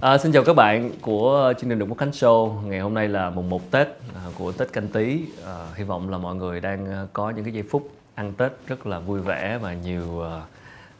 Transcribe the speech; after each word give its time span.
À, 0.00 0.18
xin 0.18 0.32
chào 0.32 0.44
các 0.44 0.56
bạn 0.56 0.90
của 1.00 1.52
chương 1.58 1.70
trình 1.70 1.78
Đường 1.78 1.88
Quốc 1.88 1.98
Khánh 1.98 2.10
Show. 2.10 2.62
Ngày 2.66 2.80
hôm 2.80 2.94
nay 2.94 3.08
là 3.08 3.30
mùng 3.30 3.50
1 3.50 3.70
Tết 3.70 3.88
à, 4.14 4.20
của 4.38 4.52
Tết 4.52 4.72
Canh 4.72 4.88
Tý. 4.88 5.24
À, 5.46 5.66
hy 5.74 5.84
vọng 5.84 6.10
là 6.10 6.18
mọi 6.18 6.34
người 6.34 6.60
đang 6.60 6.86
à, 6.86 7.06
có 7.12 7.30
những 7.30 7.44
cái 7.44 7.54
giây 7.54 7.62
phút 7.70 7.90
ăn 8.14 8.32
Tết 8.32 8.52
rất 8.66 8.86
là 8.86 8.98
vui 8.98 9.20
vẻ 9.20 9.58
và 9.62 9.74
nhiều 9.74 10.22
à, 10.22 10.40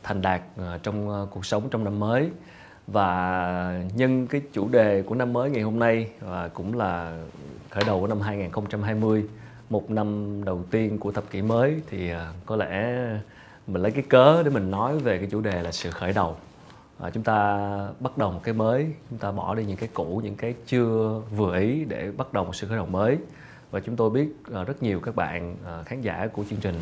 thành 0.02 0.22
đạt 0.22 0.40
à, 0.58 0.78
trong 0.82 1.10
à, 1.10 1.18
cuộc 1.30 1.46
sống 1.46 1.68
trong 1.70 1.84
năm 1.84 2.00
mới. 2.00 2.30
Và 2.86 3.82
nhân 3.94 4.26
cái 4.26 4.40
chủ 4.52 4.68
đề 4.68 5.02
của 5.02 5.14
năm 5.14 5.32
mới 5.32 5.50
ngày 5.50 5.62
hôm 5.62 5.78
nay 5.78 6.08
và 6.20 6.48
cũng 6.48 6.78
là 6.78 7.18
khởi 7.70 7.84
đầu 7.86 8.00
của 8.00 8.06
năm 8.06 8.20
2020, 8.20 9.24
một 9.70 9.90
năm 9.90 10.40
đầu 10.44 10.64
tiên 10.70 10.98
của 10.98 11.12
thập 11.12 11.30
kỷ 11.30 11.42
mới 11.42 11.80
thì 11.90 12.10
à, 12.10 12.32
có 12.46 12.56
lẽ 12.56 12.98
mình 13.66 13.82
lấy 13.82 13.92
cái 13.92 14.02
cớ 14.08 14.42
để 14.42 14.50
mình 14.50 14.70
nói 14.70 14.98
về 14.98 15.18
cái 15.18 15.28
chủ 15.30 15.40
đề 15.40 15.62
là 15.62 15.72
sự 15.72 15.90
khởi 15.90 16.12
đầu 16.12 16.36
à, 17.02 17.10
chúng 17.10 17.22
ta 17.22 17.58
bắt 18.00 18.18
đầu 18.18 18.32
một 18.32 18.40
cái 18.42 18.54
mới. 18.54 18.86
Chúng 19.10 19.18
ta 19.18 19.32
bỏ 19.32 19.54
đi 19.54 19.64
những 19.64 19.76
cái 19.76 19.88
cũ 19.94 20.20
những 20.24 20.36
cái 20.36 20.54
chưa 20.66 21.22
vừa 21.36 21.58
ý 21.58 21.84
để 21.84 22.10
bắt 22.16 22.32
đầu 22.32 22.44
một 22.44 22.54
sự 22.54 22.66
khởi 22.68 22.76
đầu 22.76 22.86
mới. 22.86 23.18
Và 23.70 23.80
chúng 23.80 23.96
tôi 23.96 24.10
biết 24.10 24.28
à, 24.54 24.64
rất 24.64 24.82
nhiều 24.82 25.00
các 25.00 25.16
bạn 25.16 25.56
à, 25.66 25.82
khán 25.82 26.00
giả 26.00 26.28
của 26.32 26.44
chương 26.50 26.60
trình 26.60 26.74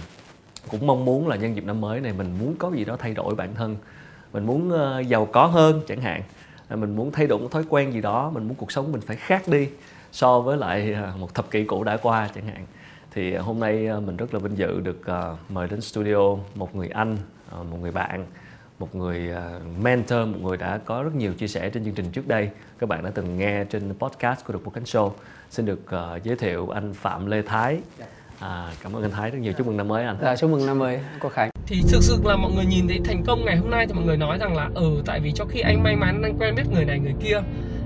cũng 0.71 0.87
mong 0.87 1.05
muốn 1.05 1.29
là 1.29 1.37
nhân 1.37 1.57
dịp 1.57 1.65
năm 1.65 1.81
mới 1.81 2.01
này 2.01 2.13
mình 2.13 2.39
muốn 2.39 2.55
có 2.59 2.71
gì 2.71 2.85
đó 2.85 2.97
thay 2.99 3.15
đổi 3.15 3.35
bản 3.35 3.55
thân. 3.55 3.77
Mình 4.33 4.47
muốn 4.47 4.73
uh, 4.73 5.07
giàu 5.07 5.27
có 5.27 5.47
hơn 5.47 5.81
chẳng 5.89 6.01
hạn. 6.01 6.23
À, 6.69 6.77
mình 6.77 6.97
muốn 6.97 7.13
thay 7.13 7.27
đổi 7.27 7.39
một 7.39 7.49
thói 7.51 7.65
quen 7.69 7.93
gì 7.93 8.01
đó 8.01 8.31
mình 8.31 8.49
muốn 8.49 8.55
cuộc 8.55 8.73
sống 8.73 8.93
mình 8.93 9.01
phải 9.01 9.17
khác 9.17 9.43
đi 9.49 9.69
so 10.13 10.41
với 10.41 10.57
lại 10.57 10.97
uh, 11.15 11.21
một 11.21 11.35
thập 11.35 11.51
kỷ 11.51 11.65
cũ 11.65 11.85
đã 11.85 11.97
qua 11.97 12.29
chẳng 12.35 12.47
hạn. 12.47 12.67
Thì 13.11 13.35
à, 13.35 13.43
hôm 13.43 13.61
nay 13.61 13.89
mình 14.07 14.17
rất 14.17 14.35
là 14.35 14.41
vinh 14.41 14.59
dự 14.59 14.81
được 14.81 15.01
mời 15.49 15.69
đến 15.69 15.81
studio 15.81 16.37
một 16.55 16.75
người 16.75 16.89
anh 16.89 17.17
một 17.51 17.77
người 17.81 17.91
bạn 17.91 18.27
một 18.79 18.95
người 18.95 19.31
uh, 19.31 19.85
mentor, 19.85 20.19
một 20.29 20.39
người 20.43 20.57
đã 20.57 20.79
có 20.85 21.03
rất 21.03 21.15
nhiều 21.15 21.35
chia 21.35 21.49
sẻ 21.49 21.71
trên 21.71 21.85
chương 21.85 21.95
trình 21.95 22.11
trước 22.13 22.29
đây. 22.29 22.51
Các 22.79 22.89
bạn 22.89 23.05
đã 23.05 23.11
từng 23.15 23.39
nghe 23.39 23.65
trên 23.65 23.95
podcast 23.99 24.45
của 24.45 24.53
được 24.53 24.65
một 24.65 24.71
cánh 24.75 24.85
show. 24.85 25.11
Xin 25.51 25.67
được 25.67 25.81
uh, 25.85 26.25
giới 26.25 26.37
thiệu 26.37 26.69
anh 26.69 26.95
Phạm 26.95 27.27
Lê 27.27 27.43
Thái. 27.43 27.79
À, 28.41 28.73
cảm 28.83 28.93
ơn 28.93 29.03
anh 29.03 29.11
Thái 29.11 29.31
rất 29.31 29.39
nhiều. 29.39 29.53
Chúc 29.53 29.67
mừng 29.67 29.77
năm 29.77 29.89
mới 29.89 30.05
anh. 30.05 30.17
Dạ, 30.23 30.37
chúc 30.37 30.51
mừng 30.51 30.67
năm 30.67 30.79
mới 30.79 31.01
Quốc 31.21 31.33
Khánh. 31.33 31.51
thì 31.67 31.83
thực 31.89 32.03
sự 32.03 32.17
là 32.25 32.37
mọi 32.37 32.53
người 32.53 32.65
nhìn 32.65 32.89
thấy 32.89 33.01
thành 33.05 33.23
công 33.27 33.45
ngày 33.45 33.57
hôm 33.57 33.71
nay 33.71 33.87
thì 33.87 33.93
mọi 33.93 34.05
người 34.05 34.17
nói 34.17 34.39
rằng 34.39 34.57
là 34.57 34.71
ừ 34.75 35.03
tại 35.07 35.21
vì 35.21 35.33
cho 35.33 35.45
khi 35.45 35.61
anh 35.61 35.83
may 35.83 35.97
mắn 35.97 36.23
anh 36.23 36.39
quen 36.39 36.55
biết 36.55 36.63
người 36.75 36.85
này 36.85 36.99
người 36.99 37.15
kia 37.21 37.41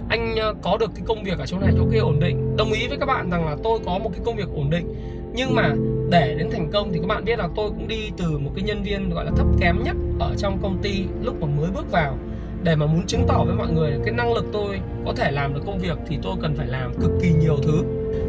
anh 0.08 0.36
ờ, 0.36 0.54
có 0.62 0.77
được 0.77 0.90
cái 0.94 1.04
công 1.06 1.24
việc 1.24 1.38
ở 1.38 1.46
chỗ 1.46 1.58
này 1.58 1.72
chỗ 1.77 1.86
kia 1.92 1.98
ổn 1.98 2.20
định 2.20 2.56
đồng 2.56 2.72
ý 2.72 2.88
với 2.88 2.98
các 2.98 3.06
bạn 3.06 3.30
rằng 3.30 3.46
là 3.46 3.56
tôi 3.64 3.80
có 3.86 3.98
một 3.98 4.10
cái 4.12 4.20
công 4.24 4.36
việc 4.36 4.48
ổn 4.54 4.70
định 4.70 4.94
nhưng 5.34 5.54
mà 5.54 5.74
để 6.12 6.34
đến 6.38 6.48
thành 6.52 6.70
công 6.72 6.92
thì 6.92 6.98
các 6.98 7.06
bạn 7.06 7.24
biết 7.24 7.38
là 7.38 7.48
tôi 7.56 7.70
cũng 7.70 7.88
đi 7.88 8.10
từ 8.16 8.38
một 8.38 8.50
cái 8.56 8.64
nhân 8.64 8.82
viên 8.82 9.10
gọi 9.10 9.24
là 9.24 9.30
thấp 9.36 9.46
kém 9.60 9.82
nhất 9.84 9.96
ở 10.20 10.34
trong 10.38 10.58
công 10.62 10.78
ty 10.82 11.05
lúc 11.22 11.41
mà 11.41 11.46
mới 11.46 11.70
bước 11.70 11.91
vào. 11.91 12.18
Để 12.62 12.77
mà 12.77 12.86
muốn 12.86 13.06
chứng 13.06 13.24
tỏ 13.28 13.44
với 13.44 13.55
mọi 13.55 13.72
người 13.72 13.92
cái 14.05 14.14
năng 14.14 14.33
lực 14.33 14.44
tôi 14.52 14.80
có 15.06 15.12
thể 15.16 15.30
làm 15.30 15.55
được 15.55 15.60
công 15.66 15.78
việc 15.78 15.98
thì 16.08 16.18
tôi 16.22 16.36
cần 16.42 16.55
phải 16.56 16.66
làm 16.66 16.94
cực 17.00 17.10
kỳ 17.22 17.33
nhiều 17.33 17.56
thứ. 17.62 17.84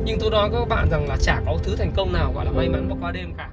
Nhưng 0.06 0.20
tôi 0.20 0.32
nói 0.32 0.50
với 0.50 0.60
các 0.60 0.70
bạn 0.70 0.88
rằng 0.92 1.08
là 1.08 1.18
chả 1.22 1.42
có 1.46 1.58
thứ 1.64 1.76
thành 1.76 1.92
công 1.96 2.14
nào 2.14 2.32
gọi 2.36 2.46
là 2.46 2.52
may 2.52 2.70
mắn 2.70 2.88
và 2.90 2.96
qua 3.02 3.12
đêm 3.12 3.34
cả. 3.38 3.50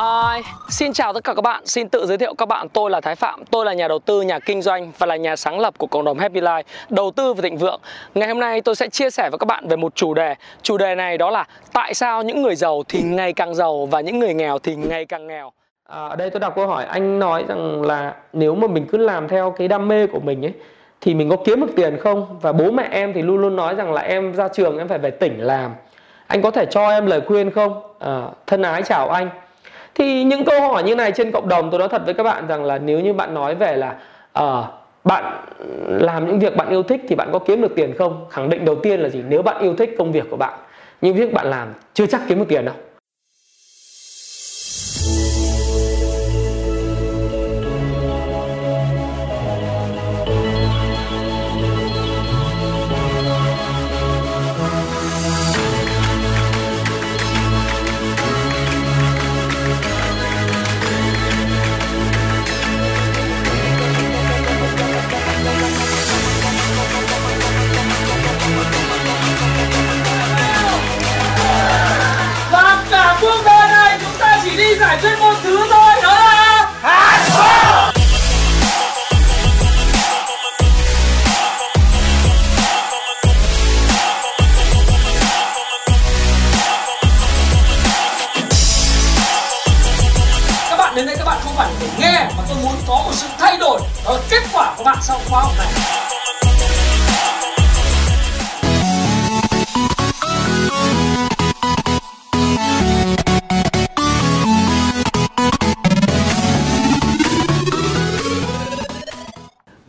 Hi, 0.00 0.42
xin 0.68 0.92
chào 0.92 1.12
tất 1.12 1.24
cả 1.24 1.34
các 1.34 1.42
bạn. 1.42 1.66
Xin 1.66 1.88
tự 1.88 2.06
giới 2.06 2.18
thiệu 2.18 2.34
các 2.34 2.48
bạn, 2.48 2.68
tôi 2.68 2.90
là 2.90 3.00
Thái 3.00 3.14
Phạm. 3.14 3.44
Tôi 3.50 3.64
là 3.64 3.72
nhà 3.72 3.88
đầu 3.88 3.98
tư, 3.98 4.22
nhà 4.22 4.38
kinh 4.38 4.62
doanh 4.62 4.92
và 4.98 5.06
là 5.06 5.16
nhà 5.16 5.36
sáng 5.36 5.60
lập 5.60 5.74
của 5.78 5.86
cộng 5.86 6.04
đồng 6.04 6.18
Happy 6.18 6.40
Life, 6.40 6.62
đầu 6.88 7.10
tư 7.10 7.34
và 7.34 7.42
thịnh 7.42 7.56
vượng. 7.56 7.80
Ngày 8.14 8.28
hôm 8.28 8.40
nay 8.40 8.60
tôi 8.60 8.76
sẽ 8.76 8.88
chia 8.88 9.10
sẻ 9.10 9.30
với 9.30 9.38
các 9.38 9.46
bạn 9.46 9.68
về 9.68 9.76
một 9.76 9.94
chủ 9.94 10.14
đề. 10.14 10.34
Chủ 10.62 10.78
đề 10.78 10.94
này 10.94 11.18
đó 11.18 11.30
là 11.30 11.46
tại 11.72 11.94
sao 11.94 12.22
những 12.22 12.42
người 12.42 12.54
giàu 12.54 12.82
thì 12.88 13.02
ngày 13.02 13.32
càng 13.32 13.54
giàu 13.54 13.86
và 13.86 14.00
những 14.00 14.18
người 14.18 14.34
nghèo 14.34 14.58
thì 14.58 14.76
ngày 14.76 15.04
càng 15.04 15.26
nghèo. 15.26 15.52
À, 15.88 16.08
ở 16.08 16.16
đây 16.16 16.30
tôi 16.30 16.40
đọc 16.40 16.52
câu 16.56 16.66
hỏi 16.66 16.84
anh 16.84 17.18
nói 17.18 17.44
rằng 17.48 17.82
là 17.82 18.14
nếu 18.32 18.54
mà 18.54 18.66
mình 18.66 18.86
cứ 18.92 18.98
làm 18.98 19.28
theo 19.28 19.50
cái 19.50 19.68
đam 19.68 19.88
mê 19.88 20.06
của 20.06 20.20
mình 20.20 20.44
ấy 20.44 20.52
thì 21.00 21.14
mình 21.14 21.30
có 21.30 21.36
kiếm 21.44 21.60
được 21.60 21.72
tiền 21.76 21.98
không? 22.00 22.38
Và 22.40 22.52
bố 22.52 22.70
mẹ 22.70 22.88
em 22.90 23.12
thì 23.12 23.22
luôn 23.22 23.36
luôn 23.36 23.56
nói 23.56 23.74
rằng 23.74 23.92
là 23.92 24.02
em 24.02 24.34
ra 24.34 24.48
trường 24.48 24.78
em 24.78 24.88
phải 24.88 24.98
về 24.98 25.10
tỉnh 25.10 25.40
làm. 25.40 25.74
Anh 26.26 26.42
có 26.42 26.50
thể 26.50 26.66
cho 26.70 26.90
em 26.90 27.06
lời 27.06 27.20
khuyên 27.26 27.50
không? 27.50 27.82
À, 27.98 28.22
thân 28.46 28.62
ái 28.62 28.82
chào 28.82 29.08
anh 29.08 29.30
thì 30.00 30.24
những 30.24 30.44
câu 30.44 30.60
hỏi 30.60 30.82
như 30.82 30.94
này 30.94 31.12
trên 31.12 31.32
cộng 31.32 31.48
đồng 31.48 31.70
tôi 31.70 31.78
nói 31.78 31.88
thật 31.88 32.02
với 32.04 32.14
các 32.14 32.22
bạn 32.22 32.46
rằng 32.48 32.64
là 32.64 32.78
nếu 32.78 33.00
như 33.00 33.12
bạn 33.12 33.34
nói 33.34 33.54
về 33.54 33.76
là 33.76 33.96
uh, 34.40 34.64
bạn 35.04 35.24
làm 35.86 36.26
những 36.26 36.38
việc 36.38 36.56
bạn 36.56 36.68
yêu 36.68 36.82
thích 36.82 37.00
thì 37.08 37.14
bạn 37.16 37.28
có 37.32 37.38
kiếm 37.38 37.62
được 37.62 37.74
tiền 37.76 37.94
không? 37.98 38.26
Khẳng 38.30 38.50
định 38.50 38.64
đầu 38.64 38.74
tiên 38.74 39.00
là 39.00 39.08
gì? 39.08 39.22
Nếu 39.28 39.42
bạn 39.42 39.62
yêu 39.62 39.76
thích 39.76 39.94
công 39.98 40.12
việc 40.12 40.24
của 40.30 40.36
bạn 40.36 40.58
những 41.00 41.16
việc 41.16 41.32
bạn 41.32 41.46
làm 41.46 41.68
chưa 41.94 42.06
chắc 42.06 42.20
kiếm 42.28 42.38
được 42.38 42.44
tiền 42.48 42.64
đâu. 42.64 42.74
Bạn 90.90 90.96
đến 90.96 91.06
đây 91.06 91.16
các 91.18 91.24
bạn 91.24 91.40
không 91.42 91.52
phải 91.56 91.72
để 91.80 91.88
nghe 91.98 92.30
mà 92.36 92.44
tôi 92.48 92.56
muốn 92.62 92.74
có 92.88 93.02
một 93.04 93.12
sự 93.12 93.26
thay 93.38 93.56
đổi 93.58 93.80
đó 94.04 94.12
là 94.12 94.20
kết 94.30 94.42
quả 94.52 94.74
của 94.78 94.84
bạn 94.84 94.98
sau 95.02 95.18
khóa 95.28 95.42
học 95.42 95.52
này 95.58 95.68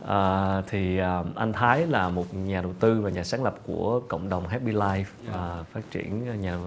À, 0.06 0.62
thì 0.70 0.98
à, 0.98 1.22
anh 1.36 1.52
Thái 1.52 1.86
là 1.86 2.08
một 2.08 2.34
nhà 2.34 2.62
đầu 2.62 2.72
tư 2.80 3.00
và 3.00 3.10
nhà 3.10 3.24
sáng 3.24 3.44
lập 3.44 3.54
của 3.66 4.00
cộng 4.08 4.28
đồng 4.28 4.48
Happy 4.48 4.72
Life 4.72 5.04
và 5.32 5.64
phát 5.72 5.80
triển 5.90 6.40
nhà 6.40 6.58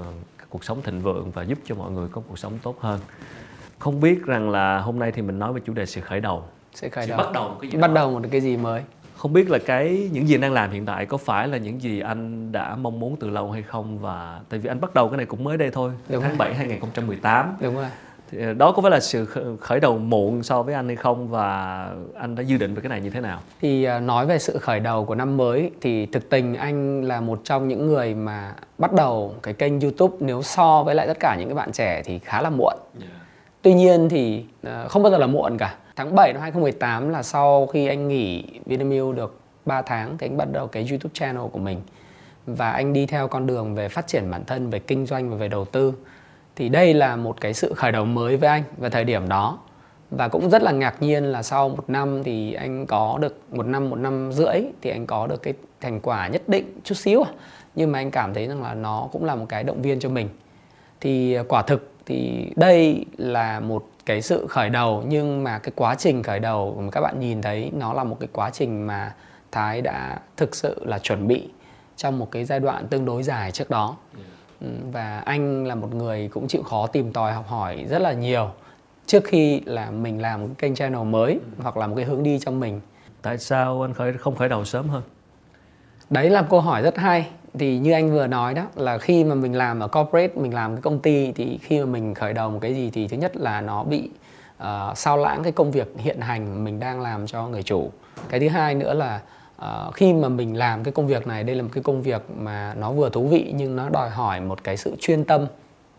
cuộc 0.49 0.63
sống 0.63 0.81
thịnh 0.81 1.01
vượng 1.01 1.31
và 1.31 1.43
giúp 1.43 1.59
cho 1.65 1.75
mọi 1.75 1.91
người 1.91 2.07
có 2.11 2.21
cuộc 2.29 2.39
sống 2.39 2.59
tốt 2.63 2.75
hơn. 2.79 2.99
Không 3.85 3.99
biết 3.99 4.25
rằng 4.25 4.49
là 4.49 4.79
hôm 4.79 4.99
nay 4.99 5.11
thì 5.11 5.21
mình 5.21 5.39
nói 5.39 5.53
về 5.53 5.61
chủ 5.65 5.73
đề 5.73 5.85
sự 5.85 6.01
khởi 6.01 6.19
đầu. 6.19 6.43
Sẽ 6.73 6.89
khởi 6.89 7.05
Sự 7.05 7.09
đầu. 7.09 7.17
bắt 7.17 7.31
đầu 7.33 7.49
một 7.49 7.55
cái 7.61 7.71
gì 7.71 7.77
bắt 7.77 7.91
đầu 7.93 8.11
một 8.11 8.19
cái 8.31 8.41
gì 8.41 8.57
mới. 8.57 8.81
Không 9.17 9.33
biết 9.33 9.49
là 9.49 9.57
cái 9.65 10.09
những 10.11 10.27
gì 10.27 10.35
anh 10.35 10.41
đang 10.41 10.53
làm 10.53 10.71
hiện 10.71 10.85
tại 10.85 11.05
có 11.05 11.17
phải 11.17 11.47
là 11.47 11.57
những 11.57 11.81
gì 11.81 11.99
anh 11.99 12.51
đã 12.51 12.75
mong 12.75 12.99
muốn 12.99 13.15
từ 13.19 13.29
lâu 13.29 13.51
hay 13.51 13.61
không 13.61 13.99
và 13.99 14.39
tại 14.49 14.59
vì 14.59 14.69
anh 14.69 14.81
bắt 14.81 14.93
đầu 14.93 15.09
cái 15.09 15.17
này 15.17 15.25
cũng 15.25 15.43
mới 15.43 15.57
đây 15.57 15.71
thôi, 15.71 15.91
Đúng 16.09 16.21
tháng 16.21 16.29
rồi. 16.31 16.37
7 16.37 16.53
2018. 16.53 17.55
Đúng 17.59 17.75
rồi. 17.75 17.85
Thì 18.31 18.41
ờ, 18.41 18.53
đó 18.53 18.71
có 18.71 18.81
phải 18.81 18.91
là 18.91 18.99
sự 18.99 19.25
khởi- 19.61 19.79
đầu 19.79 19.97
muộn 19.97 20.43
so 20.43 20.63
với 20.63 20.73
anh 20.75 20.87
hay 20.87 20.95
không 20.95 21.27
và 21.27 21.79
anh 22.19 22.35
đã 22.35 22.43
dự 22.43 22.57
định 22.57 22.73
về 22.75 22.81
cái 22.81 22.89
này 22.89 23.01
như 23.01 23.09
thế 23.09 23.21
nào? 23.21 23.39
Thì 23.61 23.83
à, 23.83 23.99
nói 23.99 24.25
về 24.25 24.39
sự 24.39 24.57
khởi 24.57 24.79
đầu 24.79 25.05
của 25.05 25.15
năm 25.15 25.37
mới 25.37 25.71
thì 25.81 26.05
thực 26.05 26.29
tình 26.29 26.55
anh 26.55 27.01
là 27.03 27.21
một 27.21 27.41
trong 27.43 27.67
những 27.67 27.87
người 27.87 28.13
mà 28.13 28.53
bắt 28.77 28.93
đầu 28.93 29.35
cái 29.43 29.53
kênh 29.53 29.79
YouTube 29.79 30.15
nếu 30.19 30.41
so 30.41 30.83
với 30.83 30.95
lại 30.95 31.07
tất 31.07 31.17
cả 31.19 31.35
những 31.39 31.47
cái 31.47 31.55
bạn 31.55 31.71
trẻ 31.71 32.01
thì 32.05 32.19
khá 32.19 32.41
là 32.41 32.49
muộn. 32.49 32.73
Tuy 33.65 33.73
nhiên 33.73 34.09
thì 34.09 34.45
ờ, 34.63 34.87
không 34.87 35.03
bao 35.03 35.11
giờ 35.11 35.17
là 35.17 35.27
muộn 35.27 35.57
cả. 35.57 35.75
Tháng 35.95 36.15
7 36.15 36.33
năm 36.33 36.41
2018 36.41 37.09
là 37.09 37.23
sau 37.23 37.67
khi 37.67 37.87
anh 37.87 38.07
nghỉ 38.07 38.43
Vinamilk 38.65 39.15
được 39.15 39.39
3 39.65 39.81
tháng 39.81 40.17
thì 40.17 40.27
anh 40.27 40.37
bắt 40.37 40.47
đầu 40.51 40.67
cái 40.67 40.87
YouTube 40.89 41.11
channel 41.13 41.43
của 41.51 41.59
mình. 41.59 41.81
Và 42.45 42.71
anh 42.71 42.93
đi 42.93 43.05
theo 43.05 43.27
con 43.27 43.47
đường 43.47 43.75
về 43.75 43.89
phát 43.89 44.07
triển 44.07 44.31
bản 44.31 44.45
thân, 44.45 44.69
về 44.69 44.79
kinh 44.79 45.05
doanh 45.05 45.29
và 45.29 45.37
về 45.37 45.47
đầu 45.47 45.65
tư. 45.65 45.93
Thì 46.55 46.69
đây 46.69 46.93
là 46.93 47.15
một 47.15 47.41
cái 47.41 47.53
sự 47.53 47.73
khởi 47.73 47.91
đầu 47.91 48.05
mới 48.05 48.37
với 48.37 48.49
anh 48.49 48.63
vào 48.77 48.89
thời 48.89 49.03
điểm 49.03 49.29
đó. 49.29 49.59
Và 50.11 50.27
cũng 50.27 50.49
rất 50.49 50.63
là 50.63 50.71
ngạc 50.71 51.01
nhiên 51.01 51.23
là 51.23 51.43
sau 51.43 51.69
một 51.69 51.89
năm 51.89 52.23
thì 52.23 52.53
anh 52.53 52.85
có 52.85 53.17
được 53.21 53.39
một 53.51 53.65
năm, 53.65 53.89
một 53.89 53.99
năm 53.99 54.31
rưỡi 54.33 54.61
thì 54.81 54.89
anh 54.89 55.05
có 55.05 55.27
được 55.27 55.41
cái 55.43 55.53
thành 55.81 55.99
quả 55.99 56.27
nhất 56.27 56.49
định 56.49 56.65
chút 56.83 56.95
xíu. 56.95 57.23
À. 57.23 57.31
Nhưng 57.75 57.91
mà 57.91 57.99
anh 57.99 58.11
cảm 58.11 58.33
thấy 58.33 58.47
rằng 58.47 58.63
là 58.63 58.73
nó 58.73 59.09
cũng 59.11 59.25
là 59.25 59.35
một 59.35 59.45
cái 59.49 59.63
động 59.63 59.81
viên 59.81 59.99
cho 59.99 60.09
mình 60.09 60.29
thì 61.01 61.33
ờ, 61.33 61.43
quả 61.47 61.61
thực 61.61 61.94
thì 62.05 62.51
đây 62.55 63.05
là 63.17 63.59
một 63.59 63.87
cái 64.05 64.21
sự 64.21 64.47
khởi 64.49 64.69
đầu 64.69 65.03
nhưng 65.07 65.43
mà 65.43 65.59
cái 65.59 65.71
quá 65.75 65.95
trình 65.95 66.23
khởi 66.23 66.39
đầu 66.39 66.81
mà 66.81 66.91
các 66.91 67.01
bạn 67.01 67.19
nhìn 67.19 67.41
thấy 67.41 67.71
nó 67.73 67.93
là 67.93 68.03
một 68.03 68.17
cái 68.19 68.29
quá 68.33 68.49
trình 68.49 68.87
mà 68.87 69.13
Thái 69.51 69.81
đã 69.81 70.19
thực 70.37 70.55
sự 70.55 70.85
là 70.85 70.99
chuẩn 70.99 71.27
bị 71.27 71.49
trong 71.95 72.19
một 72.19 72.31
cái 72.31 72.45
giai 72.45 72.59
đoạn 72.59 72.87
tương 72.87 73.05
đối 73.05 73.23
dài 73.23 73.51
trước 73.51 73.69
đó. 73.69 73.97
Ừ, 74.61 74.67
và 74.91 75.19
anh 75.19 75.65
là 75.65 75.75
một 75.75 75.93
người 75.93 76.29
cũng 76.33 76.47
chịu 76.47 76.63
khó 76.63 76.87
tìm 76.87 77.13
tòi 77.13 77.33
học 77.33 77.47
hỏi 77.47 77.85
rất 77.89 78.01
là 78.01 78.13
nhiều 78.13 78.49
trước 79.05 79.23
khi 79.25 79.61
là 79.65 79.91
mình 79.91 80.21
làm 80.21 80.41
một 80.41 80.47
kênh 80.57 80.75
channel 80.75 81.03
mới 81.03 81.39
hoặc 81.57 81.77
là 81.77 81.87
một 81.87 81.93
cái 81.95 82.05
hướng 82.05 82.23
đi 82.23 82.39
cho 82.39 82.51
mình. 82.51 82.81
Tại 83.21 83.37
sao 83.37 83.81
anh 83.81 83.93
khởi 83.93 84.13
không 84.13 84.35
khởi 84.35 84.49
đầu 84.49 84.65
sớm 84.65 84.89
hơn? 84.89 85.03
Đấy 86.09 86.29
là 86.29 86.41
câu 86.41 86.61
hỏi 86.61 86.81
rất 86.81 86.97
hay 86.97 87.29
thì 87.59 87.77
như 87.77 87.91
anh 87.91 88.11
vừa 88.11 88.27
nói 88.27 88.53
đó 88.53 88.63
là 88.75 88.97
khi 88.97 89.23
mà 89.23 89.35
mình 89.35 89.55
làm 89.55 89.79
ở 89.79 89.87
corporate 89.87 90.33
mình 90.35 90.53
làm 90.53 90.75
cái 90.75 90.81
công 90.81 90.99
ty 90.99 91.31
thì 91.31 91.59
khi 91.61 91.79
mà 91.79 91.85
mình 91.85 92.13
khởi 92.13 92.33
đầu 92.33 92.49
một 92.49 92.59
cái 92.61 92.75
gì 92.75 92.89
thì 92.93 93.07
thứ 93.07 93.17
nhất 93.17 93.37
là 93.37 93.61
nó 93.61 93.83
bị 93.83 94.09
uh, 94.63 94.97
sao 94.97 95.17
lãng 95.17 95.43
cái 95.43 95.51
công 95.51 95.71
việc 95.71 95.93
hiện 95.97 96.21
hành 96.21 96.63
mình 96.63 96.79
đang 96.79 97.01
làm 97.01 97.27
cho 97.27 97.47
người 97.47 97.63
chủ 97.63 97.91
cái 98.29 98.39
thứ 98.39 98.47
hai 98.49 98.75
nữa 98.75 98.93
là 98.93 99.21
uh, 99.61 99.93
khi 99.93 100.13
mà 100.13 100.29
mình 100.29 100.57
làm 100.57 100.83
cái 100.83 100.91
công 100.91 101.07
việc 101.07 101.27
này 101.27 101.43
đây 101.43 101.55
là 101.55 101.63
một 101.63 101.69
cái 101.73 101.83
công 101.83 102.01
việc 102.01 102.21
mà 102.37 102.73
nó 102.77 102.91
vừa 102.91 103.09
thú 103.09 103.27
vị 103.27 103.53
nhưng 103.55 103.75
nó 103.75 103.89
đòi 103.89 104.09
hỏi 104.09 104.41
một 104.41 104.63
cái 104.63 104.77
sự 104.77 104.95
chuyên 104.99 105.23
tâm 105.23 105.45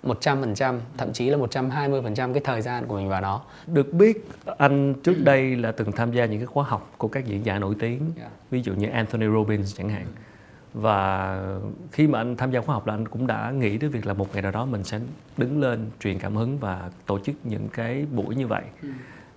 100% 0.06 0.79
thậm 0.97 1.12
chí 1.12 1.31
là 1.31 1.38
120% 1.38 2.32
cái 2.32 2.43
thời 2.44 2.62
gian 2.62 2.87
của 2.87 2.94
mình 2.94 3.08
vào 3.08 3.20
nó. 3.20 3.41
Được 3.67 3.93
biết 3.93 4.29
anh 4.58 4.94
trước 4.94 5.25
đây 5.25 5.56
là 5.56 5.73
từng 5.73 5.93
tham 5.93 6.12
gia 6.12 6.25
những 6.25 6.38
cái 6.38 6.47
khóa 6.47 6.64
học 6.64 6.91
của 6.99 7.08
các 7.08 7.26
diễn 7.26 7.44
giả 7.44 7.58
nổi 7.58 7.75
tiếng, 7.79 8.00
yeah. 8.19 8.31
ví 8.50 8.62
dụ 8.62 8.73
như 8.73 8.88
Anthony 8.88 9.26
Robbins 9.26 9.76
chẳng 9.76 9.88
hạn. 9.88 10.06
Và 10.81 11.40
khi 11.93 12.06
mà 12.06 12.19
anh 12.19 12.37
tham 12.37 12.50
gia 12.50 12.61
khóa 12.61 12.75
học 12.75 12.87
là 12.87 12.94
anh 12.94 13.08
cũng 13.08 13.26
đã 13.26 13.50
nghĩ 13.50 13.78
đến 13.78 13.90
việc 13.90 14.06
là 14.06 14.14
một 14.14 14.26
ngày 14.32 14.43
nào 14.43 14.52
đó 14.52 14.64
mình 14.64 14.84
sẽ 14.84 15.00
đứng 15.37 15.61
lên 15.61 15.90
truyền 16.00 16.19
cảm 16.19 16.37
hứng 16.37 16.58
và 16.58 16.90
tổ 17.06 17.19
chức 17.19 17.34
những 17.44 17.69
cái 17.69 18.06
buổi 18.12 18.34
như 18.34 18.46
vậy. 18.46 18.62
Ừ. 18.82 18.88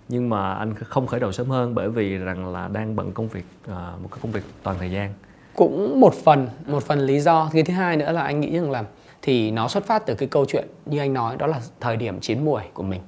Nhưng 0.10 0.30
mà 0.30 0.54
anh 0.54 0.74
không 0.76 1.08
khởi 1.08 1.20
đầu 1.20 1.32
sớm 1.32 1.50
hơn 1.50 1.76
bởi 1.76 1.90
vì 1.90 2.18
rằng 2.18 2.54
là 2.54 2.68
đang 2.68 2.96
bận 2.96 3.12
công 3.12 3.28
việc 3.28 3.46
à, 3.68 3.92
một 4.02 4.10
cái 4.12 4.20
công 4.22 4.32
việc 4.32 4.44
toàn 4.64 4.78
thời 4.80 4.92
gian. 4.92 5.14
Cũng 5.56 6.00
một 6.00 6.14
phần, 6.14 6.48
một 6.66 6.84
phần 6.84 7.00
lý 7.00 7.20
do. 7.20 7.50
Cái 7.54 7.64
thứ 7.64 7.74
hai 7.74 7.98
nữa 7.98 8.12
là 8.12 8.22
anh 8.22 8.40
nghĩ 8.40 8.60
rằng 8.60 8.72
là 8.72 8.84
thì 9.22 9.52
nó 9.52 9.68
xuất 9.68 9.86
phát 9.86 10.06
từ 10.06 10.16
cái 10.16 10.30
câu 10.30 10.46
chuyện 10.46 10.68
như 10.86 11.00
anh 11.00 11.14
nói 11.14 11.36
đó 11.38 11.48
là 11.48 11.62
thời 11.80 11.98
điểm 11.98 12.20
chín 12.20 12.46
muồi 12.46 12.62
của 12.74 12.84
mình 12.84 13.02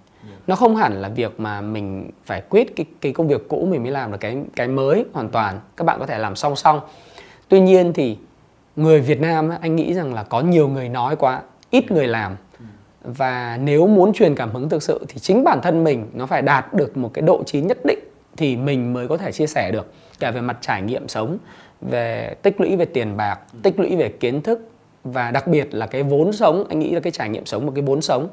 nó 0.47 0.55
không 0.55 0.75
hẳn 0.75 1.01
là 1.01 1.09
việc 1.09 1.39
mà 1.39 1.61
mình 1.61 2.09
phải 2.25 2.41
quyết 2.49 2.75
cái 2.75 2.85
cái 3.01 3.13
công 3.13 3.27
việc 3.27 3.49
cũ 3.49 3.67
mình 3.71 3.83
mới 3.83 3.91
làm 3.91 4.11
được 4.11 4.17
cái 4.19 4.37
cái 4.55 4.67
mới 4.67 5.05
hoàn 5.13 5.29
toàn 5.29 5.59
các 5.77 5.85
bạn 5.85 5.99
có 5.99 6.05
thể 6.05 6.17
làm 6.17 6.35
song 6.35 6.55
song 6.55 6.79
tuy 7.51 7.59
nhiên 7.59 7.93
thì 7.93 8.17
người 8.75 9.01
Việt 9.01 9.19
Nam 9.19 9.49
anh 9.61 9.75
nghĩ 9.75 9.93
rằng 9.93 10.13
là 10.13 10.23
có 10.23 10.41
nhiều 10.41 10.67
người 10.67 10.89
nói 10.89 11.15
quá 11.15 11.41
ít 11.69 11.91
người 11.91 12.07
làm. 12.07 12.37
Và 13.03 13.59
nếu 13.61 13.87
muốn 13.87 14.13
truyền 14.13 14.35
cảm 14.35 14.51
hứng 14.51 14.69
thực 14.69 14.83
sự 14.83 15.05
thì 15.07 15.19
chính 15.19 15.43
bản 15.43 15.59
thân 15.63 15.83
mình 15.83 16.05
nó 16.13 16.25
phải 16.25 16.41
đạt 16.41 16.73
được 16.73 16.97
một 16.97 17.11
cái 17.13 17.21
độ 17.21 17.43
chín 17.45 17.67
nhất 17.67 17.77
định 17.85 17.99
thì 18.37 18.57
mình 18.57 18.93
mới 18.93 19.07
có 19.07 19.17
thể 19.17 19.31
chia 19.31 19.47
sẻ 19.47 19.71
được. 19.71 19.93
Cả 20.19 20.31
về 20.31 20.41
mặt 20.41 20.57
trải 20.61 20.81
nghiệm 20.81 21.07
sống 21.07 21.37
về 21.81 22.35
tích 22.41 22.61
lũy 22.61 22.75
về 22.75 22.85
tiền 22.85 23.17
bạc 23.17 23.39
tích 23.63 23.79
lũy 23.79 23.95
về 23.95 24.09
kiến 24.09 24.41
thức 24.41 24.69
và 25.03 25.31
đặc 25.31 25.47
biệt 25.47 25.73
là 25.73 25.87
cái 25.87 26.03
vốn 26.03 26.33
sống. 26.33 26.65
Anh 26.69 26.79
nghĩ 26.79 26.91
là 26.91 26.99
cái 26.99 27.11
trải 27.11 27.29
nghiệm 27.29 27.45
sống 27.45 27.65
một 27.65 27.71
cái 27.75 27.83
vốn 27.83 28.01
sống 28.01 28.27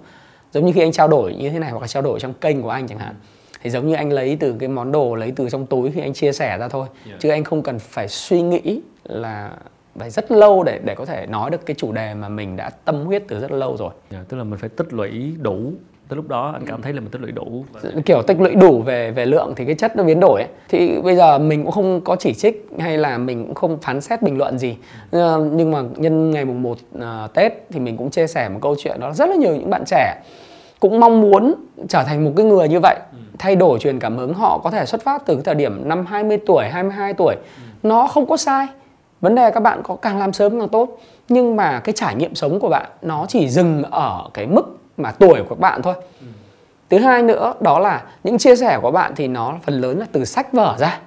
giống 0.53 0.67
như 0.67 0.73
khi 0.73 0.81
anh 0.81 0.93
trao 0.93 1.09
đổi 1.09 1.35
như 1.35 1.51
thế 1.51 1.59
này 1.59 1.71
hoặc 1.71 1.81
là 1.81 1.87
trao 1.87 2.03
đổi 2.03 2.21
trong 2.21 2.35
kênh 2.35 2.63
của 2.63 2.71
anh 2.71 2.89
chẳng 2.89 2.99
hạn 2.99 3.15
thì 3.63 3.71
giống 3.71 3.89
như 3.89 3.95
anh 3.95 4.13
lấy 4.13 4.37
từ 4.41 4.57
cái 4.59 4.69
món 4.69 4.93
đồ 4.93 5.15
lấy 5.15 5.33
từ 5.37 5.51
trong 5.51 5.67
túi 5.67 5.91
khi 5.91 6.01
anh 6.01 6.13
chia 6.13 6.33
sẻ 6.33 6.59
ra 6.59 6.69
thôi. 6.69 6.87
Yeah. 7.07 7.21
chứ 7.21 7.29
anh 7.29 7.45
không 7.45 7.63
cần 7.63 7.79
phải 7.79 8.09
suy 8.09 8.43
nghĩ 8.43 8.81
là 9.09 9.51
phải 9.99 10.11
rất 10.11 10.31
lâu 10.31 10.63
để 10.63 10.81
để 10.85 10.95
có 10.95 11.05
thể 11.05 11.27
nói 11.27 11.51
được 11.51 11.67
cái 11.67 11.75
chủ 11.79 11.93
đề 11.93 12.15
mà 12.15 12.29
mình 12.29 12.57
đã 12.57 12.71
tâm 12.85 13.05
huyết 13.05 13.23
từ 13.29 13.41
rất 13.41 13.53
lâu 13.53 13.77
rồi. 13.77 13.91
Yeah, 14.11 14.29
tức 14.29 14.37
là 14.37 14.45
mình 14.45 14.59
phải 14.59 14.69
tích 14.69 14.93
lũy 14.93 15.35
đủ 15.41 15.73
tới 16.09 16.17
lúc 16.17 16.29
đó. 16.29 16.51
Anh 16.53 16.63
cảm 16.67 16.83
thấy 16.83 16.93
là 16.93 17.01
mình 17.01 17.11
tích 17.11 17.21
lũy 17.23 17.33
đủ. 17.33 17.65
Kiểu 18.05 18.23
tích 18.23 18.41
lũy 18.41 18.55
đủ 18.55 18.83
về 18.83 19.11
về 19.11 19.27
lượng 19.27 19.53
thì 19.57 19.65
cái 19.65 19.75
chất 19.75 19.97
nó 19.97 20.05
biến 20.05 20.21
đổi 20.21 20.41
ấy. 20.41 20.51
thì 20.69 21.01
bây 21.01 21.17
giờ 21.17 21.39
mình 21.39 21.63
cũng 21.63 21.73
không 21.73 22.01
có 22.01 22.17
chỉ 22.17 22.35
trích 22.35 22.69
hay 22.79 22.99
là 22.99 23.19
mình 23.19 23.47
cũng 23.47 23.55
không 23.55 23.79
phán 23.83 24.01
xét 24.01 24.23
bình 24.23 24.39
luận 24.39 24.59
gì. 24.59 24.77
Ờ, 25.11 25.49
nhưng 25.53 25.71
mà 25.71 25.83
nhân 25.97 26.31
ngày 26.31 26.45
mùng 26.45 26.63
1 26.63 26.71
uh, 26.71 26.79
ờ, 27.01 27.29
Tết 27.35 27.53
thì 27.71 27.81
mình 27.81 27.97
cũng 27.97 28.11
chia 28.11 28.27
sẻ 28.27 28.49
một 28.49 28.59
câu 28.63 28.75
chuyện 28.79 29.01
đó. 29.01 29.13
Rất 29.13 29.29
là 29.29 29.37
nhiều 29.37 29.57
những 29.57 29.71
bạn 29.71 29.83
trẻ 29.87 30.23
cũng 30.81 31.01
mong 31.01 31.21
muốn 31.21 31.55
trở 31.89 32.03
thành 32.03 32.25
một 32.25 32.33
cái 32.37 32.47
người 32.47 32.69
như 32.69 32.81
vậy. 32.81 32.97
Thay 33.39 33.57
đổi 33.57 33.79
truyền 33.79 33.99
cảm 33.99 34.17
hứng 34.17 34.35
họ 34.35 34.61
có 34.65 34.71
thể 34.71 34.87
xuất 34.87 35.03
phát 35.03 35.23
từ 35.27 35.35
cái 35.35 35.43
thời 35.45 35.55
điểm 35.55 35.89
năm 35.89 36.07
20 36.07 36.39
tuổi 36.47 36.65
22 36.65 37.15
tuổi. 37.15 37.35
Nó 37.83 38.07
không 38.07 38.27
có 38.27 38.37
sai 38.37 38.67
vấn 39.21 39.35
đề 39.35 39.51
các 39.51 39.61
bạn 39.61 39.81
có 39.83 39.97
càng 39.97 40.19
làm 40.19 40.33
sớm 40.33 40.61
càng 40.61 40.69
tốt 40.69 40.99
nhưng 41.29 41.57
mà 41.57 41.81
cái 41.81 41.93
trải 41.93 42.15
nghiệm 42.15 42.35
sống 42.35 42.61
của 42.61 42.69
bạn 42.69 42.91
nó 43.03 43.27
chỉ 43.29 43.49
dừng 43.49 43.83
ở 43.83 44.31
cái 44.35 44.47
mức 44.47 44.79
mà 44.97 45.13
tuổi 45.13 45.43
của 45.49 45.55
bạn 45.55 45.83
thôi 45.83 45.95
ừ. 46.21 46.27
thứ 46.91 46.99
hai 46.99 47.23
nữa 47.23 47.55
đó 47.61 47.79
là 47.79 48.03
những 48.25 48.39
chia 48.39 48.57
sẻ 48.57 48.79
của 48.83 48.91
bạn 48.91 49.13
thì 49.17 49.29
nó 49.29 49.55
phần 49.63 49.81
lớn 49.81 49.99
là 49.99 50.07
từ 50.13 50.25
sách 50.25 50.53
vở 50.53 50.77
ra 50.79 51.01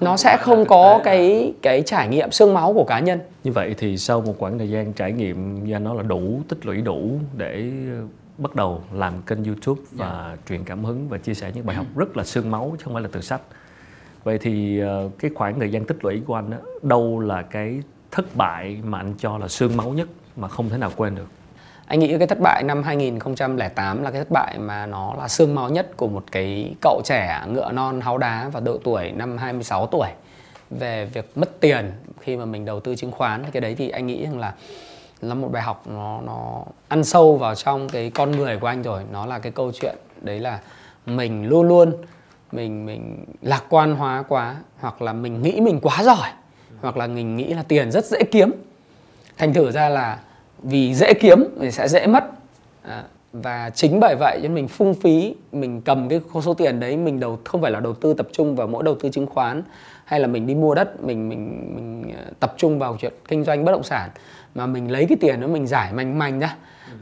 nó 0.00 0.16
sẽ 0.16 0.36
không 0.36 0.64
có 0.64 1.00
cái 1.04 1.52
cái 1.62 1.82
trải 1.86 2.08
nghiệm 2.08 2.30
xương 2.30 2.54
máu 2.54 2.72
của 2.72 2.84
cá 2.84 3.00
nhân 3.00 3.20
như 3.44 3.52
vậy 3.52 3.74
thì 3.78 3.96
sau 3.96 4.20
một 4.20 4.34
khoảng 4.38 4.58
thời 4.58 4.70
gian 4.70 4.92
trải 4.92 5.12
nghiệm 5.12 5.64
như 5.64 5.74
anh 5.74 5.84
nói 5.84 5.96
là 5.96 6.02
đủ 6.02 6.40
tích 6.48 6.66
lũy 6.66 6.80
đủ 6.80 7.10
để 7.36 7.70
bắt 8.38 8.54
đầu 8.54 8.82
làm 8.92 9.22
kênh 9.22 9.44
youtube 9.44 9.80
và 9.92 10.26
yeah. 10.26 10.38
truyền 10.48 10.64
cảm 10.64 10.84
hứng 10.84 11.08
và 11.08 11.18
chia 11.18 11.34
sẻ 11.34 11.50
những 11.54 11.66
bài 11.66 11.76
học 11.76 11.86
rất 11.96 12.16
là 12.16 12.24
xương 12.24 12.50
máu 12.50 12.74
chứ 12.78 12.84
không 12.84 12.94
phải 12.94 13.02
là 13.02 13.08
từ 13.12 13.20
sách 13.20 13.40
vậy 14.24 14.38
thì 14.38 14.80
ờ, 14.80 15.10
cái 15.18 15.30
khoảng 15.34 15.60
thời 15.60 15.70
gian 15.70 15.84
tích 15.84 16.04
lũy 16.04 16.22
của 16.26 16.34
anh 16.34 16.50
đó, 16.50 16.56
đâu 16.82 17.20
là 17.20 17.42
cái 17.42 17.82
thất 18.10 18.36
bại 18.36 18.78
mà 18.84 18.98
anh 18.98 19.14
cho 19.18 19.38
là 19.38 19.48
xương 19.48 19.76
máu 19.76 19.90
nhất 19.90 20.08
mà 20.36 20.48
không 20.48 20.68
thể 20.68 20.78
nào 20.78 20.90
quên 20.96 21.14
được? 21.14 21.26
Anh 21.86 22.00
nghĩ 22.00 22.18
cái 22.18 22.26
thất 22.26 22.38
bại 22.40 22.62
năm 22.62 22.82
2008 22.82 24.02
là 24.02 24.10
cái 24.10 24.20
thất 24.20 24.30
bại 24.30 24.58
mà 24.58 24.86
nó 24.86 25.14
là 25.18 25.28
xương 25.28 25.54
máu 25.54 25.68
nhất 25.68 25.96
của 25.96 26.08
một 26.08 26.24
cái 26.32 26.74
cậu 26.80 27.02
trẻ 27.04 27.40
ngựa 27.48 27.72
non 27.72 28.00
háo 28.00 28.18
đá 28.18 28.48
và 28.52 28.60
độ 28.60 28.78
tuổi 28.84 29.10
năm 29.10 29.38
26 29.38 29.86
tuổi. 29.86 30.08
Về 30.70 31.04
việc 31.04 31.30
mất 31.34 31.60
tiền 31.60 31.92
khi 32.20 32.36
mà 32.36 32.44
mình 32.44 32.64
đầu 32.64 32.80
tư 32.80 32.94
chứng 32.94 33.10
khoán 33.10 33.44
cái 33.52 33.60
đấy 33.60 33.74
thì 33.74 33.88
anh 33.88 34.06
nghĩ 34.06 34.24
rằng 34.24 34.38
là 34.38 34.54
là 35.20 35.34
một 35.34 35.48
bài 35.52 35.62
học 35.62 35.82
nó 35.86 36.20
nó 36.20 36.64
ăn 36.88 37.04
sâu 37.04 37.36
vào 37.36 37.54
trong 37.54 37.88
cái 37.88 38.10
con 38.10 38.30
người 38.30 38.56
của 38.56 38.66
anh 38.66 38.82
rồi. 38.82 39.02
Nó 39.12 39.26
là 39.26 39.38
cái 39.38 39.52
câu 39.52 39.72
chuyện 39.80 39.96
đấy 40.20 40.40
là 40.40 40.60
mình 41.06 41.48
luôn 41.48 41.68
luôn 41.68 41.92
mình 42.52 42.86
mình 42.86 43.24
lạc 43.42 43.64
quan 43.68 43.94
hóa 43.94 44.24
quá 44.28 44.56
hoặc 44.80 45.02
là 45.02 45.12
mình 45.12 45.42
nghĩ 45.42 45.60
mình 45.60 45.80
quá 45.82 46.02
giỏi 46.02 46.28
hoặc 46.80 46.96
là 46.96 47.06
mình 47.06 47.36
nghĩ 47.36 47.54
là 47.54 47.62
tiền 47.62 47.90
rất 47.90 48.04
dễ 48.04 48.22
kiếm. 48.30 48.50
Thành 49.38 49.54
thử 49.54 49.70
ra 49.70 49.88
là 49.88 50.18
vì 50.62 50.94
dễ 50.94 51.14
kiếm 51.14 51.44
thì 51.60 51.70
sẽ 51.70 51.88
dễ 51.88 52.06
mất. 52.06 52.24
À, 52.82 53.04
và 53.32 53.70
chính 53.70 54.00
bởi 54.00 54.16
vậy 54.20 54.40
cho 54.42 54.48
mình 54.48 54.68
phung 54.68 54.94
phí 54.94 55.34
mình 55.52 55.80
cầm 55.80 56.08
cái 56.08 56.20
số 56.44 56.54
tiền 56.54 56.80
đấy 56.80 56.96
mình 56.96 57.20
đầu 57.20 57.38
không 57.44 57.62
phải 57.62 57.70
là 57.70 57.80
đầu 57.80 57.94
tư 57.94 58.14
tập 58.14 58.28
trung 58.32 58.56
vào 58.56 58.66
mỗi 58.66 58.82
đầu 58.82 58.94
tư 59.00 59.08
chứng 59.08 59.26
khoán 59.26 59.62
hay 60.04 60.20
là 60.20 60.26
mình 60.26 60.46
đi 60.46 60.54
mua 60.54 60.74
đất 60.74 61.04
mình 61.04 61.28
mình 61.28 61.72
mình 61.74 62.12
à, 62.16 62.24
tập 62.40 62.54
trung 62.56 62.78
vào 62.78 62.96
chuyện 63.00 63.12
kinh 63.28 63.44
doanh 63.44 63.64
bất 63.64 63.72
động 63.72 63.82
sản 63.82 64.10
mà 64.54 64.66
mình 64.66 64.90
lấy 64.90 65.06
cái 65.08 65.18
tiền 65.20 65.40
đó 65.40 65.46
mình 65.46 65.66
giải 65.66 65.92
manh 65.92 66.18
manh 66.18 66.40
ra 66.40 66.56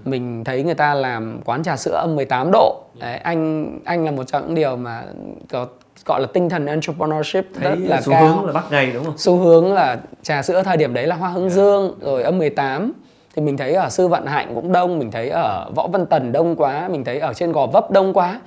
mình 0.04 0.44
thấy 0.44 0.62
người 0.62 0.74
ta 0.74 0.94
làm 0.94 1.40
quán 1.44 1.62
trà 1.62 1.76
sữa 1.76 1.94
âm 1.94 2.16
18 2.16 2.50
độ. 2.52 2.80
Đấy, 3.00 3.16
anh 3.16 3.70
anh 3.84 4.04
là 4.04 4.10
một 4.10 4.24
trong 4.24 4.42
những 4.46 4.54
điều 4.54 4.76
mà 4.76 5.02
có 5.50 5.66
gọi 6.06 6.20
là 6.20 6.26
tinh 6.32 6.48
thần 6.48 6.66
entrepreneurship 6.66 7.44
Thấy 7.60 7.70
rất 7.70 7.78
là 7.88 8.00
xu 8.00 8.12
cao. 8.12 8.26
hướng 8.26 8.44
là 8.46 8.52
bắt 8.52 8.64
ngày 8.70 8.90
đúng 8.94 9.04
không? 9.04 9.18
Xu 9.18 9.36
hướng 9.36 9.72
là 9.72 9.98
trà 10.22 10.42
sữa 10.42 10.62
thời 10.62 10.76
điểm 10.76 10.94
đấy 10.94 11.06
là 11.06 11.16
hoa 11.16 11.28
hướng 11.28 11.50
dương 11.50 11.94
rồi 12.00 12.22
âm 12.22 12.38
18 12.38 12.92
thì 13.36 13.42
mình 13.42 13.56
thấy 13.56 13.74
ở 13.74 13.88
sư 13.88 14.08
vận 14.08 14.26
hạnh 14.26 14.52
cũng 14.54 14.72
đông 14.72 14.98
mình 14.98 15.10
thấy 15.10 15.28
ở 15.28 15.70
võ 15.74 15.86
văn 15.86 16.06
tần 16.06 16.32
đông 16.32 16.56
quá 16.56 16.88
mình 16.88 17.04
thấy 17.04 17.18
ở 17.18 17.32
trên 17.32 17.52
gò 17.52 17.66
vấp 17.66 17.90
đông 17.90 18.12
quá. 18.12 18.40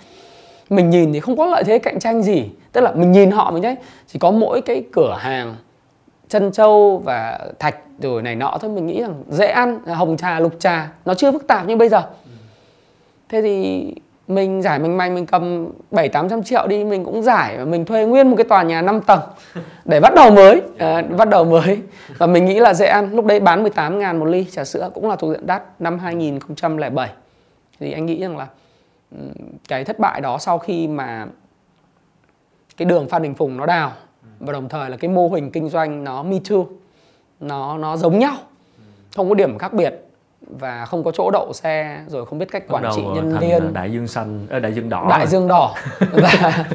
Mình 0.69 0.89
nhìn 0.89 1.13
thì 1.13 1.19
không 1.19 1.38
có 1.38 1.45
lợi 1.45 1.63
thế 1.63 1.79
cạnh 1.79 2.00
tranh 2.00 2.21
gì. 2.21 2.50
Tức 2.71 2.81
là 2.81 2.91
mình 2.91 3.12
nhìn 3.12 3.31
họ 3.31 3.51
mình 3.51 3.63
thấy 3.63 3.75
chỉ 4.07 4.19
có 4.19 4.31
mỗi 4.31 4.62
cái 4.62 4.83
cửa 4.91 5.17
hàng 5.19 5.55
chân 6.33 6.51
châu 6.51 7.01
và 7.05 7.39
thạch 7.59 7.75
rồi 7.99 8.21
này 8.21 8.35
nọ. 8.35 8.57
Thôi 8.61 8.71
mình 8.71 8.87
nghĩ 8.87 9.01
rằng 9.01 9.23
dễ 9.29 9.47
ăn 9.47 9.85
hồng 9.85 10.17
trà 10.17 10.39
lục 10.39 10.53
trà 10.59 10.91
nó 11.05 11.13
chưa 11.13 11.31
phức 11.31 11.47
tạp 11.47 11.67
như 11.67 11.77
bây 11.77 11.89
giờ. 11.89 12.01
Thế 13.29 13.41
thì 13.41 13.95
mình 14.27 14.61
giải 14.61 14.79
mình 14.79 14.97
may 14.97 15.09
mình 15.09 15.25
cầm 15.25 15.69
bảy 15.91 16.09
tám 16.09 16.29
trăm 16.29 16.43
triệu 16.43 16.67
đi 16.67 16.83
mình 16.83 17.05
cũng 17.05 17.21
giải 17.21 17.57
và 17.57 17.65
mình 17.65 17.85
thuê 17.85 18.05
nguyên 18.05 18.29
một 18.29 18.35
cái 18.37 18.43
tòa 18.43 18.63
nhà 18.63 18.81
5 18.81 19.01
tầng 19.01 19.19
để 19.85 19.99
bắt 19.99 20.13
đầu 20.15 20.31
mới. 20.31 20.61
À, 20.77 21.01
bắt 21.01 21.29
đầu 21.29 21.45
mới. 21.45 21.81
Và 22.17 22.27
mình 22.27 22.45
nghĩ 22.45 22.59
là 22.59 22.73
dễ 22.73 22.85
ăn. 22.85 23.15
Lúc 23.15 23.25
đấy 23.25 23.39
bán 23.39 23.61
18 23.61 23.99
ngàn 23.99 24.19
một 24.19 24.25
ly 24.25 24.45
trà 24.51 24.63
sữa 24.63 24.89
cũng 24.93 25.09
là 25.09 25.15
thuộc 25.15 25.31
diện 25.31 25.47
đắt 25.47 25.81
năm 25.81 25.99
2007 25.99 27.09
thì 27.79 27.91
anh 27.91 28.05
nghĩ 28.05 28.21
rằng 28.21 28.37
là 28.37 28.47
cái 29.67 29.83
thất 29.83 29.99
bại 29.99 30.21
đó 30.21 30.37
sau 30.37 30.57
khi 30.57 30.87
mà 30.87 31.25
cái 32.77 32.85
đường 32.85 33.09
Phan 33.09 33.21
Đình 33.21 33.35
Phùng 33.35 33.57
nó 33.57 33.65
đào 33.65 33.91
và 34.45 34.53
đồng 34.53 34.69
thời 34.69 34.89
là 34.89 34.97
cái 34.97 35.09
mô 35.09 35.29
hình 35.29 35.51
kinh 35.51 35.69
doanh 35.69 36.03
nó 36.03 36.23
me 36.23 36.38
too 36.50 36.57
nó 37.39 37.77
nó 37.77 37.97
giống 37.97 38.19
nhau 38.19 38.35
không 39.15 39.29
có 39.29 39.35
điểm 39.35 39.57
khác 39.57 39.73
biệt 39.73 39.93
và 40.50 40.85
không 40.85 41.03
có 41.03 41.12
chỗ 41.12 41.31
đậu 41.31 41.53
xe 41.53 42.01
rồi 42.07 42.25
không 42.25 42.39
biết 42.39 42.51
cách 42.51 42.63
quản 42.69 42.83
trị 42.95 43.01
nhân 43.15 43.38
viên. 43.39 43.73
đại 43.73 43.91
dương 43.91 44.07
xanh 44.07 44.47
ở 44.50 44.59
đại 44.59 44.73
dương 44.73 44.89
đỏ 44.89 45.07
đại 45.09 45.27
dương 45.27 45.47
đỏ. 45.47 45.75
Và 46.12 46.65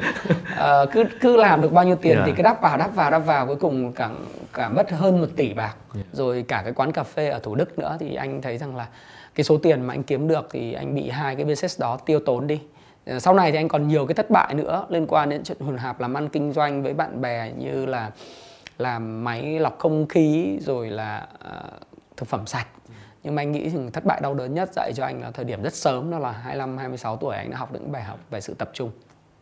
uh, 0.83 0.89
cứ 0.91 1.03
cứ 1.21 1.37
làm 1.37 1.61
được 1.61 1.71
bao 1.71 1.85
nhiêu 1.85 1.95
tiền 1.95 2.15
yeah. 2.15 2.27
thì 2.27 2.33
cứ 2.37 2.43
đắp 2.43 2.61
vào 2.61 2.77
đắp 2.77 2.95
vào 2.95 3.11
đắp 3.11 3.25
vào 3.25 3.47
cuối 3.47 3.55
cùng 3.55 3.93
cả 3.93 4.09
cả 4.53 4.69
mất 4.69 4.91
hơn 4.91 5.21
một 5.21 5.27
tỷ 5.35 5.53
bạc. 5.53 5.75
Yeah. 5.95 6.07
rồi 6.13 6.45
cả 6.47 6.61
cái 6.63 6.73
quán 6.73 6.91
cà 6.91 7.03
phê 7.03 7.29
ở 7.29 7.39
thủ 7.39 7.55
đức 7.55 7.79
nữa 7.79 7.97
thì 7.99 8.15
anh 8.15 8.41
thấy 8.41 8.57
rằng 8.57 8.75
là 8.75 8.87
cái 9.35 9.43
số 9.43 9.57
tiền 9.57 9.81
mà 9.81 9.93
anh 9.93 10.03
kiếm 10.03 10.27
được 10.27 10.47
thì 10.51 10.73
anh 10.73 10.95
bị 10.95 11.09
hai 11.09 11.35
cái 11.35 11.45
business 11.45 11.79
đó 11.79 11.97
tiêu 12.05 12.19
tốn 12.25 12.47
đi. 12.47 12.55
ờ, 12.55 12.63
sau 13.19 13.33
này 13.33 13.51
thì 13.51 13.57
anh 13.57 13.67
còn 13.67 13.87
nhiều 13.87 14.05
cái 14.05 14.15
thất 14.15 14.29
bại 14.29 14.53
nữa 14.53 14.85
liên 14.89 15.07
quan 15.07 15.29
đến 15.29 15.43
chuyện 15.43 15.57
hùn 15.59 15.77
hạp 15.77 15.99
làm 15.99 16.13
ăn 16.13 16.29
kinh 16.29 16.53
doanh 16.53 16.83
với 16.83 16.93
bạn 16.93 17.21
bè 17.21 17.51
như 17.57 17.85
là 17.85 18.11
làm 18.77 19.23
máy 19.23 19.59
lọc 19.59 19.79
không 19.79 20.07
khí 20.07 20.57
rồi 20.61 20.89
là 20.89 21.27
uh, 21.47 21.81
thực 22.17 22.29
phẩm 22.29 22.45
sạch 22.45 22.67
nhưng 23.23 23.35
mà 23.35 23.41
anh 23.41 23.51
nghĩ 23.51 23.69
rằng 23.69 23.91
thất 23.91 24.05
bại 24.05 24.19
đau 24.21 24.33
đớn 24.33 24.53
nhất 24.53 24.69
dạy 24.73 24.91
cho 24.95 25.05
anh 25.05 25.21
là 25.21 25.31
thời 25.31 25.45
điểm 25.45 25.61
rất 25.61 25.73
sớm 25.73 26.11
đó 26.11 26.19
là 26.19 26.31
25 26.31 26.77
26 26.77 27.17
tuổi 27.17 27.35
anh 27.35 27.51
đã 27.51 27.57
học 27.57 27.71
được 27.71 27.79
những 27.81 27.91
bài 27.91 28.03
học 28.03 28.19
về 28.29 28.41
sự 28.41 28.53
tập 28.53 28.69
trung 28.73 28.91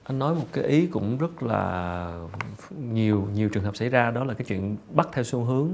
anh 0.04 0.20
nói 0.20 0.36
một 0.36 0.46
cái 0.54 0.64
ý 0.64 0.88
cũng 0.88 1.18
rất 1.18 1.44
là 1.44 2.12
nhiều 2.92 3.28
nhiều 3.34 3.50
trường 3.50 3.64
hợp 3.64 3.76
xảy 3.76 3.90
ra 3.90 4.12
đó 4.12 4.24
là 4.24 4.34
cái 4.34 4.46
chuyện 4.48 4.76
bắt 4.92 5.08
theo 5.12 5.24
xu 5.24 5.44
hướng 5.44 5.70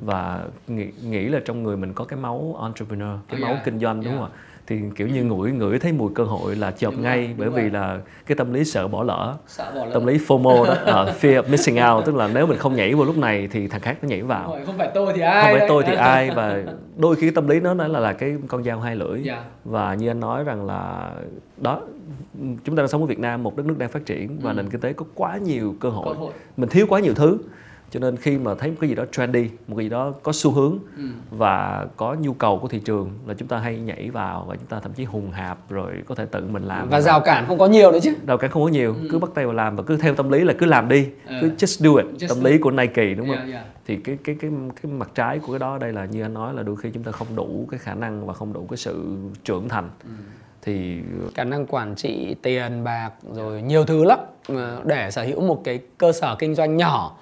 và 0.00 0.44
nghĩ, 0.66 0.90
nghĩ 1.02 1.28
là 1.28 1.40
trong 1.44 1.62
người 1.62 1.76
mình 1.76 1.94
có 1.94 2.04
cái 2.04 2.18
máu 2.18 2.56
entrepreneur 2.62 3.18
cái 3.28 3.40
oh, 3.40 3.42
máu 3.42 3.52
yeah. 3.52 3.64
kinh 3.64 3.78
doanh 3.78 3.96
đúng 4.00 4.12
yeah. 4.12 4.20
không 4.20 4.32
ạ 4.32 4.38
thì 4.68 4.80
kiểu 4.96 5.08
như 5.08 5.24
ngửi 5.24 5.52
ngửi 5.52 5.78
thấy 5.78 5.92
mùi 5.92 6.10
cơ 6.14 6.24
hội 6.24 6.56
là 6.56 6.70
chộp 6.70 6.94
đúng 6.94 7.02
ngay 7.02 7.24
rồi, 7.24 7.34
bởi 7.38 7.50
vì 7.50 7.62
rồi. 7.62 7.70
là 7.70 7.98
cái 8.26 8.36
tâm 8.36 8.52
lý 8.52 8.64
sợ 8.64 8.88
bỏ 8.88 9.02
lỡ 9.02 9.36
sợ 9.46 9.72
bỏ 9.74 9.84
lỡ 9.84 9.90
tâm 9.94 10.06
lý 10.06 10.18
FOMO 10.18 10.64
đó 10.64 10.72
uh, 10.72 11.16
fear 11.20 11.42
of 11.42 11.50
missing 11.50 11.78
out 11.82 12.04
tức 12.04 12.14
là 12.14 12.28
nếu 12.34 12.46
mình 12.46 12.58
không 12.58 12.76
nhảy 12.76 12.94
vào 12.94 13.04
lúc 13.04 13.18
này 13.18 13.48
thì 13.52 13.68
thằng 13.68 13.80
khác 13.80 13.98
nó 14.02 14.08
nhảy 14.08 14.22
vào 14.22 14.50
rồi, 14.50 14.66
không 14.66 14.78
phải 14.78 14.90
tôi 14.94 15.12
thì 15.16 15.20
ai 15.20 15.42
không 15.42 15.50
phải 15.50 15.58
đấy. 15.58 15.68
tôi 15.68 15.84
thì 15.86 15.94
ai 15.94 16.30
và 16.30 16.62
đôi 16.96 17.16
khi 17.16 17.30
tâm 17.30 17.48
lý 17.48 17.60
nó 17.60 17.74
nói 17.74 17.88
là 17.88 18.00
là 18.00 18.12
cái 18.12 18.36
con 18.48 18.64
dao 18.64 18.80
hai 18.80 18.96
lưỡi 18.96 19.24
yeah. 19.24 19.44
và 19.64 19.94
như 19.94 20.08
anh 20.08 20.20
nói 20.20 20.44
rằng 20.44 20.66
là 20.66 21.10
đó 21.56 21.80
chúng 22.64 22.76
ta 22.76 22.80
đang 22.80 22.88
sống 22.88 23.00
ở 23.00 23.06
Việt 23.06 23.18
Nam 23.18 23.42
một 23.42 23.56
đất 23.56 23.66
nước 23.66 23.78
đang 23.78 23.88
phát 23.88 24.06
triển 24.06 24.38
và 24.42 24.50
ừ. 24.50 24.54
nền 24.54 24.70
kinh 24.70 24.80
tế 24.80 24.92
có 24.92 25.04
quá 25.14 25.36
nhiều 25.36 25.74
cơ 25.80 25.88
hội. 25.88 26.14
cơ 26.14 26.20
hội 26.20 26.32
mình 26.56 26.68
thiếu 26.68 26.86
quá 26.88 27.00
nhiều 27.00 27.14
thứ 27.14 27.38
cho 27.90 28.00
nên 28.00 28.16
khi 28.16 28.38
mà 28.38 28.54
thấy 28.54 28.70
một 28.70 28.76
cái 28.80 28.88
gì 28.88 28.94
đó 28.94 29.04
trendy 29.12 29.48
một 29.68 29.76
cái 29.76 29.84
gì 29.84 29.88
đó 29.88 30.12
có 30.22 30.32
xu 30.32 30.50
hướng 30.50 30.78
ừ. 30.96 31.02
và 31.30 31.86
có 31.96 32.16
nhu 32.20 32.32
cầu 32.32 32.58
của 32.58 32.68
thị 32.68 32.80
trường 32.84 33.10
là 33.26 33.34
chúng 33.34 33.48
ta 33.48 33.58
hay 33.58 33.78
nhảy 33.78 34.10
vào 34.10 34.44
và 34.48 34.56
chúng 34.56 34.66
ta 34.66 34.80
thậm 34.80 34.92
chí 34.92 35.04
hùng 35.04 35.30
hạp 35.30 35.70
rồi 35.70 35.92
có 36.06 36.14
thể 36.14 36.26
tự 36.26 36.44
mình 36.52 36.62
làm 36.62 36.88
và 36.88 37.00
rào 37.00 37.20
cản 37.20 37.44
không 37.46 37.58
có 37.58 37.66
nhiều 37.66 37.92
nữa 37.92 37.98
chứ 38.02 38.14
rào 38.26 38.38
cản 38.38 38.50
không 38.50 38.62
có 38.62 38.68
nhiều 38.68 38.94
ừ. 38.94 39.08
cứ 39.12 39.18
bắt 39.18 39.30
tay 39.34 39.44
vào 39.44 39.54
làm 39.54 39.76
và 39.76 39.82
cứ 39.82 39.96
theo 39.96 40.14
tâm 40.14 40.30
lý 40.30 40.44
là 40.44 40.54
cứ 40.58 40.66
làm 40.66 40.88
đi 40.88 41.08
ừ. 41.26 41.34
cứ 41.40 41.48
just 41.48 41.84
do 41.84 42.02
it 42.02 42.06
just 42.22 42.28
tâm 42.28 42.38
do 42.42 42.50
lý 42.50 42.58
của 42.58 42.70
Nike 42.70 43.14
đúng 43.14 43.26
yeah, 43.26 43.38
không 43.38 43.50
yeah. 43.52 43.64
thì 43.86 43.96
cái 43.96 44.18
cái 44.24 44.36
cái 44.40 44.50
cái 44.82 44.92
mặt 44.92 45.10
trái 45.14 45.38
của 45.38 45.52
cái 45.52 45.58
đó 45.58 45.78
đây 45.78 45.92
là 45.92 46.04
như 46.04 46.22
anh 46.22 46.34
nói 46.34 46.54
là 46.54 46.62
đôi 46.62 46.76
khi 46.76 46.90
chúng 46.94 47.02
ta 47.02 47.12
không 47.12 47.36
đủ 47.36 47.68
cái 47.70 47.78
khả 47.78 47.94
năng 47.94 48.26
và 48.26 48.32
không 48.32 48.52
đủ 48.52 48.66
cái 48.70 48.76
sự 48.76 49.16
trưởng 49.44 49.68
thành 49.68 49.90
ừ 50.04 50.10
thì 50.62 51.00
khả 51.34 51.44
năng 51.44 51.66
quản 51.66 51.94
trị 51.94 52.36
tiền 52.42 52.84
bạc 52.84 53.10
rồi 53.34 53.62
nhiều 53.62 53.84
thứ 53.84 54.04
lắm 54.04 54.18
để 54.84 55.10
sở 55.10 55.22
hữu 55.22 55.40
một 55.40 55.60
cái 55.64 55.80
cơ 55.98 56.12
sở 56.12 56.36
kinh 56.38 56.54
doanh 56.54 56.76
nhỏ 56.76 57.16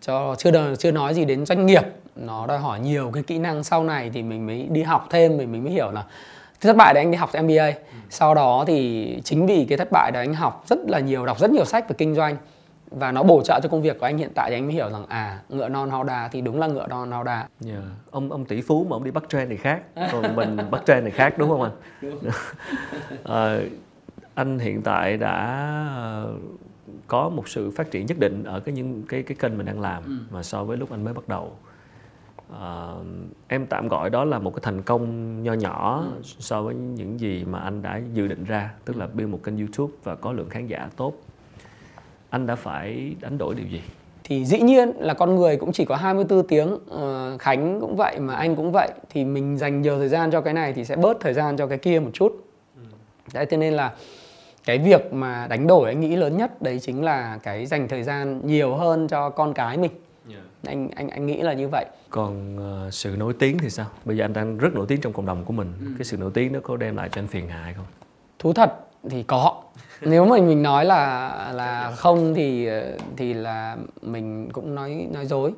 cho 0.00 0.34
chưa 0.38 0.74
chưa 0.78 0.90
nói 0.90 1.14
gì 1.14 1.24
đến 1.24 1.46
doanh 1.46 1.66
nghiệp 1.66 1.82
nó 2.16 2.46
đòi 2.46 2.58
hỏi 2.58 2.80
nhiều 2.80 3.10
cái 3.14 3.22
kỹ 3.22 3.38
năng 3.38 3.64
sau 3.64 3.84
này 3.84 4.10
thì 4.14 4.22
mình 4.22 4.46
mới 4.46 4.66
đi 4.70 4.82
học 4.82 5.06
thêm 5.10 5.36
mình 5.36 5.52
mình 5.52 5.64
mới 5.64 5.72
hiểu 5.72 5.90
là 5.90 6.04
thất 6.60 6.76
bại 6.76 6.94
đấy 6.94 7.04
anh 7.04 7.10
đi 7.10 7.16
học 7.16 7.30
MBA 7.42 7.72
sau 8.10 8.34
đó 8.34 8.64
thì 8.66 9.20
chính 9.24 9.46
vì 9.46 9.66
cái 9.68 9.78
thất 9.78 9.88
bại 9.92 10.10
đấy 10.12 10.24
anh 10.26 10.34
học 10.34 10.64
rất 10.66 10.78
là 10.86 11.00
nhiều 11.00 11.26
đọc 11.26 11.38
rất 11.38 11.50
nhiều 11.50 11.64
sách 11.64 11.88
về 11.88 11.94
kinh 11.98 12.14
doanh 12.14 12.36
và 12.90 13.12
nó 13.12 13.22
bổ 13.22 13.42
trợ 13.42 13.60
cho 13.62 13.68
công 13.68 13.82
việc 13.82 13.98
của 13.98 14.06
anh 14.06 14.18
hiện 14.18 14.30
tại 14.34 14.50
thì 14.50 14.56
anh 14.56 14.66
mới 14.66 14.74
hiểu 14.74 14.90
rằng 14.90 15.06
à 15.08 15.38
ngựa 15.48 15.68
non 15.68 15.90
hao 15.90 16.04
đà 16.04 16.28
thì 16.28 16.40
đúng 16.40 16.60
là 16.60 16.66
ngựa 16.66 16.86
non 16.86 17.10
hao 17.10 17.24
đà. 17.24 17.36
Yeah. 17.36 17.48
Dạ. 17.60 17.74
Ông 18.10 18.32
ông 18.32 18.44
tỷ 18.44 18.60
phú 18.60 18.86
mà 18.90 18.96
ông 18.96 19.04
đi 19.04 19.10
bắt 19.10 19.24
trend 19.28 19.48
này 19.48 19.56
khác, 19.56 19.80
còn 20.12 20.36
mình 20.36 20.56
bắt 20.70 20.82
trend 20.86 21.02
này 21.02 21.10
khác 21.10 21.38
đúng 21.38 21.48
không 21.48 21.62
anh? 21.62 21.72
À, 23.24 23.58
anh 24.34 24.58
hiện 24.58 24.82
tại 24.82 25.16
đã 25.16 25.74
có 27.08 27.28
một 27.28 27.48
sự 27.48 27.70
phát 27.70 27.90
triển 27.90 28.06
nhất 28.06 28.18
định 28.18 28.44
ở 28.44 28.60
cái 28.60 28.74
những 28.74 29.02
cái 29.08 29.22
cái 29.22 29.36
kênh 29.40 29.58
mình 29.58 29.66
đang 29.66 29.80
làm 29.80 30.02
ừ. 30.04 30.12
mà 30.30 30.42
so 30.42 30.64
với 30.64 30.76
lúc 30.76 30.90
anh 30.90 31.04
mới 31.04 31.14
bắt 31.14 31.28
đầu. 31.28 31.52
À, 32.60 32.94
em 33.48 33.66
tạm 33.66 33.88
gọi 33.88 34.10
đó 34.10 34.24
là 34.24 34.38
một 34.38 34.50
cái 34.54 34.60
thành 34.62 34.82
công 34.82 35.42
nho 35.42 35.52
nhỏ 35.52 36.04
ừ. 36.16 36.20
so 36.22 36.62
với 36.62 36.74
những 36.74 37.20
gì 37.20 37.44
mà 37.44 37.58
anh 37.58 37.82
đã 37.82 38.00
dự 38.14 38.28
định 38.28 38.44
ra, 38.44 38.74
tức 38.84 38.96
là 38.96 39.06
build 39.06 39.30
một 39.30 39.40
kênh 39.42 39.58
YouTube 39.58 39.92
và 40.04 40.14
có 40.14 40.32
lượng 40.32 40.48
khán 40.48 40.66
giả 40.66 40.88
tốt 40.96 41.14
anh 42.30 42.46
đã 42.46 42.54
phải 42.54 43.14
đánh 43.20 43.38
đổi 43.38 43.54
điều 43.54 43.66
gì? 43.66 43.82
Thì 44.24 44.44
dĩ 44.44 44.60
nhiên 44.60 44.92
là 44.98 45.14
con 45.14 45.36
người 45.36 45.56
cũng 45.56 45.72
chỉ 45.72 45.84
có 45.84 45.96
24 45.96 46.46
tiếng, 46.46 46.74
uh, 46.74 47.40
Khánh 47.40 47.80
cũng 47.80 47.96
vậy 47.96 48.20
mà 48.20 48.34
anh 48.34 48.56
cũng 48.56 48.72
vậy 48.72 48.88
thì 49.10 49.24
mình 49.24 49.58
dành 49.58 49.82
nhiều 49.82 49.98
thời 49.98 50.08
gian 50.08 50.30
cho 50.30 50.40
cái 50.40 50.54
này 50.54 50.72
thì 50.72 50.84
sẽ 50.84 50.96
bớt 50.96 51.20
thời 51.20 51.34
gian 51.34 51.56
cho 51.56 51.66
cái 51.66 51.78
kia 51.78 52.00
một 52.00 52.10
chút. 52.12 52.44
Ừ. 52.76 52.82
Đấy 53.34 53.46
cho 53.50 53.56
nên 53.56 53.74
là 53.74 53.94
cái 54.68 54.78
việc 54.78 55.12
mà 55.12 55.46
đánh 55.50 55.66
đổi 55.66 55.88
anh 55.88 56.00
nghĩ 56.00 56.16
lớn 56.16 56.36
nhất 56.36 56.62
đấy 56.62 56.78
chính 56.80 57.04
là 57.04 57.38
cái 57.42 57.66
dành 57.66 57.88
thời 57.88 58.02
gian 58.02 58.40
nhiều 58.46 58.76
hơn 58.76 59.08
cho 59.08 59.30
con 59.30 59.54
cái 59.54 59.76
mình. 59.76 59.90
Yeah. 60.30 60.42
Anh 60.66 60.88
anh 60.94 61.08
anh 61.08 61.26
nghĩ 61.26 61.42
là 61.42 61.52
như 61.52 61.68
vậy. 61.68 61.86
Còn 62.10 62.56
uh, 62.86 62.94
sự 62.94 63.16
nổi 63.18 63.34
tiếng 63.38 63.58
thì 63.58 63.70
sao? 63.70 63.86
Bây 64.04 64.16
giờ 64.16 64.24
anh 64.24 64.32
đang 64.32 64.58
rất 64.58 64.74
nổi 64.74 64.86
tiếng 64.88 65.00
trong 65.00 65.12
cộng 65.12 65.26
đồng 65.26 65.44
của 65.44 65.52
mình. 65.52 65.72
Ừ. 65.80 65.86
Cái 65.98 66.04
sự 66.04 66.16
nổi 66.16 66.30
tiếng 66.34 66.52
nó 66.52 66.60
có 66.62 66.76
đem 66.76 66.96
lại 66.96 67.08
cho 67.12 67.20
anh 67.20 67.26
phiền 67.26 67.48
hà 67.48 67.72
không? 67.76 67.84
Thú 68.38 68.52
thật 68.52 68.74
thì 69.10 69.22
có 69.22 69.62
nếu 70.00 70.24
mà 70.24 70.36
mình 70.36 70.62
nói 70.62 70.84
là 70.84 71.52
là 71.54 71.92
không 71.96 72.34
thì 72.34 72.68
thì 73.16 73.34
là 73.34 73.76
mình 74.02 74.50
cũng 74.52 74.74
nói 74.74 75.08
nói 75.12 75.26
dối 75.26 75.52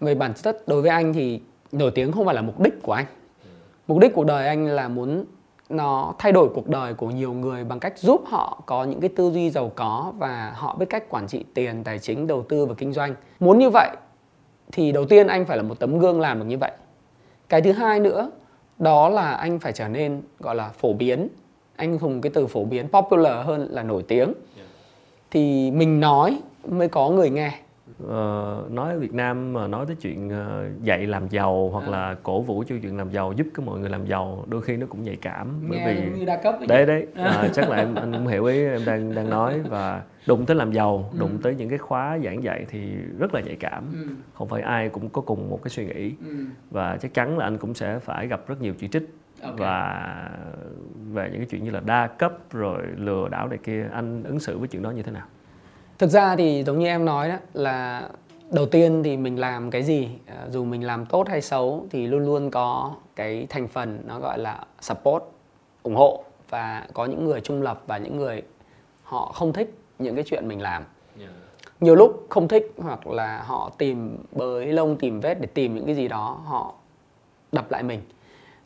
về 0.00 0.14
bản 0.14 0.34
chất 0.34 0.68
đối 0.68 0.82
với 0.82 0.90
anh 0.90 1.12
thì 1.12 1.40
nổi 1.72 1.90
tiếng 1.94 2.12
không 2.12 2.26
phải 2.26 2.34
là 2.34 2.42
mục 2.42 2.60
đích 2.60 2.82
của 2.82 2.92
anh 2.92 3.06
mục 3.86 3.98
đích 3.98 4.14
cuộc 4.14 4.26
đời 4.26 4.46
anh 4.46 4.66
là 4.66 4.88
muốn 4.88 5.24
nó 5.68 6.14
thay 6.18 6.32
đổi 6.32 6.48
cuộc 6.54 6.68
đời 6.68 6.94
của 6.94 7.10
nhiều 7.10 7.32
người 7.32 7.64
bằng 7.64 7.80
cách 7.80 7.98
giúp 7.98 8.22
họ 8.26 8.62
có 8.66 8.84
những 8.84 9.00
cái 9.00 9.10
tư 9.16 9.30
duy 9.30 9.50
giàu 9.50 9.72
có 9.74 10.12
và 10.18 10.52
họ 10.56 10.76
biết 10.76 10.86
cách 10.90 11.10
quản 11.10 11.26
trị 11.26 11.44
tiền 11.54 11.84
tài 11.84 11.98
chính 11.98 12.26
đầu 12.26 12.42
tư 12.42 12.66
và 12.66 12.74
kinh 12.74 12.92
doanh. 12.92 13.14
Muốn 13.40 13.58
như 13.58 13.70
vậy 13.70 13.90
thì 14.72 14.92
đầu 14.92 15.04
tiên 15.04 15.26
anh 15.26 15.44
phải 15.44 15.56
là 15.56 15.62
một 15.62 15.78
tấm 15.78 15.98
gương 15.98 16.20
làm 16.20 16.38
được 16.38 16.44
như 16.44 16.58
vậy. 16.58 16.70
Cái 17.48 17.60
thứ 17.60 17.72
hai 17.72 18.00
nữa 18.00 18.30
đó 18.78 19.08
là 19.08 19.30
anh 19.30 19.58
phải 19.58 19.72
trở 19.72 19.88
nên 19.88 20.22
gọi 20.40 20.54
là 20.54 20.68
phổ 20.68 20.92
biến. 20.92 21.28
Anh 21.76 21.98
dùng 21.98 22.20
cái 22.20 22.32
từ 22.34 22.46
phổ 22.46 22.64
biến 22.64 22.88
popular 22.88 23.46
hơn 23.46 23.68
là 23.70 23.82
nổi 23.82 24.04
tiếng. 24.08 24.32
Thì 25.30 25.70
mình 25.70 26.00
nói 26.00 26.40
mới 26.68 26.88
có 26.88 27.08
người 27.08 27.30
nghe 27.30 27.58
ờ, 28.08 28.64
nói 28.70 28.92
ở 28.92 28.98
Việt 28.98 29.14
Nam 29.14 29.52
mà 29.52 29.66
nói 29.66 29.86
tới 29.86 29.96
chuyện 30.00 30.28
uh, 30.28 30.82
dạy 30.82 31.06
làm 31.06 31.28
giàu 31.28 31.68
hoặc 31.72 31.84
à. 31.84 31.90
là 31.90 32.16
cổ 32.22 32.40
vũ 32.40 32.64
cho 32.68 32.74
chuyện 32.82 32.96
làm 32.96 33.10
giàu 33.10 33.32
giúp 33.32 33.46
cái 33.54 33.66
mọi 33.66 33.78
người 33.78 33.90
làm 33.90 34.06
giàu 34.06 34.44
đôi 34.48 34.62
khi 34.62 34.76
nó 34.76 34.86
cũng 34.86 35.02
nhạy 35.02 35.16
cảm 35.16 35.66
bởi 35.68 35.78
Nghe 35.78 35.94
vì 35.94 36.18
như 36.18 36.24
đa 36.24 36.36
cấp 36.42 36.54
đấy 36.68 36.86
đấy 36.86 37.06
à, 37.14 37.48
chắc 37.52 37.70
là 37.70 37.76
em 37.76 37.94
anh 37.94 38.12
cũng 38.12 38.26
hiểu 38.26 38.44
ý 38.44 38.64
em 38.64 38.80
đang 38.86 39.14
đang 39.14 39.30
nói 39.30 39.60
và 39.60 40.02
đụng 40.26 40.46
tới 40.46 40.56
làm 40.56 40.72
giàu 40.72 41.10
ừ. 41.12 41.18
đụng 41.18 41.38
tới 41.42 41.54
những 41.54 41.68
cái 41.68 41.78
khóa 41.78 42.18
giảng 42.24 42.42
dạy 42.42 42.66
thì 42.68 42.94
rất 43.18 43.34
là 43.34 43.40
nhạy 43.40 43.56
cảm 43.56 43.84
ừ. 43.92 44.08
không 44.34 44.48
phải 44.48 44.62
ai 44.62 44.88
cũng 44.88 45.08
có 45.08 45.22
cùng 45.22 45.50
một 45.50 45.60
cái 45.62 45.70
suy 45.70 45.84
nghĩ 45.84 46.12
ừ. 46.26 46.36
và 46.70 46.96
chắc 46.96 47.14
chắn 47.14 47.38
là 47.38 47.46
anh 47.46 47.58
cũng 47.58 47.74
sẽ 47.74 47.98
phải 47.98 48.26
gặp 48.26 48.48
rất 48.48 48.62
nhiều 48.62 48.74
chỉ 48.78 48.88
trích 48.88 49.14
okay. 49.42 49.56
và 49.58 50.30
về 51.12 51.28
những 51.30 51.40
cái 51.40 51.46
chuyện 51.50 51.64
như 51.64 51.70
là 51.70 51.80
đa 51.80 52.06
cấp 52.06 52.32
rồi 52.52 52.82
lừa 52.96 53.28
đảo 53.28 53.48
này 53.48 53.58
kia 53.58 53.88
anh 53.92 54.22
ứng 54.22 54.40
xử 54.40 54.58
với 54.58 54.68
chuyện 54.68 54.82
đó 54.82 54.90
như 54.90 55.02
thế 55.02 55.12
nào 55.12 55.26
thực 55.98 56.10
ra 56.10 56.36
thì 56.36 56.64
giống 56.64 56.78
như 56.78 56.86
em 56.86 57.04
nói 57.04 57.28
đó 57.28 57.36
là 57.54 58.08
đầu 58.50 58.66
tiên 58.66 59.02
thì 59.04 59.16
mình 59.16 59.38
làm 59.38 59.70
cái 59.70 59.82
gì 59.82 60.08
à, 60.26 60.46
dù 60.50 60.64
mình 60.64 60.86
làm 60.86 61.06
tốt 61.06 61.28
hay 61.28 61.40
xấu 61.40 61.86
thì 61.90 62.06
luôn 62.06 62.24
luôn 62.24 62.50
có 62.50 62.94
cái 63.16 63.46
thành 63.50 63.68
phần 63.68 64.02
nó 64.06 64.20
gọi 64.20 64.38
là 64.38 64.64
support 64.80 65.22
ủng 65.82 65.96
hộ 65.96 66.24
và 66.48 66.86
có 66.92 67.04
những 67.04 67.24
người 67.24 67.40
trung 67.40 67.62
lập 67.62 67.82
và 67.86 67.98
những 67.98 68.16
người 68.16 68.42
họ 69.02 69.32
không 69.34 69.52
thích 69.52 69.74
những 69.98 70.14
cái 70.14 70.24
chuyện 70.26 70.48
mình 70.48 70.62
làm. 70.62 70.84
Yeah. 71.18 71.30
nhiều 71.80 71.94
lúc 71.94 72.26
không 72.30 72.48
thích 72.48 72.72
hoặc 72.78 73.06
là 73.06 73.42
họ 73.42 73.70
tìm 73.78 74.24
bới 74.32 74.66
lông 74.66 74.96
tìm 74.96 75.20
vết 75.20 75.40
để 75.40 75.46
tìm 75.54 75.74
những 75.74 75.86
cái 75.86 75.94
gì 75.94 76.08
đó 76.08 76.40
họ 76.44 76.74
đập 77.52 77.70
lại 77.70 77.82
mình. 77.82 78.02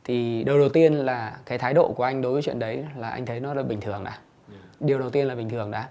Thì 0.05 0.45
điều 0.45 0.59
đầu 0.59 0.69
tiên 0.69 0.95
là 0.95 1.37
cái 1.47 1.59
thái 1.59 1.75
độ 1.75 1.93
của 1.93 2.05
anh 2.05 2.23
đối 2.23 2.33
với 2.33 2.43
chuyện 2.43 2.59
đấy 2.59 2.85
là 2.97 3.09
anh 3.09 3.27
thấy 3.27 3.41
nó 3.41 3.55
là 3.55 3.63
bình 3.63 3.81
thường 3.81 4.05
đã. 4.05 4.19
Điều 4.81 4.99
đầu 4.99 5.11
tiên 5.11 5.27
là 5.27 5.35
bình 5.35 5.49
thường 5.49 5.71
đã 5.71 5.89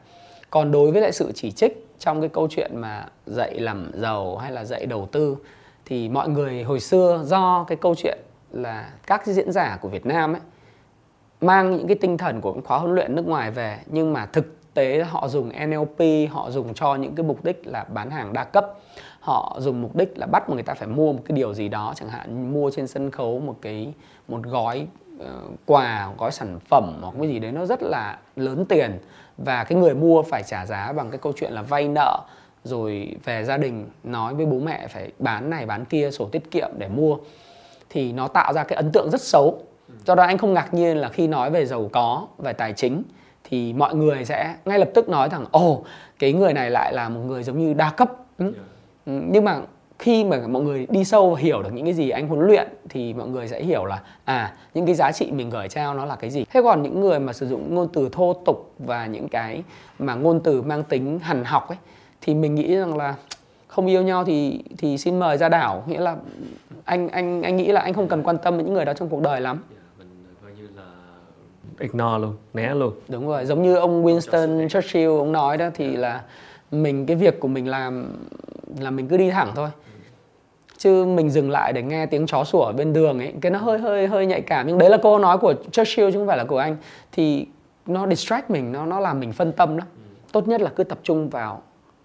còn 0.50 0.72
đối 0.72 0.92
với 0.92 1.01
lại 1.01 1.12
sự 1.12 1.32
chỉ 1.36 1.51
trích 1.51 1.88
trong 2.00 2.22
cái 2.22 2.30
câu 2.30 2.48
chuyện 2.51 2.72
mà 2.75 3.06
dạy 3.25 3.60
làm 3.60 3.92
giàu 3.94 4.38
hay 4.38 4.51
là 4.51 4.66
dạy 4.66 4.86
đầu 4.86 5.08
tư, 5.12 5.38
thì 5.86 6.10
mọi 6.10 6.30
người 6.30 6.63
hồi 6.63 6.80
xưa 6.80 7.24
do 7.25 7.66
cái 7.68 7.77
câu 7.82 7.96
chuyện 7.96 8.18
là 8.51 8.89
các 9.08 9.25
diễn 9.25 9.51
giả 9.51 9.77
của 9.82 9.89
Việt 9.89 10.06
Nam 10.06 10.34
ấy 10.34 10.42
mang 11.42 11.77
những 11.77 11.88
cái 11.88 11.98
tinh 12.01 12.18
thần 12.18 12.42
của 12.42 12.56
khóa 12.66 12.77
huấn 12.77 12.96
luyện 12.96 13.16
nước 13.16 13.27
ngoài 13.27 13.51
về, 13.51 13.80
nhưng 13.86 14.13
mà 14.13 14.25
thực 14.25 14.74
tế 14.74 15.04
họ 15.04 15.27
dùng 15.27 15.51
NLP 15.66 16.32
họ 16.32 16.51
dùng 16.51 16.74
cho 16.74 16.96
những 16.96 17.16
cái 17.16 17.24
mục 17.24 17.44
đích 17.44 17.62
là 17.66 17.84
bán 17.84 18.12
hàng 18.12 18.34
đa 18.34 18.44
cấp. 18.44 18.74
Họ 19.20 19.58
dùng 19.60 19.82
mục 19.82 19.96
đích 19.96 20.18
là 20.18 20.25
bắt 20.25 20.50
người 20.50 20.63
ta 20.63 20.74
phải 20.74 20.88
mua 20.88 21.13
một 21.13 21.22
cái 21.25 21.36
điều 21.36 21.54
gì 21.54 21.70
đó, 21.70 21.94
chẳng 21.96 22.10
hạn 22.10 22.54
mua 22.54 22.72
trên 22.72 22.88
sân 22.88 23.12
khấu 23.12 23.39
một 23.39 23.56
cái, 23.62 23.94
một 24.27 24.44
gói 24.44 24.88
uh, 25.20 25.52
quà 25.66 26.10
gói 26.18 26.32
sản 26.32 26.60
phẩm 26.70 26.98
hoặc 27.02 27.14
cái 27.20 27.28
gì 27.30 27.40
đấy 27.40 27.52
nó 27.52 27.66
rất 27.66 27.84
là 27.84 28.18
lớn 28.36 28.66
tiền. 28.66 29.00
Và 29.38 29.64
cái 29.64 29.78
người 29.78 29.96
mua 29.96 30.22
phải 30.22 30.44
trả 30.44 30.66
giá 30.66 30.94
bằng 30.94 31.12
cái 31.12 31.18
câu 31.18 31.34
chuyện 31.36 31.52
là 31.52 31.62
vay 31.62 31.88
nợ 31.88 32.20
rồi 32.64 33.16
về 33.24 33.44
gia 33.44 33.58
đình 33.58 33.90
nói 34.04 34.34
với 34.34 34.46
bố 34.46 34.60
mẹ 34.60 34.88
phải 34.88 35.12
bán 35.20 35.50
này 35.50 35.66
bán 35.66 35.86
kia 35.86 36.12
sổ 36.12 36.26
tiết 36.26 36.52
kiệm 36.52 36.70
để 36.78 36.88
mua. 36.88 37.18
Thì 37.90 38.14
nó 38.14 38.28
tạo 38.28 38.54
ra 38.54 38.64
cái 38.64 38.76
ấn 38.76 38.92
tượng 38.92 39.10
rất 39.12 39.22
xấu. 39.22 39.62
Do 40.06 40.16
đó 40.16 40.24
anh 40.24 40.38
không 40.38 40.54
ngạc 40.54 40.74
nhiên 40.74 40.98
là 40.98 41.10
khi 41.10 41.28
nói 41.28 41.52
về 41.52 41.66
giàu 41.66 41.90
có 41.94 42.28
về 42.38 42.54
tài 42.54 42.74
chính 42.74 43.04
thì 43.44 43.74
mọi 43.74 43.96
người 43.96 44.26
sẽ 44.26 44.56
ngay 44.66 44.80
lập 44.80 44.90
tức 44.94 45.10
nói 45.10 45.30
rằng 45.30 45.46
ồ 45.52 45.84
cái 46.20 46.34
người 46.34 46.54
này 46.54 46.70
lại 46.72 46.94
là 46.94 47.10
một 47.10 47.20
người 47.20 47.44
giống 47.44 47.60
như 47.60 47.74
đa 47.74 47.90
cấp. 47.90 48.12
Ừ. 48.38 48.54
Ừ, 49.06 49.22
nhưng 49.30 49.46
mà 49.46 49.62
khi 50.00 50.24
mà 50.24 50.48
mọi 50.48 50.63
người 50.63 50.88
đi 50.89 51.04
sâu 51.04 51.30
và 51.30 51.39
hiểu 51.39 51.62
được 51.62 51.70
những 51.74 51.86
cái 51.86 51.94
gì 51.94 52.10
anh 52.10 52.27
huấn 52.27 52.48
luyện 52.48 52.68
thì 52.89 53.13
mọi 53.13 53.27
người 53.27 53.48
sẽ 53.48 53.63
hiểu 53.63 53.86
là 53.86 54.01
à 54.25 54.54
những 54.74 54.86
cái 54.86 54.96
giá 54.96 55.12
trị 55.12 55.32
mình 55.32 55.50
gửi 55.50 55.70
trao 55.70 55.94
nó 55.94 56.06
là 56.06 56.16
cái 56.16 56.30
gì. 56.30 56.46
Thế 56.54 56.62
còn 56.63 56.84
những 56.84 57.00
người 57.01 57.20
mà 57.20 57.34
sử 57.34 57.48
dụng 57.48 57.75
ngôn 57.75 57.88
từ 57.94 58.10
thô 58.12 58.34
tục 58.46 58.74
và 58.80 59.06
những 59.06 59.27
cái 59.27 59.63
mà 60.00 60.16
ngôn 60.16 60.39
từ 60.39 60.62
mang 60.62 60.84
tính 60.84 61.20
hằn 61.20 61.44
học 61.44 61.70
ấy 61.70 61.77
thì 62.22 62.36
mình 62.36 62.56
nghĩ 62.56 62.75
rằng 62.75 62.98
là 62.98 63.16
không 63.68 63.88
yêu 63.88 64.01
nhau 64.01 64.25
thì 64.25 64.63
thì 64.77 64.98
xin 64.98 65.20
mời 65.20 65.38
ra 65.38 65.50
đảo. 65.50 65.84
Nghĩa 65.88 66.00
là 66.00 66.16
anh 66.86 67.10
anh 67.10 67.42
anh 67.42 67.58
nghĩ 67.58 67.72
là 67.72 67.82
anh 67.82 67.94
không 67.94 68.08
cần 68.08 68.24
quan 68.24 68.38
tâm 68.38 68.58
đến 68.58 68.66
những 68.66 68.74
người 68.74 68.86
đó 68.86 68.94
trong 68.94 69.10
cuộc 69.10 69.22
đời 69.22 69.42
lắm. 69.42 69.63
Ignore 71.80 72.20
luôn 72.20 72.36
né 72.54 72.74
luôn. 72.74 72.94
Đúng 73.08 73.27
rồi 73.27 73.46
giống 73.46 73.63
như 73.63 73.75
ông 73.75 74.06
Winston 74.06 74.70
Churchill 74.70 75.08
ông 75.08 75.32
nói 75.32 75.58
đó 75.58 75.70
thì 75.74 75.96
là 75.96 76.22
mình 76.72 77.06
cái 77.06 77.16
việc 77.16 77.39
của 77.39 77.48
mình 77.48 77.68
làm 77.68 78.16
là 78.80 78.92
mình 78.92 79.08
cứ 79.08 79.18
đi 79.18 79.32
thẳng 79.32 79.51
thôi 79.56 79.70
chứ 80.78 81.06
mình 81.06 81.30
dừng 81.30 81.52
lại 81.52 81.74
để 81.74 81.82
nghe 81.82 82.06
tiếng 82.06 82.28
chó 82.28 82.44
sủa 82.44 82.62
ở 82.62 82.74
bên 82.74 82.94
đường 82.94 83.20
ấy 83.20 83.34
cái 83.42 83.52
nó 83.52 83.60
hơi 83.60 83.80
hơi 83.80 84.08
hơi 84.08 84.26
nhạy 84.26 84.42
cảm 84.42 84.68
nhưng 84.68 84.78
đấy 84.78 84.90
là 84.90 84.98
câu 84.98 85.20
nói 85.20 85.38
của 85.38 85.54
Churchill 85.72 86.12
chứ 86.12 86.18
không 86.18 86.28
phải 86.28 86.38
là 86.38 86.44
của 86.44 86.58
anh 86.58 86.78
thì 87.12 87.46
nó 87.86 88.08
distract 88.08 88.50
mình 88.50 88.72
nó 88.72 88.86
nó 88.86 89.00
làm 89.00 89.20
mình 89.20 89.34
phân 89.34 89.52
tâm 89.52 89.78
lắm 89.78 89.88
tốt 90.32 90.48
nhất 90.48 90.62
là 90.62 90.70
cứ 90.76 90.84
tập 90.84 91.00
trung 91.04 91.30
vào 91.30 91.62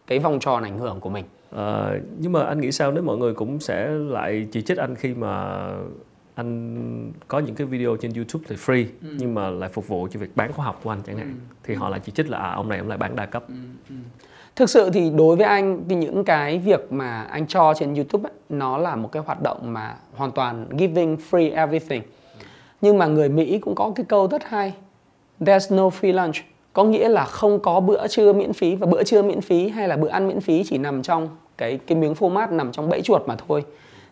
cái 0.06 0.18
vòng 0.18 0.38
tròn 0.40 0.62
ảnh 0.62 0.78
hưởng 0.78 1.00
của 1.00 1.10
mình 1.10 1.24
à, 1.56 1.90
nhưng 2.18 2.32
mà 2.32 2.44
anh 2.44 2.60
nghĩ 2.60 2.72
sao 2.72 2.92
nếu 2.92 3.02
mọi 3.02 3.16
người 3.16 3.34
cũng 3.34 3.60
sẽ 3.60 3.88
lại 3.88 4.46
chỉ 4.52 4.62
trích 4.62 4.78
anh 4.78 4.94
khi 4.94 5.14
mà 5.14 5.64
anh 6.34 7.12
có 7.28 7.38
những 7.38 7.54
cái 7.54 7.66
video 7.66 7.96
trên 7.96 8.12
YouTube 8.12 8.44
thì 8.48 8.56
free 8.56 8.84
ừ. 9.02 9.16
nhưng 9.18 9.34
mà 9.34 9.50
lại 9.50 9.68
phục 9.68 9.88
vụ 9.88 10.08
cho 10.10 10.20
việc 10.20 10.36
bán 10.36 10.52
khóa 10.52 10.64
học 10.64 10.80
của 10.84 10.90
anh 10.90 11.02
chẳng 11.06 11.16
hạn 11.16 11.26
ừ. 11.26 11.54
thì 11.62 11.74
họ 11.74 11.88
lại 11.88 12.00
chỉ 12.04 12.12
trích 12.12 12.30
là 12.30 12.38
à, 12.38 12.50
ông 12.50 12.68
này 12.68 12.78
ông 12.78 12.88
lại 12.88 12.98
bán 12.98 13.16
đa 13.16 13.26
cấp. 13.26 13.44
Ừ. 13.48 13.54
Ừ. 13.88 13.94
Thực 14.56 14.70
sự 14.70 14.90
thì 14.90 15.10
đối 15.10 15.36
với 15.36 15.46
anh 15.46 15.84
thì 15.88 15.96
những 15.96 16.24
cái 16.24 16.58
việc 16.58 16.92
mà 16.92 17.22
anh 17.22 17.46
cho 17.46 17.74
trên 17.74 17.94
YouTube 17.94 18.30
ấy, 18.30 18.32
nó 18.48 18.78
là 18.78 18.96
một 18.96 19.12
cái 19.12 19.22
hoạt 19.26 19.42
động 19.42 19.58
mà 19.62 19.96
hoàn 20.16 20.32
toàn 20.32 20.66
giving 20.78 21.16
free 21.30 21.54
everything. 21.54 22.02
Nhưng 22.80 22.98
mà 22.98 23.06
người 23.06 23.28
Mỹ 23.28 23.58
cũng 23.58 23.74
có 23.74 23.92
cái 23.96 24.06
câu 24.08 24.28
rất 24.28 24.44
hay. 24.44 24.72
There's 25.40 25.76
no 25.76 25.88
free 25.88 26.14
lunch. 26.14 26.36
Có 26.72 26.84
nghĩa 26.84 27.08
là 27.08 27.24
không 27.24 27.60
có 27.60 27.80
bữa 27.80 28.08
trưa 28.08 28.32
miễn 28.32 28.52
phí 28.52 28.76
và 28.76 28.86
bữa 28.86 29.02
trưa 29.02 29.22
miễn 29.22 29.40
phí 29.40 29.68
hay 29.68 29.88
là 29.88 29.96
bữa 29.96 30.08
ăn 30.08 30.28
miễn 30.28 30.40
phí 30.40 30.64
chỉ 30.64 30.78
nằm 30.78 31.02
trong 31.02 31.28
cái 31.58 31.78
cái 31.86 31.98
miếng 31.98 32.14
phô 32.14 32.28
mát 32.28 32.52
nằm 32.52 32.72
trong 32.72 32.88
bẫy 32.88 33.00
chuột 33.02 33.22
mà 33.26 33.36
thôi. 33.48 33.64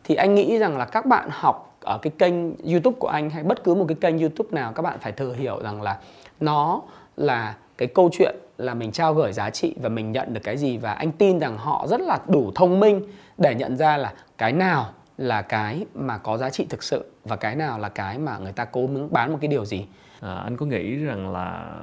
Thì 0.05 0.15
anh 0.15 0.35
nghĩ 0.35 0.59
rằng 0.59 0.79
là 0.79 0.85
các 0.85 1.07
bạn 1.07 1.29
học 1.33 1.77
ở 1.81 1.99
cái 2.03 2.13
kênh 2.19 2.35
YouTube 2.57 2.97
của 2.99 3.09
anh 3.09 3.31
hay 3.31 3.43
bất 3.43 3.65
cứ 3.65 3.75
một 3.75 3.85
cái 3.89 3.97
kênh 4.01 4.19
YouTube 4.19 4.49
nào 4.53 4.73
các 4.73 4.83
bạn 4.83 4.99
phải 5.01 5.13
thừa 5.13 5.33
hiểu 5.33 5.61
rằng 5.63 5.83
là 5.83 5.99
nó 6.41 6.83
là 7.17 7.55
cái 7.81 7.89
câu 7.89 8.11
chuyện 8.13 8.37
là 8.59 8.75
mình 8.75 8.93
trao 8.93 9.15
gửi 9.15 9.33
giá 9.33 9.51
trị 9.51 9.75
và 9.83 9.89
mình 9.89 10.13
nhận 10.13 10.35
được 10.35 10.41
cái 10.45 10.57
gì 10.57 10.79
và 10.79 10.93
anh 10.93 11.13
tin 11.13 11.39
rằng 11.39 11.57
họ 11.59 11.87
rất 11.89 12.01
là 12.01 12.19
đủ 12.29 12.53
thông 12.55 12.81
minh 12.81 13.03
để 13.39 13.55
nhận 13.55 13.77
ra 13.77 13.97
là 13.97 14.13
cái 14.39 14.53
nào 14.53 14.93
là 15.19 15.43
cái 15.43 15.87
mà 15.95 16.19
có 16.19 16.37
giá 16.37 16.51
trị 16.51 16.67
thực 16.69 16.83
sự 16.83 17.05
và 17.25 17.37
cái 17.37 17.57
nào 17.57 17.79
là 17.79 17.89
cái 17.89 18.19
mà 18.19 18.39
người 18.39 18.53
ta 18.53 18.65
cố 18.65 18.87
muốn 18.87 19.09
bán 19.13 19.33
một 19.33 19.39
cái 19.41 19.49
điều 19.49 19.65
gì 19.65 19.87
à, 20.21 20.35
anh 20.35 20.57
có 20.57 20.67
nghĩ 20.67 20.97
rằng 20.97 21.33
là 21.33 21.77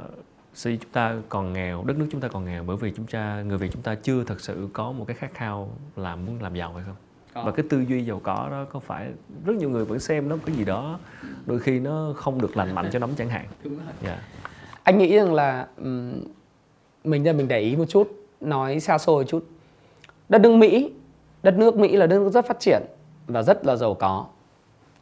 khi 0.53 0.77
chúng 0.77 0.91
ta 0.91 1.15
còn 1.29 1.53
nghèo 1.53 1.83
đất 1.83 1.97
nước 1.97 2.07
chúng 2.11 2.21
ta 2.21 2.27
còn 2.27 2.45
nghèo 2.45 2.63
bởi 2.63 2.77
vì 2.77 2.93
chúng 2.97 3.07
ta 3.07 3.41
người 3.41 3.57
việt 3.57 3.71
chúng 3.73 3.81
ta 3.81 3.95
chưa 3.95 4.23
thật 4.23 4.41
sự 4.41 4.69
có 4.73 4.91
một 4.91 5.05
cái 5.07 5.17
khát 5.19 5.33
khao 5.33 5.69
làm 5.95 6.25
muốn 6.25 6.41
làm 6.41 6.55
giàu 6.55 6.73
hay 6.73 6.83
không 6.85 6.95
có. 7.33 7.43
và 7.43 7.51
cái 7.51 7.65
tư 7.69 7.85
duy 7.87 8.05
giàu 8.05 8.21
có 8.23 8.47
đó 8.51 8.65
có 8.71 8.79
phải 8.79 9.09
rất 9.45 9.55
nhiều 9.55 9.69
người 9.69 9.85
vẫn 9.85 9.99
xem 9.99 10.29
nó 10.29 10.37
cái 10.45 10.55
gì 10.55 10.65
đó 10.65 10.99
đôi 11.45 11.59
khi 11.59 11.79
nó 11.79 12.13
không 12.15 12.41
được 12.41 12.57
lành 12.57 12.75
mạnh 12.75 12.89
cho 12.91 12.99
lắm 12.99 13.09
chẳng 13.17 13.29
hạn 13.29 13.45
Đúng 13.63 13.77
rồi. 13.77 13.85
Yeah. 14.03 14.19
Anh 14.87 14.97
nghĩ 14.97 15.17
rằng 15.17 15.33
là 15.33 15.67
mình 17.03 17.23
ra 17.23 17.33
mình 17.33 17.47
để 17.47 17.59
ý 17.59 17.75
một 17.75 17.85
chút 17.89 18.11
nói 18.41 18.79
xa 18.79 18.97
xôi 18.97 19.23
một 19.23 19.29
chút. 19.29 19.45
Đất 20.29 20.41
nước 20.41 20.51
Mỹ 20.51 20.91
đất 21.43 21.57
nước 21.57 21.75
Mỹ 21.75 21.97
là 21.97 22.07
đất 22.07 22.19
nước 22.19 22.29
rất 22.29 22.47
phát 22.47 22.59
triển 22.59 22.81
và 23.27 23.43
rất 23.43 23.65
là 23.65 23.75
giàu 23.75 23.93
có. 23.93 24.25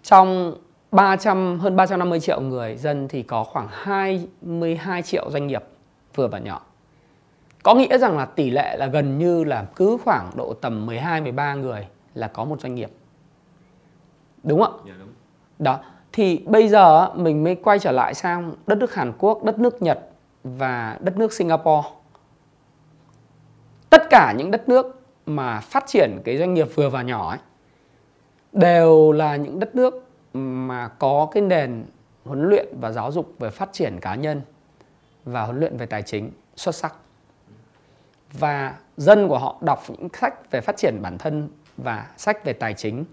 Trong 0.03 0.55
300 0.91 1.59
hơn 1.59 1.75
350 1.75 2.19
triệu 2.19 2.41
người 2.41 2.75
dân 2.75 3.07
thì 3.07 3.23
có 3.23 3.43
khoảng 3.43 3.67
22 3.71 5.01
triệu 5.01 5.31
doanh 5.31 5.47
nghiệp 5.47 5.63
vừa 6.15 6.27
và 6.27 6.39
nhỏ. 6.39 6.61
Có 7.63 7.75
nghĩa 7.75 7.97
rằng 7.97 8.17
là 8.17 8.25
tỷ 8.25 8.49
lệ 8.49 8.77
là 8.77 8.87
gần 8.87 9.17
như 9.17 9.43
là 9.43 9.65
cứ 9.75 9.97
khoảng 10.03 10.31
độ 10.35 10.53
tầm 10.53 10.85
12 10.85 11.21
13 11.21 11.53
người 11.53 11.87
là 12.13 12.27
có 12.27 12.45
một 12.45 12.61
doanh 12.61 12.75
nghiệp. 12.75 12.89
Đúng 14.43 14.61
không 14.61 14.73
ạ? 14.73 14.83
Dạ, 14.87 14.93
đúng. 14.99 15.09
đó 15.59 15.79
thì 16.15 16.43
bây 16.45 16.67
giờ 16.67 17.09
mình 17.15 17.43
mới 17.43 17.55
quay 17.55 17.79
trở 17.79 17.91
lại 17.91 18.13
sang 18.13 18.53
đất 18.67 18.77
nước 18.77 18.93
Hàn 18.93 19.13
Quốc, 19.17 19.43
đất 19.43 19.59
nước 19.59 19.81
Nhật 19.81 19.99
và 20.43 20.97
đất 21.01 21.17
nước 21.17 21.33
Singapore. 21.33 21.87
Tất 23.89 24.01
cả 24.09 24.33
những 24.37 24.51
đất 24.51 24.69
nước 24.69 25.01
mà 25.25 25.59
phát 25.59 25.83
triển 25.87 26.21
cái 26.25 26.37
doanh 26.37 26.53
nghiệp 26.53 26.67
vừa 26.75 26.89
và 26.89 27.01
nhỏ 27.01 27.29
ấy, 27.29 27.39
đều 28.51 29.11
là 29.11 29.35
những 29.35 29.59
đất 29.59 29.75
nước 29.75 30.07
mà 30.33 30.87
có 30.87 31.27
cái 31.31 31.41
nền 31.41 31.85
huấn 32.25 32.49
luyện 32.49 32.67
và 32.81 32.91
giáo 32.91 33.11
dục 33.11 33.33
về 33.39 33.49
phát 33.49 33.69
triển 33.73 33.99
cá 33.99 34.15
nhân 34.15 34.41
và 35.25 35.43
huấn 35.43 35.59
luyện 35.59 35.77
về 35.77 35.85
tài 35.85 36.01
chính 36.01 36.31
xuất 36.55 36.75
sắc. 36.75 36.95
Và 38.33 38.75
dân 38.97 39.27
của 39.27 39.37
họ 39.37 39.55
đọc 39.61 39.83
những 39.87 40.07
sách 40.13 40.51
về 40.51 40.61
phát 40.61 40.77
triển 40.77 41.01
bản 41.01 41.17
thân 41.17 41.49
và 41.77 42.07
sách 42.17 42.45
về 42.45 42.53
tài 42.53 42.73
chính, 42.73 43.05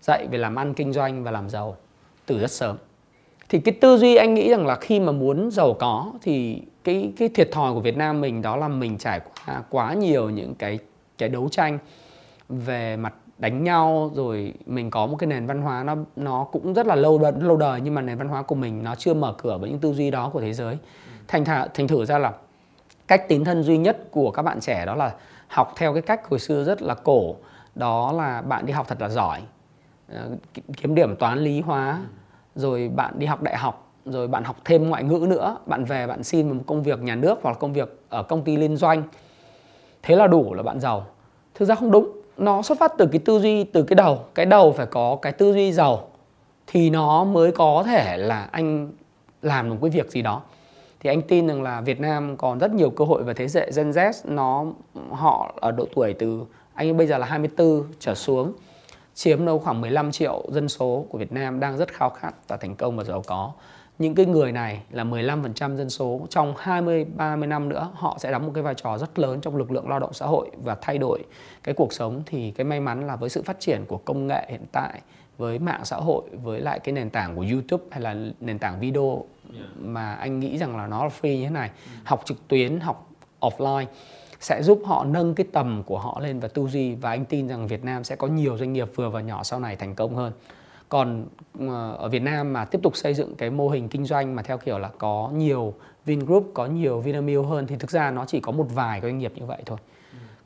dạy 0.00 0.26
về 0.30 0.38
làm 0.38 0.56
ăn 0.56 0.74
kinh 0.74 0.92
doanh 0.92 1.24
và 1.24 1.30
làm 1.30 1.50
giàu 1.50 1.76
từ 2.26 2.38
rất 2.38 2.50
sớm. 2.50 2.76
Thì 3.48 3.58
cái 3.60 3.74
tư 3.80 3.96
duy 3.96 4.16
anh 4.16 4.34
nghĩ 4.34 4.50
rằng 4.50 4.66
là 4.66 4.76
khi 4.76 5.00
mà 5.00 5.12
muốn 5.12 5.50
giàu 5.50 5.74
có 5.74 6.12
thì 6.22 6.62
cái 6.84 7.12
cái 7.16 7.28
thiệt 7.28 7.48
thòi 7.52 7.74
của 7.74 7.80
Việt 7.80 7.96
Nam 7.96 8.20
mình 8.20 8.42
đó 8.42 8.56
là 8.56 8.68
mình 8.68 8.98
trải 8.98 9.20
qua 9.20 9.62
quá 9.70 9.94
nhiều 9.94 10.30
những 10.30 10.54
cái 10.54 10.78
cái 11.18 11.28
đấu 11.28 11.48
tranh 11.48 11.78
về 12.48 12.96
mặt 12.96 13.14
đánh 13.38 13.64
nhau 13.64 14.10
rồi 14.14 14.54
mình 14.66 14.90
có 14.90 15.06
một 15.06 15.16
cái 15.16 15.26
nền 15.26 15.46
văn 15.46 15.62
hóa 15.62 15.82
nó 15.82 15.96
nó 16.16 16.44
cũng 16.44 16.74
rất 16.74 16.86
là 16.86 16.94
lâu 16.94 17.18
đời, 17.18 17.32
lâu 17.40 17.56
đời 17.56 17.80
nhưng 17.80 17.94
mà 17.94 18.02
nền 18.02 18.18
văn 18.18 18.28
hóa 18.28 18.42
của 18.42 18.54
mình 18.54 18.82
nó 18.82 18.94
chưa 18.94 19.14
mở 19.14 19.34
cửa 19.38 19.58
với 19.60 19.70
những 19.70 19.78
tư 19.78 19.92
duy 19.92 20.10
đó 20.10 20.30
của 20.32 20.40
thế 20.40 20.52
giới. 20.52 20.78
Thành 21.28 21.44
thả 21.44 21.66
thành 21.74 21.88
thử 21.88 22.04
ra 22.04 22.18
là 22.18 22.32
cách 23.08 23.28
tín 23.28 23.44
thân 23.44 23.62
duy 23.62 23.78
nhất 23.78 24.10
của 24.10 24.30
các 24.30 24.42
bạn 24.42 24.60
trẻ 24.60 24.86
đó 24.86 24.94
là 24.94 25.14
học 25.48 25.72
theo 25.76 25.92
cái 25.92 26.02
cách 26.02 26.28
hồi 26.28 26.40
xưa 26.40 26.64
rất 26.64 26.82
là 26.82 26.94
cổ 26.94 27.34
đó 27.74 28.12
là 28.12 28.42
bạn 28.42 28.66
đi 28.66 28.72
học 28.72 28.86
thật 28.88 29.00
là 29.00 29.08
giỏi. 29.08 29.40
Ờ, 30.08 30.30
kiếm 30.76 30.94
điểm 30.94 31.16
toán 31.16 31.38
lý 31.38 31.60
hóa, 31.60 32.00
rồi 32.54 32.88
bạn 32.88 33.14
đi 33.18 33.26
học 33.26 33.42
đại 33.42 33.56
học, 33.56 33.92
rồi 34.04 34.28
bạn 34.28 34.44
học 34.44 34.56
thêm 34.64 34.88
ngoại 34.88 35.02
ngữ 35.04 35.26
nữa, 35.28 35.58
bạn 35.66 35.84
về 35.84 36.06
bạn 36.06 36.24
xin 36.24 36.50
một 36.50 36.62
công 36.66 36.82
việc 36.82 37.02
nhà 37.02 37.14
nước 37.14 37.38
hoặc 37.42 37.50
là 37.50 37.56
công 37.58 37.72
việc 37.72 38.00
ở 38.08 38.22
công 38.22 38.42
ty 38.42 38.56
liên 38.56 38.76
doanh. 38.76 39.02
Thế 40.02 40.16
là 40.16 40.26
đủ 40.26 40.54
là 40.54 40.62
bạn 40.62 40.80
giàu. 40.80 41.06
Thực 41.54 41.64
ra 41.64 41.74
không 41.74 41.90
đúng, 41.90 42.20
nó 42.36 42.62
xuất 42.62 42.78
phát 42.78 42.92
từ 42.98 43.06
cái 43.06 43.18
tư 43.24 43.38
duy, 43.38 43.64
từ 43.64 43.82
cái 43.82 43.94
đầu 43.94 44.20
cái 44.34 44.46
đầu 44.46 44.72
phải 44.72 44.86
có 44.86 45.18
cái 45.22 45.32
tư 45.32 45.52
duy 45.52 45.72
giàu, 45.72 46.08
thì 46.66 46.90
nó 46.90 47.24
mới 47.24 47.52
có 47.52 47.82
thể 47.86 48.16
là 48.16 48.48
anh 48.52 48.90
làm 49.42 49.70
một 49.70 49.76
cái 49.82 49.90
việc 49.90 50.10
gì 50.10 50.22
đó. 50.22 50.42
Thì 51.00 51.10
anh 51.10 51.22
tin 51.22 51.46
rằng 51.46 51.62
là 51.62 51.80
Việt 51.80 52.00
Nam 52.00 52.36
còn 52.36 52.58
rất 52.58 52.72
nhiều 52.72 52.90
cơ 52.90 53.04
hội 53.04 53.22
và 53.22 53.32
thế 53.32 53.46
hệ 53.54 53.70
Gen 53.76 53.90
Z, 53.90 54.12
nó, 54.24 54.64
họ 55.10 55.54
ở 55.60 55.70
độ 55.70 55.86
tuổi 55.94 56.12
từ, 56.12 56.44
anh 56.74 56.96
bây 56.96 57.06
giờ 57.06 57.18
là 57.18 57.26
24 57.26 57.84
trở 57.98 58.14
xuống 58.14 58.52
chiếm 59.16 59.46
đâu 59.46 59.58
khoảng 59.58 59.80
15 59.80 60.12
triệu 60.12 60.42
dân 60.48 60.68
số 60.68 61.06
của 61.08 61.18
Việt 61.18 61.32
Nam 61.32 61.60
đang 61.60 61.76
rất 61.76 61.92
khao 61.92 62.10
khát 62.10 62.34
và 62.48 62.56
thành 62.56 62.76
công 62.76 62.96
và 62.96 63.04
giàu 63.04 63.22
có. 63.26 63.52
Những 63.98 64.14
cái 64.14 64.26
người 64.26 64.52
này 64.52 64.82
là 64.90 65.04
15% 65.04 65.76
dân 65.76 65.90
số. 65.90 66.26
Trong 66.30 66.54
20 66.58 67.04
30 67.04 67.46
năm 67.46 67.68
nữa 67.68 67.90
họ 67.94 68.16
sẽ 68.20 68.32
đóng 68.32 68.46
một 68.46 68.52
cái 68.54 68.62
vai 68.62 68.74
trò 68.74 68.98
rất 68.98 69.18
lớn 69.18 69.40
trong 69.40 69.56
lực 69.56 69.70
lượng 69.70 69.88
lao 69.88 69.98
động 69.98 70.12
xã 70.12 70.26
hội 70.26 70.50
và 70.64 70.76
thay 70.80 70.98
đổi 70.98 71.24
cái 71.62 71.74
cuộc 71.74 71.92
sống. 71.92 72.22
Thì 72.26 72.50
cái 72.50 72.64
may 72.64 72.80
mắn 72.80 73.06
là 73.06 73.16
với 73.16 73.30
sự 73.30 73.42
phát 73.42 73.60
triển 73.60 73.84
của 73.88 73.98
công 73.98 74.26
nghệ 74.26 74.46
hiện 74.48 74.64
tại 74.72 75.00
với 75.38 75.58
mạng 75.58 75.84
xã 75.84 75.96
hội 75.96 76.22
với 76.42 76.60
lại 76.60 76.78
cái 76.78 76.92
nền 76.92 77.10
tảng 77.10 77.36
của 77.36 77.44
YouTube 77.52 77.84
hay 77.90 78.00
là 78.00 78.16
nền 78.40 78.58
tảng 78.58 78.80
video 78.80 79.24
mà 79.78 80.14
anh 80.14 80.40
nghĩ 80.40 80.58
rằng 80.58 80.76
là 80.76 80.86
nó 80.86 81.04
là 81.04 81.10
free 81.20 81.36
như 81.36 81.44
thế 81.44 81.50
này, 81.50 81.70
học 82.04 82.22
trực 82.24 82.48
tuyến, 82.48 82.80
học 82.80 83.10
offline 83.40 83.86
sẽ 84.40 84.62
giúp 84.62 84.82
họ 84.84 85.04
nâng 85.04 85.34
cái 85.34 85.46
tầm 85.52 85.82
của 85.86 85.98
họ 85.98 86.20
lên 86.20 86.40
và 86.40 86.48
tư 86.48 86.66
duy. 86.66 86.94
Và 86.94 87.10
anh 87.10 87.24
tin 87.24 87.48
rằng 87.48 87.66
Việt 87.66 87.84
Nam 87.84 88.04
sẽ 88.04 88.16
có 88.16 88.26
nhiều 88.26 88.58
doanh 88.58 88.72
nghiệp 88.72 88.88
vừa 88.94 89.08
và 89.08 89.20
nhỏ 89.20 89.42
sau 89.42 89.60
này 89.60 89.76
thành 89.76 89.94
công 89.94 90.16
hơn. 90.16 90.32
Còn 90.88 91.24
ờ, 91.58 91.92
ở 91.92 92.08
Việt 92.08 92.22
Nam 92.22 92.52
mà 92.52 92.64
tiếp 92.64 92.80
tục 92.82 92.96
xây 92.96 93.14
dựng 93.14 93.34
cái 93.34 93.50
mô 93.50 93.68
hình 93.68 93.88
kinh 93.88 94.04
doanh 94.04 94.36
mà 94.36 94.42
theo 94.42 94.58
kiểu 94.58 94.78
là 94.78 94.90
có 94.98 95.30
nhiều 95.34 95.74
Vingroup, 96.04 96.50
có 96.54 96.66
nhiều 96.66 97.00
Vinamilk 97.00 97.46
hơn 97.46 97.66
thì 97.66 97.76
thực 97.76 97.90
ra 97.90 98.10
nó 98.10 98.24
chỉ 98.26 98.40
có 98.40 98.52
một 98.52 98.66
vài 98.74 99.00
doanh 99.00 99.18
nghiệp 99.18 99.32
như 99.34 99.46
vậy 99.46 99.62
thôi. 99.66 99.78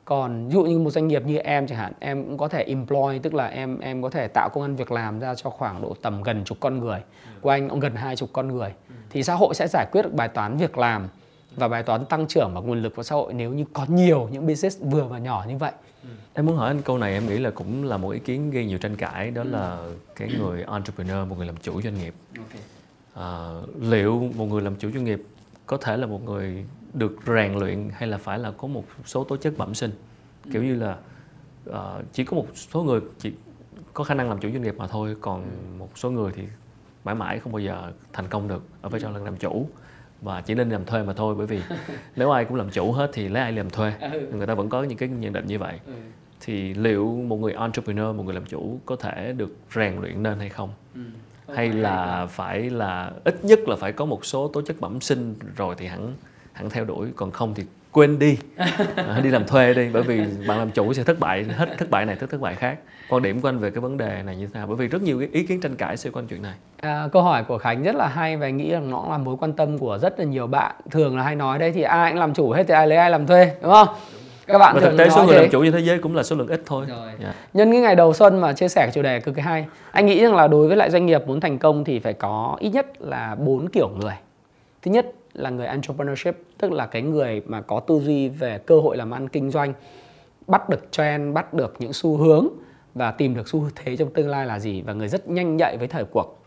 Còn 0.05 0.47
ví 0.47 0.53
dụ 0.53 0.63
như 0.63 0.79
một 0.79 0.89
doanh 0.89 1.07
nghiệp 1.07 1.23
như 1.25 1.37
em 1.37 1.67
chẳng 1.67 1.77
hạn, 1.77 1.93
em 1.99 2.25
cũng 2.25 2.37
có 2.37 2.47
thể 2.47 2.63
employ, 2.63 3.19
tức 3.19 3.33
là 3.33 3.47
em 3.47 3.79
em 3.79 4.01
có 4.01 4.09
thể 4.09 4.27
tạo 4.27 4.49
công 4.49 4.63
an 4.63 4.75
việc 4.75 4.91
làm 4.91 5.19
ra 5.19 5.35
cho 5.35 5.49
khoảng 5.49 5.81
độ 5.81 5.95
tầm 6.01 6.23
gần 6.23 6.43
chục 6.45 6.57
con 6.59 6.79
người. 6.79 6.99
Của 7.41 7.49
anh 7.49 7.69
cũng 7.69 7.79
gần 7.79 7.95
hai 7.95 8.15
chục 8.15 8.29
con 8.33 8.47
người. 8.47 8.73
Thì 9.09 9.23
xã 9.23 9.33
hội 9.33 9.55
sẽ 9.55 9.67
giải 9.67 9.85
quyết 9.91 10.01
được 10.01 10.13
bài 10.13 10.27
toán 10.27 10.57
việc 10.57 10.77
làm 10.77 11.07
và 11.55 11.67
bài 11.67 11.83
toán 11.83 12.05
tăng 12.05 12.27
trưởng 12.27 12.51
và 12.53 12.61
nguồn 12.61 12.81
lực 12.81 12.95
của 12.95 13.03
xã 13.03 13.15
hội 13.15 13.33
nếu 13.33 13.53
như 13.53 13.65
có 13.73 13.85
nhiều 13.89 14.29
những 14.31 14.47
business 14.47 14.81
vừa 14.81 15.03
và 15.03 15.17
nhỏ 15.17 15.45
như 15.47 15.57
vậy. 15.57 15.71
Em 16.33 16.45
muốn 16.45 16.57
hỏi 16.57 16.67
anh 16.67 16.81
câu 16.81 16.97
này 16.97 17.13
em 17.13 17.27
nghĩ 17.27 17.37
là 17.37 17.51
cũng 17.51 17.83
là 17.83 17.97
một 17.97 18.09
ý 18.09 18.19
kiến 18.19 18.51
gây 18.51 18.65
nhiều 18.65 18.77
tranh 18.77 18.95
cãi 18.95 19.31
đó 19.31 19.43
là 19.43 19.87
cái 20.15 20.29
người 20.37 20.63
entrepreneur, 20.63 21.27
một 21.27 21.37
người 21.37 21.45
làm 21.45 21.57
chủ 21.57 21.81
doanh 21.81 21.97
nghiệp. 21.97 22.13
Okay. 22.37 22.61
À, 23.13 23.51
liệu 23.81 24.31
một 24.35 24.45
người 24.45 24.61
làm 24.61 24.75
chủ 24.75 24.91
doanh 24.91 25.03
nghiệp 25.03 25.21
có 25.65 25.77
thể 25.77 25.97
là 25.97 26.05
một 26.05 26.23
người 26.23 26.65
được 26.93 27.15
rèn 27.27 27.53
luyện 27.53 27.89
hay 27.93 28.09
là 28.09 28.17
phải 28.17 28.39
là 28.39 28.51
có 28.51 28.67
một 28.67 28.83
số 29.05 29.23
tố 29.23 29.37
chất 29.37 29.53
bẩm 29.57 29.73
sinh 29.73 29.91
kiểu 30.53 30.63
như 30.63 30.75
là 30.75 30.97
uh, 31.69 31.75
chỉ 32.13 32.23
có 32.23 32.37
một 32.37 32.47
số 32.53 32.83
người 32.83 33.01
chỉ 33.19 33.31
có 33.93 34.03
khả 34.03 34.13
năng 34.13 34.29
làm 34.29 34.39
chủ 34.39 34.49
doanh 34.51 34.61
nghiệp 34.61 34.75
mà 34.77 34.87
thôi 34.87 35.15
còn 35.21 35.45
một 35.79 35.97
số 35.97 36.11
người 36.11 36.31
thì 36.35 36.43
mãi 37.03 37.15
mãi 37.15 37.39
không 37.39 37.51
bao 37.51 37.59
giờ 37.59 37.91
thành 38.13 38.27
công 38.27 38.47
được 38.47 38.63
ở 38.81 38.89
vai 38.89 39.01
trò 39.01 39.09
là 39.09 39.19
làm 39.19 39.37
chủ 39.37 39.69
và 40.21 40.41
chỉ 40.41 40.53
nên 40.53 40.69
làm 40.69 40.85
thuê 40.85 41.03
mà 41.03 41.13
thôi 41.13 41.35
bởi 41.37 41.47
vì 41.47 41.61
nếu 42.15 42.31
ai 42.31 42.45
cũng 42.45 42.57
làm 42.57 42.69
chủ 42.69 42.91
hết 42.91 43.09
thì 43.13 43.27
lấy 43.27 43.43
ai 43.43 43.51
làm 43.51 43.69
thuê 43.69 43.93
ừ. 43.99 44.27
người 44.33 44.47
ta 44.47 44.53
vẫn 44.53 44.69
có 44.69 44.83
những 44.83 44.97
cái 44.97 45.09
nhận 45.09 45.33
định 45.33 45.47
như 45.47 45.59
vậy 45.59 45.79
ừ. 45.85 45.93
thì 46.39 46.73
liệu 46.73 47.05
một 47.27 47.37
người 47.37 47.53
entrepreneur 47.53 48.15
một 48.15 48.23
người 48.23 48.33
làm 48.33 48.45
chủ 48.45 48.79
có 48.85 48.95
thể 48.95 49.33
được 49.37 49.55
rèn 49.75 50.01
luyện 50.01 50.23
nên 50.23 50.39
hay 50.39 50.49
không 50.49 50.69
ừ. 50.95 51.01
hay 51.55 51.69
là 51.69 52.25
phải 52.25 52.69
là 52.69 53.11
ít 53.23 53.45
nhất 53.45 53.59
là 53.67 53.75
phải 53.75 53.91
có 53.91 54.05
một 54.05 54.25
số 54.25 54.47
tố 54.47 54.61
chất 54.61 54.75
bẩm 54.79 55.01
sinh 55.01 55.35
rồi 55.55 55.75
thì 55.77 55.87
hẳn 55.87 56.13
hẳn 56.53 56.69
theo 56.69 56.85
đuổi 56.85 57.07
còn 57.15 57.31
không 57.31 57.53
thì 57.53 57.63
quên 57.91 58.19
đi 58.19 58.37
à, 58.95 59.19
đi 59.23 59.29
làm 59.29 59.45
thuê 59.45 59.73
đi 59.73 59.89
bởi 59.93 60.03
vì 60.03 60.23
bạn 60.47 60.57
làm 60.57 60.71
chủ 60.71 60.93
sẽ 60.93 61.03
thất 61.03 61.19
bại 61.19 61.45
hết 61.57 61.65
thất 61.77 61.89
bại 61.89 62.05
này 62.05 62.15
tới 62.15 62.27
thất 62.27 62.41
bại 62.41 62.55
khác 62.55 62.77
quan 63.09 63.23
điểm 63.23 63.41
của 63.41 63.49
anh 63.49 63.59
về 63.59 63.71
cái 63.71 63.81
vấn 63.81 63.97
đề 63.97 64.21
này 64.25 64.35
như 64.35 64.47
thế 64.47 64.51
nào 64.53 64.67
bởi 64.67 64.75
vì 64.75 64.87
rất 64.87 65.01
nhiều 65.01 65.19
ý 65.31 65.43
kiến 65.43 65.61
tranh 65.61 65.75
cãi 65.75 65.97
xoay 65.97 66.11
quanh 66.11 66.27
chuyện 66.27 66.41
này 66.41 66.53
à, 66.81 67.07
câu 67.11 67.21
hỏi 67.21 67.43
của 67.43 67.57
khánh 67.57 67.83
rất 67.83 67.95
là 67.95 68.07
hay 68.07 68.37
và 68.37 68.49
nghĩ 68.49 68.71
rằng 68.71 68.91
nó 68.91 69.07
là 69.09 69.17
mối 69.17 69.35
quan 69.39 69.53
tâm 69.53 69.77
của 69.77 69.97
rất 69.97 70.19
là 70.19 70.25
nhiều 70.25 70.47
bạn 70.47 70.75
thường 70.91 71.17
là 71.17 71.23
hay 71.23 71.35
nói 71.35 71.59
đây 71.59 71.71
thì 71.71 71.81
ai 71.81 72.11
cũng 72.11 72.19
làm 72.19 72.33
chủ 72.33 72.51
hết 72.51 72.63
thì 72.67 72.73
ai 72.73 72.87
lấy 72.87 72.97
ai 72.97 73.11
làm 73.11 73.27
thuê 73.27 73.51
đúng 73.61 73.71
không 73.71 73.87
các 74.47 74.57
bạn 74.57 74.75
và 74.75 74.81
thực 74.81 74.97
tế 74.97 75.09
số 75.09 75.23
người 75.23 75.35
thế. 75.35 75.41
làm 75.41 75.51
chủ 75.51 75.63
trên 75.63 75.71
thế 75.71 75.79
giới 75.79 75.97
cũng 75.97 76.15
là 76.15 76.23
số 76.23 76.35
lượng 76.35 76.47
ít 76.47 76.61
thôi 76.65 76.85
Rồi. 76.89 77.07
Yeah. 77.07 77.19
Dạ. 77.19 77.33
nhân 77.53 77.71
cái 77.71 77.81
ngày 77.81 77.95
đầu 77.95 78.13
xuân 78.13 78.41
mà 78.41 78.53
chia 78.53 78.67
sẻ 78.67 78.91
chủ 78.93 79.01
đề 79.01 79.19
cực 79.19 79.35
kỳ 79.35 79.41
hay 79.41 79.65
anh 79.91 80.05
nghĩ 80.05 80.21
rằng 80.21 80.35
là 80.35 80.47
đối 80.47 80.67
với 80.67 80.77
lại 80.77 80.91
doanh 80.91 81.05
nghiệp 81.05 81.27
muốn 81.27 81.39
thành 81.39 81.57
công 81.57 81.83
thì 81.83 81.99
phải 81.99 82.13
có 82.13 82.57
ít 82.59 82.69
nhất 82.69 82.85
là 82.99 83.35
bốn 83.39 83.69
kiểu 83.69 83.89
người 83.89 84.13
thứ 84.81 84.91
nhất 84.91 85.05
là 85.33 85.49
người 85.49 85.67
entrepreneurship 85.67 86.35
tức 86.57 86.71
là 86.71 86.85
cái 86.85 87.01
người 87.01 87.41
mà 87.45 87.61
có 87.61 87.79
tư 87.79 87.99
duy 87.99 88.29
về 88.29 88.57
cơ 88.57 88.79
hội 88.79 88.97
làm 88.97 89.11
ăn 89.11 89.29
kinh 89.29 89.51
doanh 89.51 89.73
bắt 90.47 90.69
được 90.69 90.91
trend 90.91 91.33
bắt 91.35 91.53
được 91.53 91.75
những 91.79 91.93
xu 91.93 92.17
hướng 92.17 92.47
và 92.95 93.11
tìm 93.11 93.35
được 93.35 93.47
xu 93.47 93.69
thế 93.75 93.97
trong 93.97 94.13
tương 94.13 94.29
lai 94.29 94.45
là 94.45 94.59
gì 94.59 94.81
và 94.81 94.93
người 94.93 95.07
rất 95.07 95.29
nhanh 95.29 95.57
nhạy 95.57 95.77
với 95.77 95.87
thời 95.87 96.05
cuộc. 96.05 96.37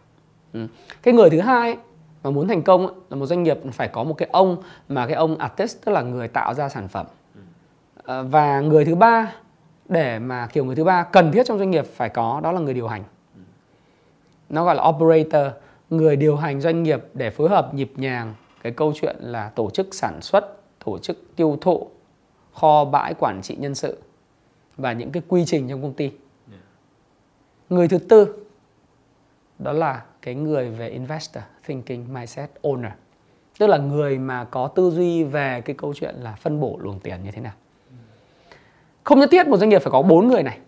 Ừ. 0.53 0.67
cái 1.03 1.15
người 1.15 1.31
thứ 1.31 1.41
hai 1.41 1.77
mà 2.23 2.31
muốn 2.31 2.49
thành 2.49 2.63
công 2.63 3.03
là 3.11 3.17
một 3.17 3.27
doanh 3.27 3.43
nghiệp 3.43 3.59
phải 3.73 3.89
có 3.89 4.05
một 4.05 4.15
cái 4.15 4.29
ông 4.33 4.57
mà 4.89 5.07
cái 5.07 5.17
ông 5.17 5.39
artist 5.39 5.85
tức 5.85 5.93
là 5.93 6.03
người 6.03 6.29
tạo 6.29 6.55
ra 6.55 6.69
sản 6.69 6.89
phẩm. 6.89 7.07
Ờ, 7.97 8.23
và 8.23 8.61
người 8.61 8.85
thứ 8.85 8.95
ba 8.95 9.33
để 9.89 10.19
mà 10.19 10.47
kiểu 10.47 10.65
người 10.65 10.77
thứ 10.77 10.85
ba 10.85 11.03
cần 11.03 11.33
thiết 11.33 11.47
trong 11.47 11.59
doanh 11.59 11.71
nghiệp 11.71 11.87
phải 11.87 12.09
có 12.09 12.41
đó 12.43 12.53
là 12.53 12.61
người 12.61 12.75
điều 12.75 12.89
hành. 12.89 13.05
Nó 14.49 14.65
gọi 14.65 14.75
là 14.75 14.85
operator 14.89 15.53
người 15.91 16.17
điều 16.17 16.37
hành 16.37 16.61
doanh 16.61 16.83
nghiệp 16.83 17.05
để 17.15 17.31
phối 17.31 17.49
hợp 17.49 17.75
nhịp 17.75 17.93
nhàng 17.97 18.35
cái 18.65 18.73
câu 18.73 18.93
chuyện 18.95 19.17
là 19.21 19.49
tổ 19.49 19.71
chức 19.71 19.95
sản 19.95 20.21
xuất 20.23 20.57
tổ 20.85 20.99
chức 20.99 21.37
tiêu 21.37 21.59
thụ 21.61 21.89
kho 22.53 22.85
bãi 22.85 23.15
quản 23.15 23.41
trị 23.43 23.57
nhân 23.57 23.75
sự 23.75 23.99
và 24.77 24.93
những 24.93 25.13
cái 25.13 25.23
quy 25.29 25.45
trình 25.47 25.69
trong 25.69 25.83
công 25.83 25.93
ty. 25.93 26.11
Người 27.69 27.89
thứ 27.89 27.99
tư 27.99 28.47
đó 29.59 29.73
là 29.73 30.03
cái 30.23 30.35
người 30.35 30.71
về 30.71 30.89
investor 30.89 31.45
thinking 31.67 32.15
mindset 32.15 32.51
owner. 32.63 32.91
Tức 33.59 33.67
là 33.67 33.79
người 33.79 34.19
mà 34.19 34.45
có 34.45 34.69
tư 34.69 34.91
duy 34.91 35.25
về 35.25 35.61
cái 35.65 35.77
câu 35.79 35.95
chuyện 35.95 36.15
là 36.15 36.33
phân 36.33 36.61
bổ 36.61 36.79
luồng 36.81 37.01
tiền 37.01 37.23
như 37.25 37.31
thế 37.31 37.41
nào. 37.41 37.55
Không 39.05 39.21
nhất 39.21 39.29
thiết 39.33 39.47
một 39.47 39.57
doanh 39.57 39.69
nghiệp 39.69 39.83
phải 39.83 39.91
có 39.91 40.03
bốn 40.03 40.29
người 40.29 40.43
này. 40.43 40.59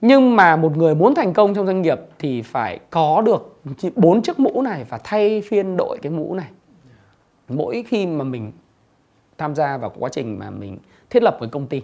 Nhưng 0.00 0.36
mà 0.36 0.56
một 0.56 0.76
người 0.76 0.94
muốn 0.94 1.14
thành 1.14 1.32
công 1.32 1.54
trong 1.54 1.66
doanh 1.66 1.82
nghiệp 1.82 2.00
thì 2.18 2.42
phải 2.42 2.78
có 2.90 3.22
được 3.22 3.53
bốn 3.96 4.22
chiếc 4.22 4.40
mũ 4.40 4.62
này 4.62 4.84
và 4.88 4.98
thay 5.04 5.42
phiên 5.48 5.76
đội 5.76 5.98
cái 6.02 6.12
mũ 6.12 6.34
này. 6.34 6.50
Mỗi 7.48 7.84
khi 7.88 8.06
mà 8.06 8.24
mình 8.24 8.52
tham 9.38 9.54
gia 9.54 9.76
vào 9.76 9.92
quá 9.98 10.08
trình 10.12 10.38
mà 10.38 10.50
mình 10.50 10.78
thiết 11.10 11.22
lập 11.22 11.36
với 11.40 11.48
công 11.48 11.66
ty. 11.66 11.82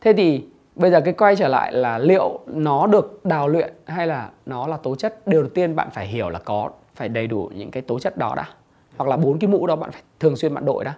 Thế 0.00 0.12
thì 0.12 0.44
bây 0.76 0.90
giờ 0.90 1.00
cái 1.00 1.14
quay 1.14 1.36
trở 1.36 1.48
lại 1.48 1.72
là 1.72 1.98
liệu 1.98 2.40
nó 2.46 2.86
được 2.86 3.24
đào 3.24 3.48
luyện 3.48 3.74
hay 3.86 4.06
là 4.06 4.30
nó 4.46 4.66
là 4.66 4.76
tố 4.76 4.94
chất? 4.94 5.26
Điều 5.26 5.42
đầu 5.42 5.50
tiên 5.54 5.76
bạn 5.76 5.88
phải 5.92 6.06
hiểu 6.06 6.28
là 6.28 6.38
có, 6.38 6.70
phải 6.94 7.08
đầy 7.08 7.26
đủ 7.26 7.50
những 7.54 7.70
cái 7.70 7.82
tố 7.82 7.98
chất 7.98 8.18
đó 8.18 8.34
đã. 8.36 8.48
Hoặc 8.96 9.10
là 9.10 9.16
bốn 9.16 9.38
cái 9.38 9.48
mũ 9.48 9.66
đó 9.66 9.76
bạn 9.76 9.90
phải 9.90 10.02
thường 10.20 10.36
xuyên 10.36 10.54
bạn 10.54 10.64
đội 10.64 10.84
đã. 10.84 10.94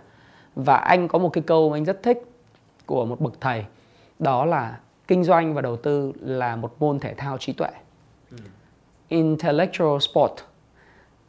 Và 0.55 0.77
anh 0.77 1.09
có 1.09 1.19
một 1.19 1.29
cái 1.29 1.45
câu 1.47 1.73
anh 1.73 1.85
rất 1.85 2.03
thích 2.03 2.23
của 2.87 3.05
một 3.05 3.21
bậc 3.21 3.41
thầy. 3.41 3.65
Đó 4.19 4.45
là 4.45 4.79
kinh 5.09 5.25
doanh 5.25 5.55
và 5.55 5.63
đầu 5.63 5.77
tư 5.77 6.13
là 6.21 6.57
một 6.57 6.75
môn 6.79 6.99
thể 6.99 7.15
thao 7.15 7.39
trí 7.39 7.53
tuệ. 7.53 7.71
Ừ 8.31 8.37
intellectual 9.09 9.99
sport. 9.99 10.33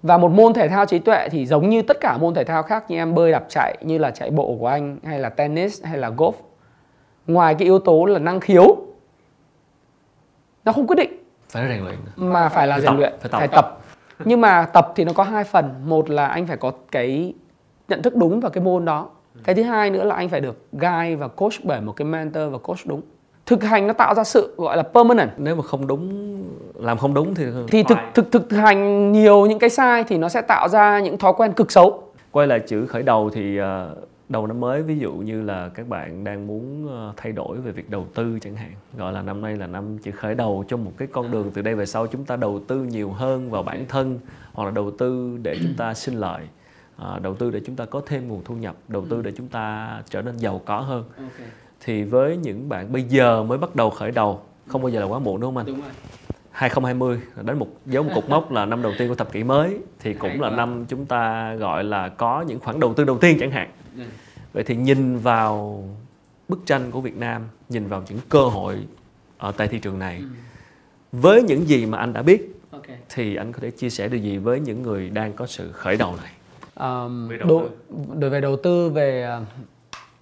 Và 0.02 0.18
một 0.18 0.32
môn 0.32 0.54
thể 0.54 0.68
thao 0.68 0.86
trí 0.86 1.00
tuệ 1.00 1.30
thì 1.30 1.46
giống 1.46 1.70
như 1.70 1.82
tất 1.82 1.98
cả 2.02 2.18
môn 2.18 2.34
thể 2.34 2.44
thao 2.44 2.64
khác 2.64 2.86
như 2.88 2.98
em 2.98 3.16
bơi 3.16 3.32
đạp 3.32 3.46
chạy 3.50 3.78
như 3.82 3.98
là 3.98 4.12
chạy 4.12 4.32
bộ 4.32 4.56
của 4.60 4.68
anh 4.68 4.98
hay 5.04 5.20
là 5.20 5.30
tennis 5.30 5.84
hay 5.84 5.98
là 5.98 6.10
golf. 6.10 6.34
Ngoài 7.28 7.56
cái 7.56 7.66
yếu 7.66 7.80
tố 7.80 8.06
là 8.06 8.20
năng 8.20 8.40
khiếu 8.40 8.78
nó 10.66 10.72
không 10.72 10.88
quyết 10.88 10.96
định. 10.96 11.24
Phải 11.50 11.68
rèn 11.68 11.84
luyện. 11.84 11.96
Mà 12.16 12.50
phải 12.50 12.68
là 12.68 12.80
rèn 12.80 12.96
luyện 12.96 13.14
phải 13.20 13.30
tập. 13.32 13.40
phải 13.40 13.48
tập. 13.48 13.80
Nhưng 14.26 14.42
mà 14.42 14.66
tập 14.74 14.92
thì 14.96 15.04
nó 15.04 15.14
có 15.14 15.24
hai 15.24 15.44
phần. 15.44 15.74
Một 15.86 16.10
là 16.10 16.28
anh 16.28 16.48
phải 16.48 16.58
có 16.58 16.72
cái 16.92 17.34
nhận 17.88 18.02
thức 18.02 18.16
đúng 18.16 18.40
vào 18.40 18.52
cái 18.52 18.64
môn 18.64 18.86
đó. 18.86 19.10
Cái 19.44 19.56
thứ 19.56 19.64
hai 19.64 19.90
nữa 19.90 20.04
là 20.04 20.16
anh 20.16 20.30
phải 20.30 20.42
được 20.42 20.68
guide 20.72 21.16
và 21.16 21.28
coach 21.28 21.54
bởi 21.64 21.82
một 21.82 21.92
cái 21.92 22.06
mentor 22.06 22.52
và 22.52 22.58
coach 22.58 22.80
đúng 22.86 23.02
thực 23.46 23.64
hành 23.64 23.88
nó 23.88 23.94
tạo 23.94 24.16
ra 24.16 24.24
sự 24.24 24.54
gọi 24.58 24.78
là 24.78 24.84
permanent. 24.84 25.30
Nếu 25.38 25.56
mà 25.56 25.64
không 25.64 25.88
đúng 25.88 26.36
làm 26.76 26.98
không 26.98 27.14
đúng 27.14 27.36
thì 27.36 27.46
thì 27.68 27.84
thực 27.84 27.98
thực 28.14 28.32
thực 28.32 28.52
hành 28.52 29.12
nhiều 29.12 29.46
những 29.46 29.60
cái 29.60 29.70
sai 29.70 30.04
thì 30.04 30.18
nó 30.18 30.30
sẽ 30.30 30.42
tạo 30.42 30.70
ra 30.70 31.00
những 31.00 31.18
thói 31.18 31.34
quen 31.38 31.54
cực 31.54 31.72
xấu. 31.72 32.04
Quay 32.32 32.48
lại 32.48 32.60
chữ 32.60 32.86
khởi 32.86 33.04
đầu 33.04 33.30
thì 33.34 33.58
ờ, 33.58 33.96
đầu 34.30 34.48
năm 34.48 34.60
mới 34.60 34.84
ví 34.84 34.98
dụ 34.98 35.14
như 35.14 35.42
là 35.42 35.70
các 35.74 35.88
bạn 35.88 36.24
đang 36.24 36.48
muốn 36.48 36.88
ờ, 36.90 37.14
thay 37.18 37.32
đổi 37.32 37.58
về 37.58 37.72
việc 37.72 37.90
đầu 37.90 38.08
tư 38.16 38.40
chẳng 38.42 38.56
hạn 38.56 38.72
gọi 38.98 39.14
là 39.14 39.22
năm 39.22 39.42
nay 39.42 39.56
là 39.56 39.68
năm 39.68 39.98
chỉ 39.98 40.12
khởi 40.12 40.36
đầu 40.36 40.64
cho 40.68 40.78
một 40.78 40.92
cái 40.98 41.08
con 41.12 41.32
đường 41.32 41.52
từ 41.54 41.62
đây 41.62 41.76
về 41.76 41.86
sau 41.86 42.08
chúng 42.08 42.26
ta 42.26 42.36
đầu 42.36 42.62
tư 42.68 42.84
nhiều 42.84 43.10
hơn 43.12 43.52
vào 43.52 43.64
bản 43.64 43.86
thân 43.90 44.20
hoặc 44.54 44.66
là 44.66 44.72
đầu 44.72 44.92
tư 44.92 45.38
để 45.42 45.58
chúng 45.64 45.74
ta 45.78 45.94
sinh 45.94 46.16
lợi 46.16 46.42
ờ, 46.98 47.20
đầu 47.20 47.36
tư 47.36 47.52
để 47.52 47.62
chúng 47.66 47.76
ta 47.76 47.86
có 47.86 48.02
thêm 48.06 48.28
nguồn 48.28 48.42
thu 48.46 48.56
nhập 48.56 48.76
đầu 48.88 49.06
tư 49.10 49.22
để 49.22 49.32
chúng 49.38 49.48
ta 49.48 49.98
trở 50.10 50.22
nên 50.22 50.38
giàu 50.38 50.62
có 50.66 50.80
hơn. 50.80 51.04
Okay 51.18 51.48
thì 51.80 52.04
với 52.04 52.38
những 52.38 52.70
bạn 52.70 52.92
bây 52.92 53.02
giờ 53.02 53.44
mới 53.44 53.58
bắt 53.58 53.76
đầu 53.76 53.90
khởi 53.90 54.12
đầu 54.12 54.42
không 54.68 54.82
bao 54.82 54.90
giờ 54.90 55.00
là 55.00 55.06
quá 55.06 55.20
muộn 55.20 55.42
đúng 55.42 55.48
không 55.48 55.58
anh? 55.58 55.66
Đúng 55.66 55.82
rồi. 55.82 55.92
2020 56.52 57.20
đến 57.44 57.60
một 57.60 57.68
dấu 57.86 58.04
một 58.04 58.12
cột 58.16 58.30
mốc 58.30 58.52
là 58.52 58.66
năm 58.66 58.82
đầu 58.82 58.94
tiên 58.98 59.10
của 59.10 59.16
thập 59.16 59.32
kỷ 59.32 59.44
mới 59.44 59.78
thì 60.00 60.14
cũng 60.14 60.42
là 60.42 60.50
năm 60.50 60.86
chúng 60.88 61.06
ta 61.06 61.54
gọi 61.56 61.84
là 61.84 62.10
có 62.10 62.42
những 62.48 62.60
khoản 62.60 62.80
đầu 62.80 62.94
tư 62.94 63.04
đầu 63.04 63.18
tiên 63.18 63.38
chẳng 63.40 63.52
hạn. 63.52 63.70
Ừ. 63.98 64.04
Vậy 64.54 64.64
thì 64.64 64.76
nhìn 64.76 65.18
vào 65.18 65.84
bức 66.48 66.60
tranh 66.66 66.92
của 66.92 67.02
Việt 67.02 67.18
Nam, 67.18 67.42
nhìn 67.70 67.88
vào 67.88 68.04
những 68.10 68.20
cơ 68.30 68.46
hội 68.46 68.78
ở 69.38 69.52
tại 69.52 69.68
thị 69.68 69.80
trường 69.80 70.00
này. 70.00 70.18
Ừ. 70.18 70.26
Với 71.12 71.44
những 71.44 71.68
gì 71.68 71.86
mà 71.86 71.98
anh 71.98 72.14
đã 72.14 72.22
biết 72.22 72.62
okay. 72.72 72.98
thì 73.10 73.36
anh 73.36 73.52
có 73.52 73.60
thể 73.62 73.72
chia 73.72 73.90
sẻ 73.90 74.08
điều 74.08 74.20
gì 74.20 74.38
với 74.38 74.60
những 74.60 74.82
người 74.82 75.10
đang 75.10 75.34
có 75.34 75.46
sự 75.46 75.72
khởi 75.72 75.98
đầu 75.98 76.16
này? 76.24 76.32
Um, 76.76 77.30
đối, 77.48 77.70
đối 78.20 78.30
về 78.30 78.42
đầu 78.42 78.58
tư 78.64 78.90
về 78.90 79.24
ờ, 79.24 79.42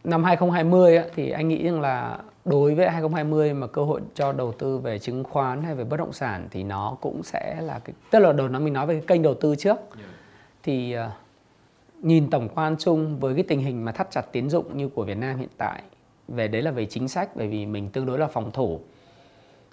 năm 0.03 0.23
2020 0.23 0.97
ấy, 0.97 1.09
thì 1.15 1.29
anh 1.29 1.47
nghĩ 1.47 1.63
rằng 1.63 1.81
là 1.81 2.19
đối 2.45 2.75
với 2.75 2.89
2020 2.89 3.53
mà 3.53 3.67
cơ 3.67 3.83
hội 3.83 4.01
cho 4.15 4.33
đầu 4.33 4.51
tư 4.51 4.77
về 4.77 4.99
chứng 4.99 5.23
khoán 5.23 5.63
hay 5.63 5.75
về 5.75 5.83
bất 5.83 5.97
động 5.97 6.13
sản 6.13 6.47
thì 6.51 6.63
nó 6.63 6.97
cũng 7.01 7.23
sẽ 7.23 7.61
là 7.61 7.79
cái 7.79 7.95
tức 8.11 8.19
là 8.19 8.33
đầu 8.33 8.47
nó 8.47 8.59
mình 8.59 8.73
nói 8.73 8.85
về 8.85 8.93
cái 8.93 9.03
kênh 9.07 9.21
đầu 9.21 9.33
tư 9.33 9.55
trước 9.55 9.77
yeah. 9.97 10.09
thì 10.63 10.95
uh, 10.97 12.05
nhìn 12.05 12.29
tổng 12.29 12.49
quan 12.55 12.75
chung 12.79 13.19
với 13.19 13.35
cái 13.35 13.43
tình 13.47 13.59
hình 13.59 13.85
mà 13.85 13.91
thắt 13.91 14.11
chặt 14.11 14.21
tín 14.31 14.49
dụng 14.49 14.77
như 14.77 14.89
của 14.89 15.03
Việt 15.03 15.17
Nam 15.17 15.37
hiện 15.37 15.49
tại 15.57 15.81
về 16.27 16.47
đấy 16.47 16.61
là 16.61 16.71
về 16.71 16.85
chính 16.85 17.07
sách 17.07 17.29
bởi 17.35 17.47
vì 17.47 17.65
mình 17.65 17.89
tương 17.89 18.05
đối 18.05 18.19
là 18.19 18.27
phòng 18.27 18.51
thủ 18.51 18.79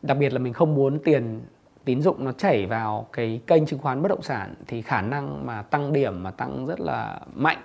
đặc 0.03 0.17
biệt 0.19 0.33
là 0.33 0.39
mình 0.39 0.53
không 0.53 0.75
muốn 0.75 0.99
tiền 1.05 1.41
tín 1.85 2.03
dụng 2.03 2.25
nó 2.25 2.33
chảy 2.33 2.67
vào 2.67 3.07
cái 3.13 3.41
kênh 3.47 3.67
chứng 3.67 3.79
khoán 3.79 4.03
bất 4.03 4.09
động 4.09 4.23
sản 4.23 4.55
thì 4.67 4.83
khả 4.83 5.03
năng 5.03 5.47
mà 5.47 5.63
tăng 5.63 5.93
điểm 5.93 6.23
mà 6.23 6.31
tăng 6.31 6.67
rất 6.67 6.81
là 6.81 7.21
mạnh 7.35 7.59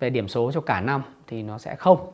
về 0.00 0.10
điểm 0.10 0.28
số 0.28 0.52
cho 0.52 0.60
cả 0.60 0.80
năm 0.80 1.02
thì 1.26 1.42
nó 1.42 1.58
sẽ 1.58 1.74
không. 1.74 2.12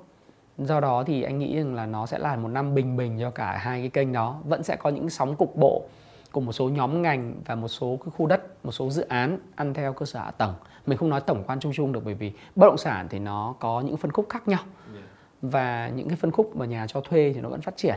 Do 0.59 0.81
đó 0.81 1.05
thì 1.07 1.22
anh 1.22 1.38
nghĩ 1.38 1.57
rằng 1.57 1.75
là 1.75 1.87
nó 1.87 2.07
sẽ 2.07 2.18
là 2.18 2.37
một 2.37 2.49
năm 2.49 2.75
bình 2.75 2.96
bình 2.96 3.18
cho 3.20 3.31
cả 3.31 3.57
hai 3.57 3.81
cái 3.81 3.88
kênh 3.88 4.12
đó. 4.12 4.40
Vẫn 4.44 4.62
sẽ 4.62 4.77
có 4.77 4.90
những 4.90 5.11
sóng 5.11 5.37
cục 5.37 5.57
bộ 5.57 5.83
của 6.33 6.40
một 6.40 6.53
số 6.53 6.68
nhóm 6.68 7.03
ngành 7.03 7.35
và 7.46 7.55
một 7.55 7.68
số 7.68 7.99
cái 8.05 8.12
khu 8.16 8.27
đất 8.27 8.64
một 8.64 8.72
số 8.72 8.90
dự 8.90 9.03
án 9.03 9.38
ăn 9.55 9.75
theo 9.75 9.92
cơ 9.92 10.07
sở 10.07 10.20
hạ 10.20 10.31
tầng. 10.31 10.55
Mình 10.87 10.99
không 10.99 11.09
nói 11.09 11.20
tổng 11.20 11.44
quan 11.46 11.61
chung 11.61 11.72
chung 11.75 11.92
được 11.92 12.05
bởi 12.05 12.14
vì 12.14 12.33
bất 12.57 12.66
động 12.66 12.79
sản 12.79 13.07
thì 13.11 13.18
nó 13.18 13.55
có 13.61 13.81
những 13.81 13.96
phân 13.96 14.12
khúc 14.12 14.27
khác 14.29 14.49
nhau. 14.49 14.61
Và 15.42 15.88
những 15.88 16.09
cái 16.09 16.16
phân 16.16 16.31
khúc 16.31 16.57
mà 16.57 16.66
nhà 16.66 16.87
cho 16.87 17.01
thuê 17.01 17.33
thì 17.35 17.40
nó 17.40 17.49
vẫn 17.49 17.61
phát 17.61 17.77
triển. 17.77 17.94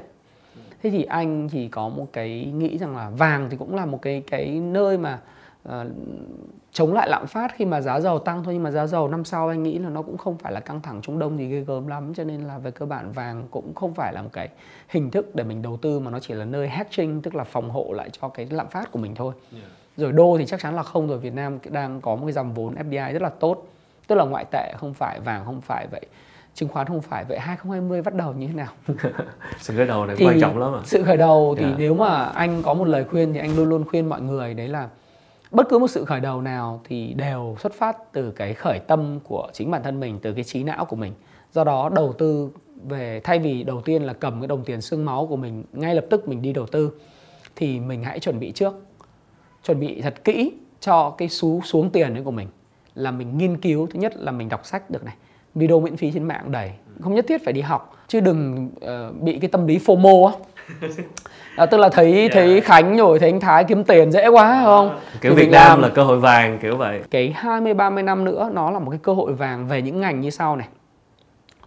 Thế 0.83 0.89
thì 0.89 1.03
anh 1.03 1.49
thì 1.49 1.67
có 1.67 1.89
một 1.89 2.07
cái 2.13 2.45
nghĩ 2.45 2.77
rằng 2.77 2.97
là 2.97 3.09
vàng 3.09 3.49
thì 3.49 3.57
cũng 3.57 3.75
là 3.75 3.85
một 3.85 4.01
cái 4.01 4.23
cái 4.31 4.47
nơi 4.47 4.97
mà 4.97 5.19
uh, 5.67 5.73
chống 6.71 6.93
lại 6.93 7.09
lạm 7.09 7.27
phát 7.27 7.51
khi 7.55 7.65
mà 7.65 7.81
giá 7.81 7.99
dầu 7.99 8.19
tăng 8.19 8.43
thôi 8.43 8.53
nhưng 8.53 8.63
mà 8.63 8.71
giá 8.71 8.87
dầu 8.87 9.07
năm 9.07 9.25
sau 9.25 9.47
anh 9.47 9.63
nghĩ 9.63 9.79
là 9.79 9.89
nó 9.89 10.01
cũng 10.01 10.17
không 10.17 10.37
phải 10.37 10.53
là 10.53 10.59
căng 10.59 10.81
thẳng 10.81 11.01
Trung 11.01 11.19
Đông 11.19 11.37
gì 11.37 11.47
ghê 11.49 11.59
gớm 11.59 11.87
lắm 11.87 12.13
cho 12.13 12.23
nên 12.23 12.41
là 12.41 12.57
về 12.57 12.71
cơ 12.71 12.85
bản 12.85 13.11
vàng 13.11 13.47
cũng 13.51 13.73
không 13.75 13.93
phải 13.93 14.13
là 14.13 14.21
một 14.21 14.29
cái 14.33 14.49
hình 14.89 15.11
thức 15.11 15.35
để 15.35 15.43
mình 15.43 15.61
đầu 15.61 15.77
tư 15.77 15.99
mà 15.99 16.11
nó 16.11 16.19
chỉ 16.19 16.33
là 16.33 16.45
nơi 16.45 16.69
hedging 16.69 17.21
tức 17.21 17.35
là 17.35 17.43
phòng 17.43 17.69
hộ 17.69 17.93
lại 17.93 18.09
cho 18.09 18.27
cái 18.29 18.47
lạm 18.49 18.69
phát 18.69 18.91
của 18.91 18.99
mình 18.99 19.15
thôi. 19.15 19.33
Yeah. 19.53 19.65
Rồi 19.97 20.11
đô 20.11 20.37
thì 20.37 20.45
chắc 20.45 20.59
chắn 20.59 20.75
là 20.75 20.83
không 20.83 21.07
rồi 21.07 21.17
Việt 21.17 21.33
Nam 21.33 21.59
đang 21.69 22.01
có 22.01 22.15
một 22.15 22.25
cái 22.25 22.33
dòng 22.33 22.53
vốn 22.53 22.75
FDI 22.75 23.13
rất 23.13 23.21
là 23.21 23.29
tốt 23.29 23.67
tức 24.07 24.15
là 24.15 24.25
ngoại 24.25 24.45
tệ 24.51 24.73
không 24.77 24.93
phải 24.93 25.19
vàng 25.19 25.45
không 25.45 25.61
phải 25.61 25.87
vậy 25.91 26.05
chứng 26.53 26.69
khoán 26.69 26.87
không 26.87 27.01
phải 27.01 27.25
vậy 27.25 27.39
2020 27.39 28.01
bắt 28.01 28.13
đầu 28.15 28.33
như 28.33 28.47
thế 28.47 28.53
nào 28.53 28.67
sự 29.59 29.75
khởi 29.77 29.87
đầu 29.87 30.05
này 30.05 30.15
thì 30.19 30.25
quan 30.25 30.41
trọng 30.41 30.57
lắm 30.57 30.73
à 30.73 30.81
sự 30.85 31.03
khởi 31.03 31.17
đầu 31.17 31.55
thì 31.57 31.65
yeah. 31.65 31.79
nếu 31.79 31.93
mà 31.95 32.25
anh 32.25 32.63
có 32.63 32.73
một 32.73 32.87
lời 32.87 33.05
khuyên 33.11 33.33
thì 33.33 33.39
anh 33.39 33.55
luôn 33.55 33.69
luôn 33.69 33.83
khuyên 33.89 34.09
mọi 34.09 34.21
người 34.21 34.53
đấy 34.53 34.67
là 34.67 34.89
bất 35.51 35.69
cứ 35.69 35.77
một 35.79 35.87
sự 35.87 36.05
khởi 36.05 36.19
đầu 36.19 36.41
nào 36.41 36.81
thì 36.83 37.13
đều 37.13 37.55
xuất 37.59 37.73
phát 37.73 38.13
từ 38.13 38.31
cái 38.31 38.53
khởi 38.53 38.79
tâm 38.79 39.19
của 39.23 39.47
chính 39.53 39.71
bản 39.71 39.83
thân 39.83 39.99
mình 39.99 40.19
từ 40.21 40.33
cái 40.33 40.43
trí 40.43 40.63
não 40.63 40.85
của 40.85 40.95
mình. 40.95 41.13
Do 41.51 41.63
đó 41.63 41.89
đầu 41.89 42.13
tư 42.13 42.49
về 42.87 43.21
thay 43.23 43.39
vì 43.39 43.63
đầu 43.63 43.81
tiên 43.81 44.03
là 44.03 44.13
cầm 44.13 44.41
cái 44.41 44.47
đồng 44.47 44.63
tiền 44.63 44.81
xương 44.81 45.05
máu 45.05 45.27
của 45.27 45.35
mình 45.35 45.63
ngay 45.73 45.95
lập 45.95 46.05
tức 46.09 46.27
mình 46.27 46.41
đi 46.41 46.53
đầu 46.53 46.65
tư 46.65 46.91
thì 47.55 47.79
mình 47.79 48.03
hãy 48.03 48.19
chuẩn 48.19 48.39
bị 48.39 48.51
trước. 48.51 48.73
Chuẩn 49.63 49.79
bị 49.79 50.01
thật 50.01 50.23
kỹ 50.23 50.51
cho 50.79 51.09
cái 51.09 51.29
xu 51.29 51.61
xuống 51.61 51.89
tiền 51.89 52.13
đấy 52.13 52.23
của 52.23 52.31
mình. 52.31 52.47
Là 52.95 53.11
mình 53.11 53.37
nghiên 53.37 53.57
cứu 53.57 53.87
thứ 53.87 53.99
nhất 53.99 54.17
là 54.17 54.31
mình 54.31 54.49
đọc 54.49 54.65
sách 54.65 54.89
được 54.89 55.03
này 55.03 55.15
video 55.55 55.79
miễn 55.79 55.97
phí 55.97 56.11
trên 56.11 56.23
mạng 56.23 56.51
đầy. 56.51 56.71
Không 57.01 57.15
nhất 57.15 57.25
thiết 57.27 57.41
phải 57.45 57.53
đi 57.53 57.61
học 57.61 57.97
chứ 58.07 58.19
đừng 58.19 58.69
uh, 58.75 59.21
bị 59.21 59.39
cái 59.39 59.49
tâm 59.49 59.67
lý 59.67 59.77
FOMO 59.77 60.25
á 60.25 60.33
à, 61.55 61.65
tức 61.65 61.77
là 61.77 61.89
thấy 61.89 62.19
yeah. 62.19 62.31
thấy 62.33 62.61
Khánh 62.61 62.97
rồi 62.97 63.19
thấy 63.19 63.29
anh 63.29 63.39
Thái 63.39 63.63
kiếm 63.63 63.83
tiền 63.83 64.11
dễ 64.11 64.27
quá 64.27 64.61
không? 64.63 64.99
Kiểu 65.21 65.35
Việt 65.35 65.49
Nam 65.49 65.67
làm, 65.67 65.81
là 65.81 65.89
cơ 65.89 66.03
hội 66.03 66.19
vàng 66.19 66.59
kiểu 66.61 66.77
vậy. 66.77 67.01
Cái 67.11 67.33
20 67.35 67.73
30 67.73 68.03
năm 68.03 68.23
nữa 68.23 68.49
nó 68.53 68.71
là 68.71 68.79
một 68.79 68.91
cái 68.91 68.99
cơ 69.03 69.13
hội 69.13 69.33
vàng 69.33 69.67
về 69.67 69.81
những 69.81 69.99
ngành 69.99 70.21
như 70.21 70.29
sau 70.29 70.55
này. 70.55 70.67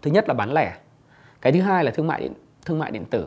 Thứ 0.03 0.11
nhất 0.11 0.29
là 0.29 0.35
bán 0.35 0.53
lẻ. 0.53 0.73
Cái 1.41 1.53
thứ 1.53 1.61
hai 1.61 1.85
là 1.85 1.91
thương 1.91 2.07
mại 2.07 2.21
điện 2.21 2.33
thương 2.67 2.79
mại 2.79 2.91
điện 2.91 3.05
tử. 3.05 3.27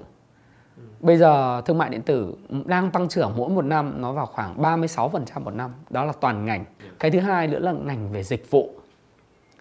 Bây 1.00 1.18
giờ 1.18 1.62
thương 1.66 1.78
mại 1.78 1.90
điện 1.90 2.02
tử 2.02 2.36
đang 2.66 2.92
tăng 2.92 3.08
trưởng 3.08 3.34
mỗi 3.38 3.50
một 3.50 3.66
năm 3.66 3.94
nó 3.98 4.12
vào 4.12 4.26
khoảng 4.26 4.62
36% 4.62 5.44
một 5.44 5.54
năm, 5.54 5.72
đó 5.90 6.06
là 6.06 6.14
toàn 6.22 6.46
ngành. 6.46 6.66
Cái 7.00 7.12
thứ 7.12 7.20
hai 7.20 7.48
nữa 7.48 7.60
là 7.60 7.72
ngành 7.72 8.12
về 8.12 8.24
dịch 8.24 8.52
vụ. 8.52 8.70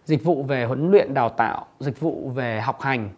Dịch 0.04 0.24
vụ 0.24 0.42
về 0.42 0.64
huấn 0.64 0.90
luyện 0.90 1.14
đào 1.14 1.28
tạo, 1.28 1.66
dịch 1.80 2.00
vụ 2.00 2.30
về 2.34 2.60
học 2.60 2.80
hành, 2.80 3.08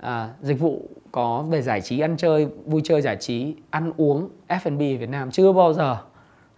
à, 0.00 0.28
dịch 0.40 0.60
vụ 0.60 0.82
có 1.12 1.44
về 1.50 1.62
giải 1.62 1.80
trí 1.80 2.00
ăn 2.00 2.16
chơi, 2.16 2.48
vui 2.66 2.80
chơi 2.84 3.02
giải 3.02 3.16
trí, 3.16 3.54
ăn 3.70 3.92
uống, 3.96 4.28
F&B 4.48 4.78
Việt 4.78 5.08
Nam 5.08 5.30
chưa 5.30 5.52
bao 5.52 5.72
giờ 5.72 5.96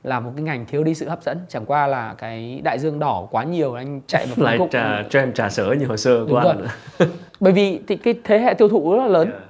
là 0.02 0.20
một 0.20 0.30
cái 0.36 0.42
ngành 0.42 0.66
thiếu 0.66 0.84
đi 0.84 0.94
sự 0.94 1.08
hấp 1.08 1.22
dẫn. 1.22 1.38
Chẳng 1.48 1.66
qua 1.66 1.86
là 1.86 2.14
cái 2.18 2.60
đại 2.64 2.78
dương 2.78 2.98
đỏ 2.98 3.28
quá 3.30 3.44
nhiều 3.44 3.74
anh 3.74 4.00
chạy 4.06 4.26
một 4.26 4.38
lại 4.44 4.58
trà 4.70 5.02
trend 5.10 5.34
trà 5.36 5.50
sữa 5.50 5.74
như 5.78 5.86
hồi 5.86 5.98
xưa 5.98 6.26
của 6.30 6.36
anh 6.36 6.66
bởi 7.40 7.52
vì 7.52 7.80
thì 7.88 7.96
cái 7.96 8.14
thế 8.24 8.38
hệ 8.38 8.54
tiêu 8.54 8.68
thụ 8.68 8.92
rất 8.92 8.98
là 8.98 9.08
lớn. 9.08 9.30
Yeah. 9.30 9.42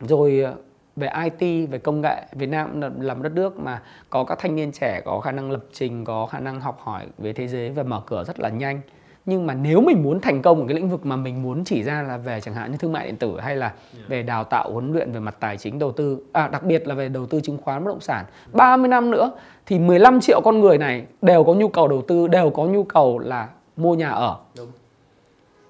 Rồi 0.00 0.40
ờ, 0.40 0.54
về 0.96 1.08
IT 1.24 1.70
về 1.70 1.78
công 1.78 2.00
nghệ 2.00 2.22
Việt 2.32 2.48
Nam 2.48 2.80
là 2.80 3.14
một 3.14 3.22
đất 3.22 3.32
nước 3.32 3.58
mà 3.58 3.82
có 4.10 4.24
các 4.24 4.38
thanh 4.38 4.56
niên 4.56 4.72
trẻ 4.72 5.00
có 5.04 5.20
khả 5.20 5.32
năng 5.32 5.50
lập 5.50 5.64
trình 5.72 6.04
có 6.04 6.26
khả 6.26 6.40
năng 6.40 6.60
học 6.60 6.80
hỏi 6.82 7.06
về 7.18 7.32
thế 7.32 7.48
giới 7.48 7.70
và 7.70 7.82
mở 7.82 8.02
cửa 8.06 8.24
rất 8.24 8.40
là 8.40 8.48
nhanh 8.48 8.80
nhưng 9.26 9.46
mà 9.46 9.54
nếu 9.54 9.80
mình 9.80 10.02
muốn 10.02 10.20
thành 10.20 10.42
công 10.42 10.60
ở 10.60 10.66
cái 10.68 10.74
lĩnh 10.74 10.90
vực 10.90 11.06
mà 11.06 11.16
mình 11.16 11.42
muốn 11.42 11.64
chỉ 11.64 11.82
ra 11.82 12.02
là 12.02 12.16
về 12.16 12.40
chẳng 12.40 12.54
hạn 12.54 12.70
như 12.70 12.76
thương 12.76 12.92
mại 12.92 13.06
điện 13.06 13.16
tử 13.16 13.40
hay 13.40 13.56
là 13.56 13.72
về 14.08 14.22
đào 14.22 14.44
tạo 14.44 14.72
huấn 14.72 14.92
luyện 14.92 15.12
về 15.12 15.20
mặt 15.20 15.36
tài 15.40 15.56
chính 15.56 15.78
đầu 15.78 15.92
tư 15.92 16.18
à, 16.32 16.48
đặc 16.48 16.62
biệt 16.62 16.86
là 16.88 16.94
về 16.94 17.08
đầu 17.08 17.26
tư 17.26 17.40
chứng 17.40 17.58
khoán 17.58 17.84
bất 17.84 17.88
động 17.88 18.00
sản 18.00 18.24
30 18.52 18.88
năm 18.88 19.10
nữa 19.10 19.30
thì 19.66 19.78
15 19.78 20.20
triệu 20.20 20.40
con 20.44 20.60
người 20.60 20.78
này 20.78 21.04
đều 21.22 21.44
có 21.44 21.54
nhu 21.54 21.68
cầu 21.68 21.88
đầu 21.88 22.02
tư 22.02 22.28
đều 22.28 22.50
có 22.50 22.64
nhu 22.64 22.84
cầu 22.84 23.18
là 23.18 23.48
mua 23.76 23.94
nhà 23.94 24.10
ở. 24.10 24.36
Đúng. 24.56 24.68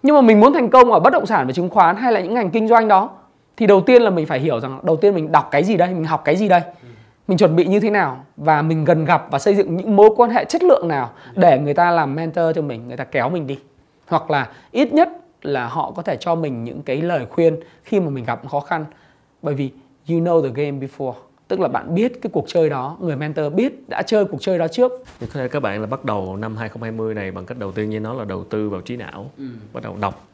nhưng 0.03 0.15
mà 0.15 0.21
mình 0.21 0.41
muốn 0.41 0.55
thành 0.55 0.71
công 0.71 0.93
ở 0.93 1.01
bất 1.01 1.12
động 1.12 1.27
sản 1.27 1.47
và 1.47 1.53
chứng 1.53 1.69
khoán 1.69 1.97
hay 1.97 2.12
là 2.12 2.21
những 2.21 2.35
ngành 2.35 2.51
kinh 2.51 2.69
doanh 2.69 2.88
đó 2.88 3.11
thì 3.57 3.67
đầu 3.67 3.81
tiên 3.81 4.03
là 4.03 4.11
mình 4.11 4.27
phải 4.27 4.41
hiểu 4.41 4.61
rằng 4.61 4.81
đầu 4.83 4.97
tiên 4.97 5.15
mình 5.15 5.33
đọc 5.33 5.49
cái 5.51 5.65
gì 5.65 5.77
đây 5.77 5.88
mình 5.88 6.05
học 6.05 6.23
cái 6.25 6.37
gì 6.37 6.49
đây 6.49 6.61
mình 7.33 7.38
chuẩn 7.38 7.57
bị 7.57 7.64
như 7.64 7.81
thế 7.81 7.90
nào 7.90 8.25
và 8.37 8.62
mình 8.62 8.85
gần 8.85 9.05
gặp 9.05 9.27
và 9.31 9.38
xây 9.38 9.55
dựng 9.55 9.77
những 9.77 9.97
mối 9.97 10.11
quan 10.16 10.31
hệ 10.31 10.45
chất 10.45 10.62
lượng 10.62 10.88
nào 10.88 11.12
để 11.37 11.59
người 11.59 11.75
ta 11.75 11.90
làm 11.90 12.14
mentor 12.14 12.45
cho 12.55 12.62
mình 12.62 12.88
người 12.88 12.97
ta 12.97 13.05
kéo 13.05 13.31
mình 13.31 13.47
đi. 13.47 13.59
Hoặc 14.07 14.31
là 14.31 14.49
ít 14.71 14.92
nhất 14.92 15.09
là 15.42 15.66
họ 15.66 15.92
có 15.97 16.03
thể 16.03 16.16
cho 16.21 16.35
mình 16.35 16.64
những 16.64 16.83
cái 16.83 17.03
lời 17.03 17.27
khuyên 17.31 17.61
khi 17.85 18.01
mà 18.01 18.11
mình 18.11 18.25
gặp 18.25 18.49
khó 18.49 18.61
khăn. 18.61 18.85
Bởi 19.42 19.55
vì 19.55 19.71
you 20.09 20.18
know 20.18 20.42
the 20.42 20.62
game 20.64 20.87
before 20.87 21.14
tức 21.49 21.61
là 21.61 21.68
bạn 21.68 21.95
biết 21.95 22.23
cái 22.23 22.31
cuộc 22.33 22.45
chơi 22.49 22.71
đó 22.71 22.97
người 23.01 23.16
mentor 23.16 23.53
biết 23.53 23.88
đã 23.88 24.03
chơi 24.03 24.25
cuộc 24.25 24.40
chơi 24.40 24.59
đó 24.59 24.68
trước. 24.68 24.92
Thì 25.21 25.27
có 25.27 25.33
thể 25.35 25.49
các 25.49 25.61
bạn 25.61 25.81
là 25.81 25.87
bắt 25.87 26.05
đầu 26.05 26.37
năm 26.37 26.57
2020 26.57 27.14
này 27.14 27.31
bằng 27.31 27.47
cách 27.47 27.59
đầu 27.59 27.73
tiên 27.73 27.90
như 27.90 28.01
nó 28.01 28.14
là 28.14 28.25
đầu 28.25 28.45
tư 28.45 28.68
vào 28.68 28.81
trí 28.81 28.97
não 28.97 29.31
ừ. 29.38 29.45
bắt 29.73 29.83
đầu 29.83 29.97
đọc 30.01 30.29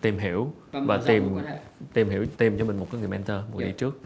tìm 0.00 0.18
hiểu 0.18 0.50
và, 0.72 0.80
và 0.86 1.00
tìm 1.06 1.38
tìm 1.92 2.10
hiểu 2.10 2.26
tìm 2.36 2.58
cho 2.58 2.64
mình 2.64 2.78
một 2.78 2.86
cái 2.92 3.00
người 3.00 3.10
mentor 3.10 3.36
một 3.36 3.56
người 3.56 3.64
yeah. 3.64 3.74
đi 3.74 3.78
trước 3.78 4.00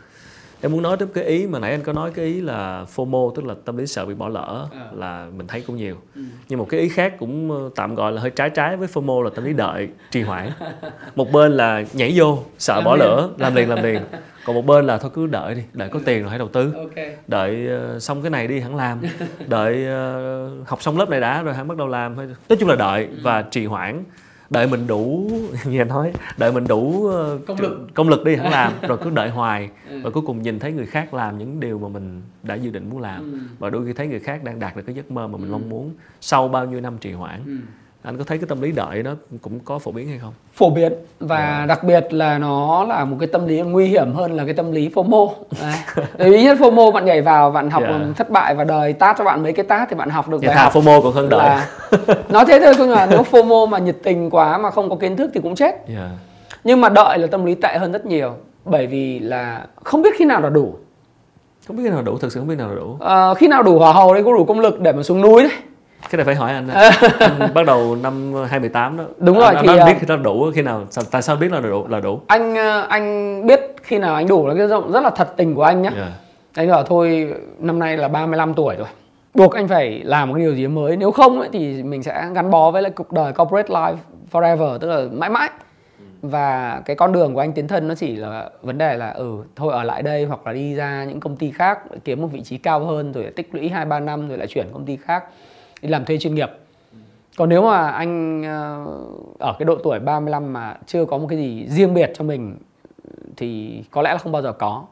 em 0.61 0.73
muốn 0.73 0.83
nói 0.83 0.97
tới 0.97 1.09
cái 1.14 1.25
ý 1.25 1.47
mà 1.47 1.59
nãy 1.59 1.71
anh 1.71 1.83
có 1.83 1.92
nói 1.92 2.11
cái 2.14 2.25
ý 2.25 2.40
là 2.40 2.85
FOMO 2.95 3.31
tức 3.31 3.45
là 3.45 3.55
tâm 3.64 3.77
lý 3.77 3.87
sợ 3.87 4.07
bị 4.07 4.14
bỏ 4.14 4.29
lỡ 4.29 4.69
à. 4.73 4.88
là 4.92 5.27
mình 5.37 5.47
thấy 5.47 5.64
cũng 5.66 5.77
nhiều 5.77 5.97
ừ. 6.14 6.21
nhưng 6.49 6.59
một 6.59 6.66
cái 6.69 6.81
ý 6.81 6.88
khác 6.88 7.14
cũng 7.19 7.51
ờ, 7.51 7.71
tạm 7.77 7.95
gọi 7.95 8.12
là 8.12 8.21
hơi 8.21 8.31
trái 8.31 8.51
trái 8.51 8.77
với 8.77 8.88
FOMO 8.88 9.23
là 9.23 9.31
tâm 9.35 9.45
lý 9.45 9.53
đợi 9.53 9.88
trì 10.11 10.23
hoãn 10.23 10.51
một 11.16 11.33
bên 11.33 11.53
là 11.53 11.85
nhảy 11.92 12.12
vô 12.16 12.38
sợ 12.59 12.75
làm 12.75 12.85
bỏ 12.85 12.97
liền. 12.97 13.05
lỡ 13.05 13.29
làm 13.38 13.55
liền 13.55 13.69
làm 13.69 13.83
liền 13.83 14.03
còn 14.47 14.57
một 14.57 14.66
bên 14.66 14.87
là 14.87 14.99
thôi 14.99 15.11
cứ 15.14 15.27
đợi 15.27 15.55
đi 15.55 15.62
đợi 15.73 15.88
có 15.88 16.01
tiền 16.05 16.21
rồi 16.23 16.31
hãy 16.31 16.38
đầu 16.38 16.49
tư 16.49 16.73
okay. 16.77 17.16
đợi 17.29 17.69
uh, 17.97 18.03
xong 18.03 18.23
cái 18.23 18.31
này 18.31 18.47
đi 18.47 18.61
hẳn 18.61 18.77
làm 18.77 19.03
đợi 19.47 19.87
uh, 19.87 20.69
học 20.69 20.83
xong 20.83 20.99
lớp 20.99 21.09
này 21.09 21.21
đã 21.21 21.42
rồi 21.42 21.55
hãy 21.55 21.64
bắt 21.64 21.77
đầu 21.77 21.88
làm 21.88 22.16
nói 22.16 22.59
chung 22.61 22.69
là 22.69 22.77
đợi 22.77 23.09
và 23.23 23.42
trì 23.42 23.66
hoãn 23.66 24.05
đợi 24.50 24.66
mình 24.66 24.87
đủ 24.87 25.30
như 25.64 25.80
anh 25.80 25.88
nói 25.88 26.12
đợi 26.38 26.52
mình 26.52 26.64
đủ 26.68 27.06
ờ, 27.06 27.38
công 27.46 27.61
lực 27.61 27.88
công 27.94 28.09
lực 28.09 28.24
đi 28.24 28.37
hẳn 28.37 28.50
làm 28.50 28.72
rồi 28.88 28.98
cứ 29.02 29.11
đợi 29.11 29.30
hoài 29.30 29.70
ừ. 29.90 30.00
và 30.04 30.11
cuối 30.11 30.22
cùng 30.26 30.42
nhìn 30.42 30.59
thấy 30.59 30.72
người 30.72 30.87
khác 30.87 31.14
làm 31.14 31.38
những 31.38 31.61
điều 31.61 31.78
mà 31.78 31.88
mình 31.88 32.22
đã 32.42 32.54
dự 32.54 32.70
định 32.70 32.90
muốn 32.90 33.00
làm 33.00 33.32
ừ. 33.32 33.38
và 33.59 33.70
đôi 33.70 33.87
khi 33.87 33.92
thấy 33.92 34.06
người 34.06 34.20
khác 34.20 34.44
đang 34.44 34.59
đạt 34.59 34.76
được 34.76 34.82
cái 34.87 34.94
giấc 34.94 35.11
mơ 35.11 35.26
mà 35.26 35.38
mình 35.38 35.48
ừ. 35.48 35.52
mong 35.52 35.68
muốn 35.68 35.94
sau 36.20 36.48
bao 36.48 36.66
nhiêu 36.66 36.80
năm 36.80 36.98
trì 36.98 37.12
hoãn 37.12 37.42
ừ 37.46 37.56
anh 38.07 38.19
có 38.19 38.25
thấy 38.25 38.38
cái 38.38 38.47
tâm 38.49 38.62
lý 38.62 38.73
đợi 38.73 39.03
nó 39.03 39.11
cũng 39.42 39.61
có 39.64 39.79
phổ 39.79 39.90
biến 39.92 40.09
hay 40.09 40.19
không 40.19 40.33
phổ 40.55 40.71
biến 40.71 40.92
và 41.21 41.37
yeah. 41.37 41.59
Dạ. 41.59 41.66
đặc 41.66 41.85
biệt 41.85 42.12
là 42.12 42.38
nó 42.38 42.85
là 42.85 43.05
một 43.05 43.16
cái 43.21 43.27
tâm 43.27 43.47
lý 43.47 43.61
nguy 43.61 43.87
hiểm 43.87 44.12
hơn 44.12 44.33
là 44.37 44.45
cái 44.45 44.55
tâm 44.55 44.73
lý 44.73 44.88
FOMO 44.88 45.31
bởi 46.19 46.31
vì 46.31 46.42
nhất 46.42 46.59
FOMO 46.59 46.92
bạn 46.92 47.05
nhảy 47.05 47.23
vào 47.23 47.51
bạn 47.51 47.71
học 47.71 47.83
yeah. 47.83 48.01
Dạ. 48.01 48.07
thất 48.16 48.31
bại 48.31 48.55
và 48.55 48.64
đời 48.64 48.92
tát 48.92 49.16
cho 49.19 49.25
bạn 49.25 49.42
mấy 49.42 49.53
cái 49.53 49.64
tát 49.64 49.88
thì 49.90 49.97
bạn 49.97 50.11
học 50.11 50.29
được 50.29 50.40
bài 50.47 50.57
học 50.57 50.73
FOMO 50.73 51.03
còn 51.03 51.12
hơn 51.12 51.29
đợi 51.29 51.40
là... 51.40 51.69
nói 52.29 52.45
thế 52.49 52.61
thôi 52.61 52.75
không 52.75 52.90
là 52.90 53.07
nếu 53.11 53.23
FOMO 53.31 53.69
mà 53.69 53.79
nhiệt 53.79 53.97
tình 54.03 54.31
quá 54.31 54.59
mà 54.59 54.71
không 54.71 54.90
có 54.90 54.97
kiến 54.97 55.16
thức 55.16 55.31
thì 55.35 55.40
cũng 55.40 55.55
chết 55.55 55.75
yeah. 55.88 55.88
Dạ. 55.88 56.11
nhưng 56.64 56.81
mà 56.81 56.88
đợi 56.88 57.19
là 57.19 57.27
tâm 57.27 57.45
lý 57.45 57.55
tệ 57.55 57.79
hơn 57.79 57.92
rất 57.92 58.07
nhiều 58.07 58.33
bởi 58.64 58.87
vì 58.87 59.19
là 59.19 59.66
không 59.85 60.03
biết 60.03 60.14
khi 60.19 60.25
nào 60.25 60.40
là 60.40 60.49
đủ 60.49 60.75
không 61.66 61.77
biết 61.77 61.83
khi 61.85 61.90
nào 61.90 62.03
đủ 62.03 62.19
thực 62.19 62.33
sự 62.33 62.40
không 62.40 62.49
biết 62.49 62.59
nào 62.59 62.69
là 62.69 62.75
đủ 62.75 62.97
à, 63.01 63.35
khi 63.35 63.49
nào 63.49 63.62
đủ 63.62 63.79
hỏa 63.79 63.92
hầu 63.92 64.14
đấy 64.14 64.23
có 64.25 64.33
đủ 64.33 64.45
công 64.45 64.61
lực 64.61 64.81
để 64.81 64.92
mà 64.92 65.03
xuống 65.03 65.21
núi 65.21 65.42
đấy 65.42 65.53
cái 66.11 66.16
này 66.16 66.25
phải 66.25 66.35
hỏi 66.35 66.53
anh, 66.53 66.69
anh 67.19 67.55
bắt 67.55 67.66
đầu 67.66 67.97
năm 68.03 68.35
2018 68.35 68.97
đó. 68.97 69.05
Đúng 69.19 69.38
rồi 69.38 69.55
anh, 69.55 69.66
thì 69.66 69.77
anh 69.77 69.87
biết 69.87 69.97
khi 70.01 70.07
nó 70.09 70.16
đủ 70.16 70.51
khi 70.55 70.62
nào 70.62 70.87
tại 71.11 71.23
sao 71.23 71.37
biết 71.37 71.53
là 71.53 71.61
đủ 71.61 71.87
là 71.88 72.01
đủ? 72.01 72.21
Anh 72.27 72.55
ờ, 72.55 72.87
anh 72.88 73.47
biết 73.47 73.61
khi 73.83 73.99
nào 73.99 74.14
anh 74.14 74.29
đủ 74.29 74.47
là 74.47 74.55
cái 74.55 74.69
giọng 74.69 74.92
rất 74.92 75.01
là 75.01 75.11
thật 75.11 75.33
tình 75.37 75.55
của 75.55 75.62
anh 75.62 75.83
nhé 75.83 75.90
yeah. 75.97 76.09
anh 76.55 76.71
bảo 76.71 76.83
thôi 76.83 77.35
năm 77.59 77.79
nay 77.79 77.97
là 77.97 78.09
35 78.09 78.55
tuổi 78.55 78.77
rồi. 78.77 78.88
Buộc 79.35 79.55
anh 79.55 79.69
phải 79.69 80.01
làm 80.05 80.29
một 80.29 80.35
cái 80.35 80.45
điều 80.45 80.55
gì 80.55 80.66
mới. 80.66 80.97
Nếu 80.97 81.11
không 81.11 81.40
ấy, 81.40 81.49
thì 81.53 81.83
mình 81.83 82.03
sẽ 82.03 82.29
gắn 82.35 82.51
bó 82.51 82.71
với 82.71 82.83
lại 82.83 82.90
cuộc 82.90 83.12
đời 83.12 83.33
corporate 83.33 83.69
life 83.69 83.97
forever 84.33 84.79
tức 84.79 84.88
là 84.88 85.03
mãi 85.12 85.31
mãi. 85.31 85.51
Và 86.23 86.81
cái 86.85 86.97
con 86.97 87.12
đường 87.12 87.35
của 87.35 87.40
anh 87.40 87.53
tiến 87.53 87.69
thân 87.69 87.88
nó 87.88 87.95
chỉ 87.95 88.16
là 88.16 88.51
vấn 88.62 88.79
đề 88.79 88.97
là 88.97 89.11
ừ 89.11 89.33
thôi 89.57 89.73
ở 89.73 89.85
lại 89.85 90.03
đây 90.03 90.25
hoặc 90.25 90.47
là 90.47 90.53
đi 90.53 90.75
ra 90.75 91.05
những 91.05 91.21
công 91.21 91.37
ty 91.37 91.51
khác 91.51 91.79
kiếm 92.05 92.23
một 92.23 92.29
vị 92.33 92.40
trí 92.40 92.59
cao 92.59 92.81
hơn 92.81 93.12
rồi 93.12 93.25
tích 93.37 93.55
lũy 93.55 93.69
hai 93.69 93.85
ba 93.85 94.01
năm 94.01 94.29
rồi 94.29 94.38
lại 94.38 94.47
chuyển 94.47 94.66
công 94.73 94.85
ty 94.85 94.97
khác 94.97 95.25
đi 95.83 95.89
làm 95.89 96.05
thuê 96.05 96.19
chuyên 96.19 96.35
nghiệp. 96.35 96.51
Còn 97.37 97.49
nếu 97.49 97.62
mà 97.62 97.91
anh 97.91 98.43
ờ, 98.43 98.87
ở 99.39 99.57
cái 99.59 99.67
độ 99.67 99.79
tuổi 99.85 99.99
35 99.99 100.53
mà 100.53 100.77
chưa 100.87 101.05
có 101.05 101.19
một 101.19 101.27
cái 101.31 101.39
gì 101.39 101.67
riêng 101.69 101.95
biệt 101.95 102.12
cho 102.15 102.25
mình 102.25 102.57
thì 103.37 103.83
có 103.91 104.03
lẽ 104.03 104.12
là 104.12 104.19
không 104.19 104.33
bao 104.33 104.43
giờ 104.43 104.53
có. 104.53 104.85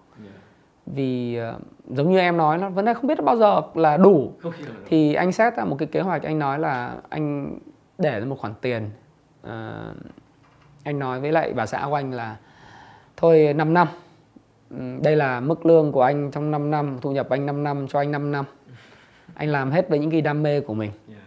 Vì 0.86 1.36
ờ, 1.36 1.58
giống 1.88 2.12
như 2.12 2.18
em 2.18 2.36
nói 2.36 2.58
nó 2.58 2.70
vấn 2.70 2.84
đề 2.84 2.94
không 2.94 3.06
biết 3.06 3.24
bao 3.24 3.36
giờ 3.36 3.60
là 3.74 3.96
đủ. 3.96 4.32
Thì 4.86 5.14
anh 5.14 5.32
xét 5.32 5.56
ra 5.56 5.64
một 5.64 5.76
cái 5.78 5.88
kế 5.92 6.00
hoạch 6.00 6.22
anh 6.22 6.38
nói 6.38 6.58
là 6.58 6.96
anh 7.08 7.58
để 7.98 8.20
ra 8.20 8.26
một 8.26 8.38
khoản 8.38 8.54
tiền 8.60 8.90
uh, 9.46 9.50
anh 10.84 10.98
nói 10.98 11.20
với 11.20 11.32
lại 11.32 11.52
bà 11.52 11.66
xã 11.66 11.86
của 11.86 11.94
anh 11.94 12.12
là 12.12 12.36
thôi 13.16 13.52
5 13.56 13.74
năm 13.74 13.88
đây 15.02 15.16
là 15.16 15.40
mức 15.40 15.66
lương 15.66 15.92
của 15.92 16.02
anh 16.02 16.30
trong 16.30 16.50
5 16.50 16.70
năm 16.70 16.98
thu 17.00 17.12
nhập 17.12 17.28
anh 17.28 17.46
5 17.46 17.64
năm 17.64 17.88
cho 17.88 17.98
anh 17.98 18.12
5 18.12 18.32
năm 18.32 18.44
anh 19.34 19.48
làm 19.48 19.70
hết 19.70 19.88
với 19.88 19.98
những 19.98 20.10
cái 20.10 20.20
đam 20.20 20.42
mê 20.42 20.60
của 20.60 20.74
mình. 20.74 20.90
Yeah. 21.08 21.20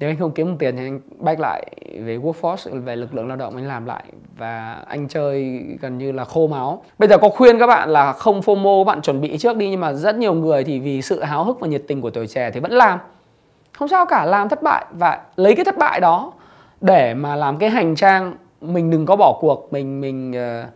nếu 0.00 0.10
anh 0.10 0.16
không 0.18 0.32
kiếm 0.32 0.46
được 0.46 0.56
tiền 0.58 0.76
thì 0.76 0.84
anh 0.84 1.00
back 1.18 1.40
lại 1.40 1.66
về 2.04 2.18
workforce 2.18 2.80
về 2.80 2.96
lực 2.96 3.14
lượng 3.14 3.28
lao 3.28 3.36
động 3.36 3.56
anh 3.56 3.68
làm 3.68 3.86
lại. 3.86 4.04
Và 4.36 4.72
anh 4.88 5.08
chơi 5.08 5.62
gần 5.80 5.98
như 5.98 6.12
là 6.12 6.24
khô 6.24 6.46
máu. 6.46 6.84
Bây 6.98 7.08
giờ 7.08 7.18
có 7.18 7.28
khuyên 7.28 7.58
các 7.58 7.66
bạn 7.66 7.90
là 7.90 8.12
không 8.12 8.40
fomo 8.40 8.84
bạn 8.84 9.02
chuẩn 9.02 9.20
bị 9.20 9.38
trước 9.38 9.56
đi. 9.56 9.70
Nhưng 9.70 9.80
mà 9.80 9.92
rất 9.92 10.16
nhiều 10.16 10.34
người 10.34 10.64
thì 10.64 10.80
vì 10.80 11.02
sự 11.02 11.22
háo 11.22 11.44
hức 11.44 11.60
và 11.60 11.66
nhiệt 11.66 11.82
tình 11.88 12.00
của 12.00 12.10
tuổi 12.10 12.26
trẻ 12.26 12.50
thì 12.50 12.60
vẫn 12.60 12.72
làm. 12.72 12.98
Không 13.72 13.88
sao 13.88 14.06
cả 14.06 14.24
làm 14.24 14.48
thất 14.48 14.62
bại. 14.62 14.84
Và 14.90 15.20
lấy 15.36 15.56
cái 15.56 15.64
thất 15.64 15.78
bại 15.78 16.00
đó 16.00 16.32
để 16.80 17.14
mà 17.14 17.36
làm 17.36 17.56
cái 17.56 17.70
hành 17.70 17.94
trang 17.94 18.34
mình 18.60 18.90
đừng 18.90 19.06
có 19.06 19.16
bỏ 19.16 19.38
cuộc 19.40 19.72
mình 19.72 20.00
mình 20.00 20.30
uh, 20.30 20.68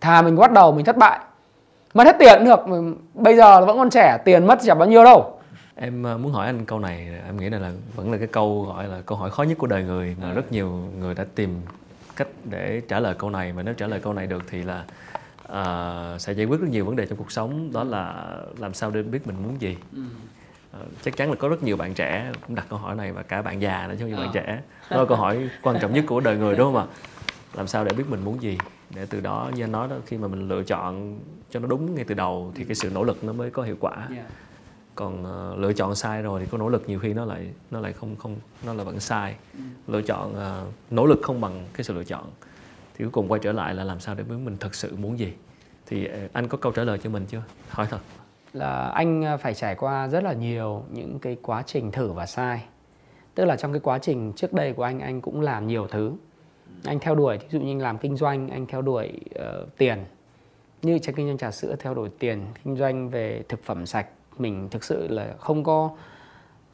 thà 0.00 0.22
mình 0.22 0.36
bắt 0.36 0.52
đầu 0.52 0.72
mình 0.72 0.84
thất 0.84 0.96
bại. 0.96 1.18
Mất 1.94 2.04
hết 2.04 2.16
tiền 2.18 2.38
cũng 2.38 2.44
được 2.44 2.60
bây 3.14 3.36
giờ 3.36 3.66
vẫn 3.66 3.76
còn 3.76 3.90
trẻ 3.90 4.18
tiền 4.24 4.46
mất 4.46 4.58
chẳng 4.62 4.78
bao 4.78 4.88
nhiêu 4.88 5.04
đâu 5.04 5.38
em 5.74 6.02
ờ, 6.02 6.18
muốn 6.18 6.32
hỏi 6.32 6.46
anh 6.46 6.64
câu 6.64 6.78
này 6.78 7.20
em 7.26 7.36
nghĩ 7.36 7.50
là, 7.50 7.58
là 7.58 7.72
vẫn 7.94 8.12
là 8.12 8.18
cái 8.18 8.26
câu 8.26 8.62
gọi 8.62 8.88
là 8.88 9.00
câu 9.00 9.18
hỏi 9.18 9.30
khó 9.30 9.42
nhất 9.42 9.58
của 9.58 9.66
đời 9.66 9.82
người 9.82 10.16
mà 10.22 10.32
rất 10.32 10.52
nhiều 10.52 10.70
người 10.98 11.14
đã 11.14 11.26
tìm 11.34 11.60
cách 12.16 12.28
để 12.44 12.82
trả 12.88 13.00
lời 13.00 13.14
câu 13.18 13.30
này. 13.30 13.52
Mà 13.52 13.62
nếu 13.62 13.74
trả 13.74 13.86
lời 13.86 14.00
câu 14.00 14.12
này 14.12 14.26
được 14.26 14.42
thì 14.50 14.62
là 14.62 14.84
uh, 15.48 16.20
sẽ 16.20 16.32
giải 16.32 16.46
quyết 16.46 16.60
rất 16.60 16.68
nhiều 16.70 16.84
vấn 16.84 16.96
đề 16.96 17.06
trong 17.06 17.18
cuộc 17.18 17.32
sống. 17.32 17.72
Đó 17.72 17.84
là 17.84 18.26
làm 18.58 18.74
sao 18.74 18.90
để 18.90 19.02
biết 19.02 19.26
mình 19.26 19.36
muốn 19.42 19.60
gì. 19.60 19.76
Uh, 19.96 20.82
chắc 21.02 21.16
chắn 21.16 21.30
là 21.30 21.36
có 21.36 21.48
rất 21.48 21.62
nhiều 21.62 21.76
bạn 21.76 21.94
trẻ 21.94 22.32
cũng 22.46 22.54
đặt 22.54 22.66
câu 22.68 22.78
hỏi 22.78 22.94
này 22.94 23.12
và 23.12 23.22
cả 23.22 23.42
bạn 23.42 23.62
già 23.62 23.86
nữa 23.88 23.94
chứ 23.98 24.04
không 24.10 24.20
bạn 24.20 24.30
trẻ. 24.32 24.62
Đó 24.90 24.96
là 24.96 25.04
câu 25.08 25.16
hỏi 25.16 25.50
quan 25.62 25.78
trọng 25.80 25.92
nhất 25.92 26.04
của 26.08 26.20
đời 26.20 26.36
người 26.36 26.56
đúng 26.56 26.74
không 26.74 26.76
ạ? 26.76 26.86
Làm 27.54 27.66
sao 27.66 27.84
để 27.84 27.92
biết 27.92 28.04
mình 28.08 28.24
muốn 28.24 28.42
gì? 28.42 28.58
Để 28.94 29.06
từ 29.10 29.20
đó 29.20 29.50
như 29.54 29.64
anh 29.64 29.72
nói 29.72 29.88
đó 29.88 29.96
khi 30.06 30.18
mà 30.18 30.28
mình 30.28 30.48
lựa 30.48 30.62
chọn 30.62 31.20
cho 31.50 31.60
nó 31.60 31.66
đúng 31.68 31.94
ngay 31.94 32.04
từ 32.04 32.14
đầu 32.14 32.52
thì 32.54 32.64
cái 32.64 32.74
sự 32.74 32.90
nỗ 32.94 33.04
lực 33.04 33.24
nó 33.24 33.32
mới 33.32 33.50
có 33.50 33.62
hiệu 33.62 33.76
quả. 33.80 34.08
Yeah. 34.14 34.26
Còn 34.94 35.24
ờ, 35.24 35.56
lựa 35.56 35.72
chọn 35.72 35.94
sai 35.94 36.22
rồi 36.22 36.40
thì 36.40 36.46
có 36.50 36.58
nỗ 36.58 36.68
lực 36.68 36.88
nhiều 36.88 36.98
khi 36.98 37.14
nó 37.14 37.24
lại 37.24 37.50
nó 37.70 37.80
lại 37.80 37.92
không 37.92 38.16
không 38.16 38.36
nó 38.66 38.74
là 38.74 38.84
vẫn 38.84 39.00
sai. 39.00 39.34
Lựa 39.86 40.02
chọn 40.02 40.34
ờ, 40.34 40.66
nỗ 40.90 41.06
lực 41.06 41.20
không 41.22 41.40
bằng 41.40 41.66
cái 41.72 41.84
sự 41.84 41.94
lựa 41.94 42.04
chọn. 42.04 42.24
Thì 42.94 43.04
cuối 43.04 43.10
cùng 43.10 43.28
quay 43.28 43.40
trở 43.44 43.52
lại 43.52 43.74
là 43.74 43.84
làm 43.84 44.00
sao 44.00 44.14
để 44.14 44.24
mình 44.24 44.56
thật 44.60 44.74
sự 44.74 44.96
muốn 44.96 45.18
gì? 45.18 45.32
Thì 45.86 46.06
ờ, 46.06 46.18
anh 46.32 46.48
có 46.48 46.58
câu 46.58 46.72
trả 46.72 46.84
lời 46.84 46.98
cho 46.98 47.10
mình 47.10 47.26
chưa? 47.28 47.42
Hỏi 47.68 47.86
thật 47.90 47.98
là 48.52 48.88
anh 48.88 49.38
phải 49.40 49.54
trải 49.54 49.74
qua 49.74 50.08
rất 50.08 50.24
là 50.24 50.32
nhiều 50.32 50.84
những 50.90 51.18
cái 51.18 51.36
quá 51.42 51.62
trình 51.66 51.90
thử 51.90 52.12
và 52.12 52.26
sai. 52.26 52.64
Tức 53.34 53.44
là 53.44 53.56
trong 53.56 53.72
cái 53.72 53.80
quá 53.80 53.98
trình 53.98 54.32
trước 54.36 54.52
đây 54.52 54.72
của 54.72 54.82
anh 54.82 55.00
anh 55.00 55.20
cũng 55.20 55.40
làm 55.40 55.66
nhiều 55.66 55.86
thứ. 55.90 56.12
Anh 56.84 56.98
theo 57.00 57.14
đuổi 57.14 57.38
ví 57.38 57.46
dụ 57.50 57.60
như 57.60 57.78
làm 57.78 57.98
kinh 57.98 58.16
doanh 58.16 58.48
anh 58.48 58.66
theo 58.66 58.82
đuổi 58.82 59.12
ờ, 59.34 59.66
tiền. 59.78 60.04
Như 60.82 60.98
trong 60.98 61.14
kinh 61.14 61.26
doanh 61.26 61.38
trà 61.38 61.50
sữa 61.50 61.76
theo 61.78 61.94
đuổi 61.94 62.10
tiền 62.18 62.46
kinh 62.64 62.76
doanh 62.76 63.10
về 63.10 63.42
thực 63.48 63.64
phẩm 63.64 63.86
sạch 63.86 64.06
mình 64.38 64.68
thực 64.70 64.84
sự 64.84 65.08
là 65.08 65.34
không 65.38 65.64
có 65.64 65.90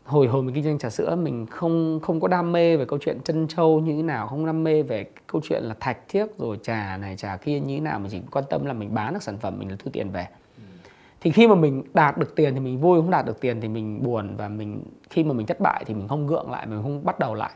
hồi 0.04 0.26
hồi 0.26 0.42
mình 0.42 0.54
kinh 0.54 0.64
doanh 0.64 0.78
trà 0.78 0.90
sữa 0.90 1.16
mình 1.16 1.46
không 1.46 2.00
không 2.02 2.20
có 2.20 2.28
đam 2.28 2.52
mê 2.52 2.76
về 2.76 2.84
câu 2.84 2.98
chuyện 3.02 3.18
chân 3.24 3.48
châu 3.48 3.80
như 3.80 3.96
thế 3.96 4.02
nào 4.02 4.26
không 4.26 4.46
đam 4.46 4.64
mê 4.64 4.82
về 4.82 5.06
câu 5.26 5.40
chuyện 5.44 5.62
là 5.62 5.74
thạch 5.80 6.08
thiếc 6.08 6.38
rồi 6.38 6.58
trà 6.62 6.96
này 6.96 7.16
trà 7.16 7.36
kia 7.36 7.60
như 7.60 7.74
thế 7.74 7.80
nào 7.80 7.98
mình 7.98 8.10
chỉ 8.10 8.20
quan 8.30 8.44
tâm 8.50 8.64
là 8.64 8.72
mình 8.72 8.94
bán 8.94 9.14
được 9.14 9.22
sản 9.22 9.38
phẩm 9.38 9.58
mình 9.58 9.70
là 9.70 9.76
thu 9.78 9.90
tiền 9.92 10.10
về. 10.10 10.28
Thì 11.20 11.30
khi 11.30 11.48
mà 11.48 11.54
mình 11.54 11.82
đạt 11.94 12.18
được 12.18 12.34
tiền 12.36 12.54
thì 12.54 12.60
mình 12.60 12.80
vui 12.80 13.00
không 13.00 13.10
đạt 13.10 13.26
được 13.26 13.40
tiền 13.40 13.60
thì 13.60 13.68
mình 13.68 14.02
buồn 14.02 14.36
và 14.36 14.48
mình 14.48 14.84
khi 15.10 15.24
mà 15.24 15.32
mình 15.32 15.46
thất 15.46 15.60
bại 15.60 15.84
thì 15.86 15.94
mình 15.94 16.08
không 16.08 16.26
gượng 16.26 16.50
lại 16.50 16.66
mình 16.66 16.82
không 16.82 17.04
bắt 17.04 17.18
đầu 17.18 17.34
lại. 17.34 17.50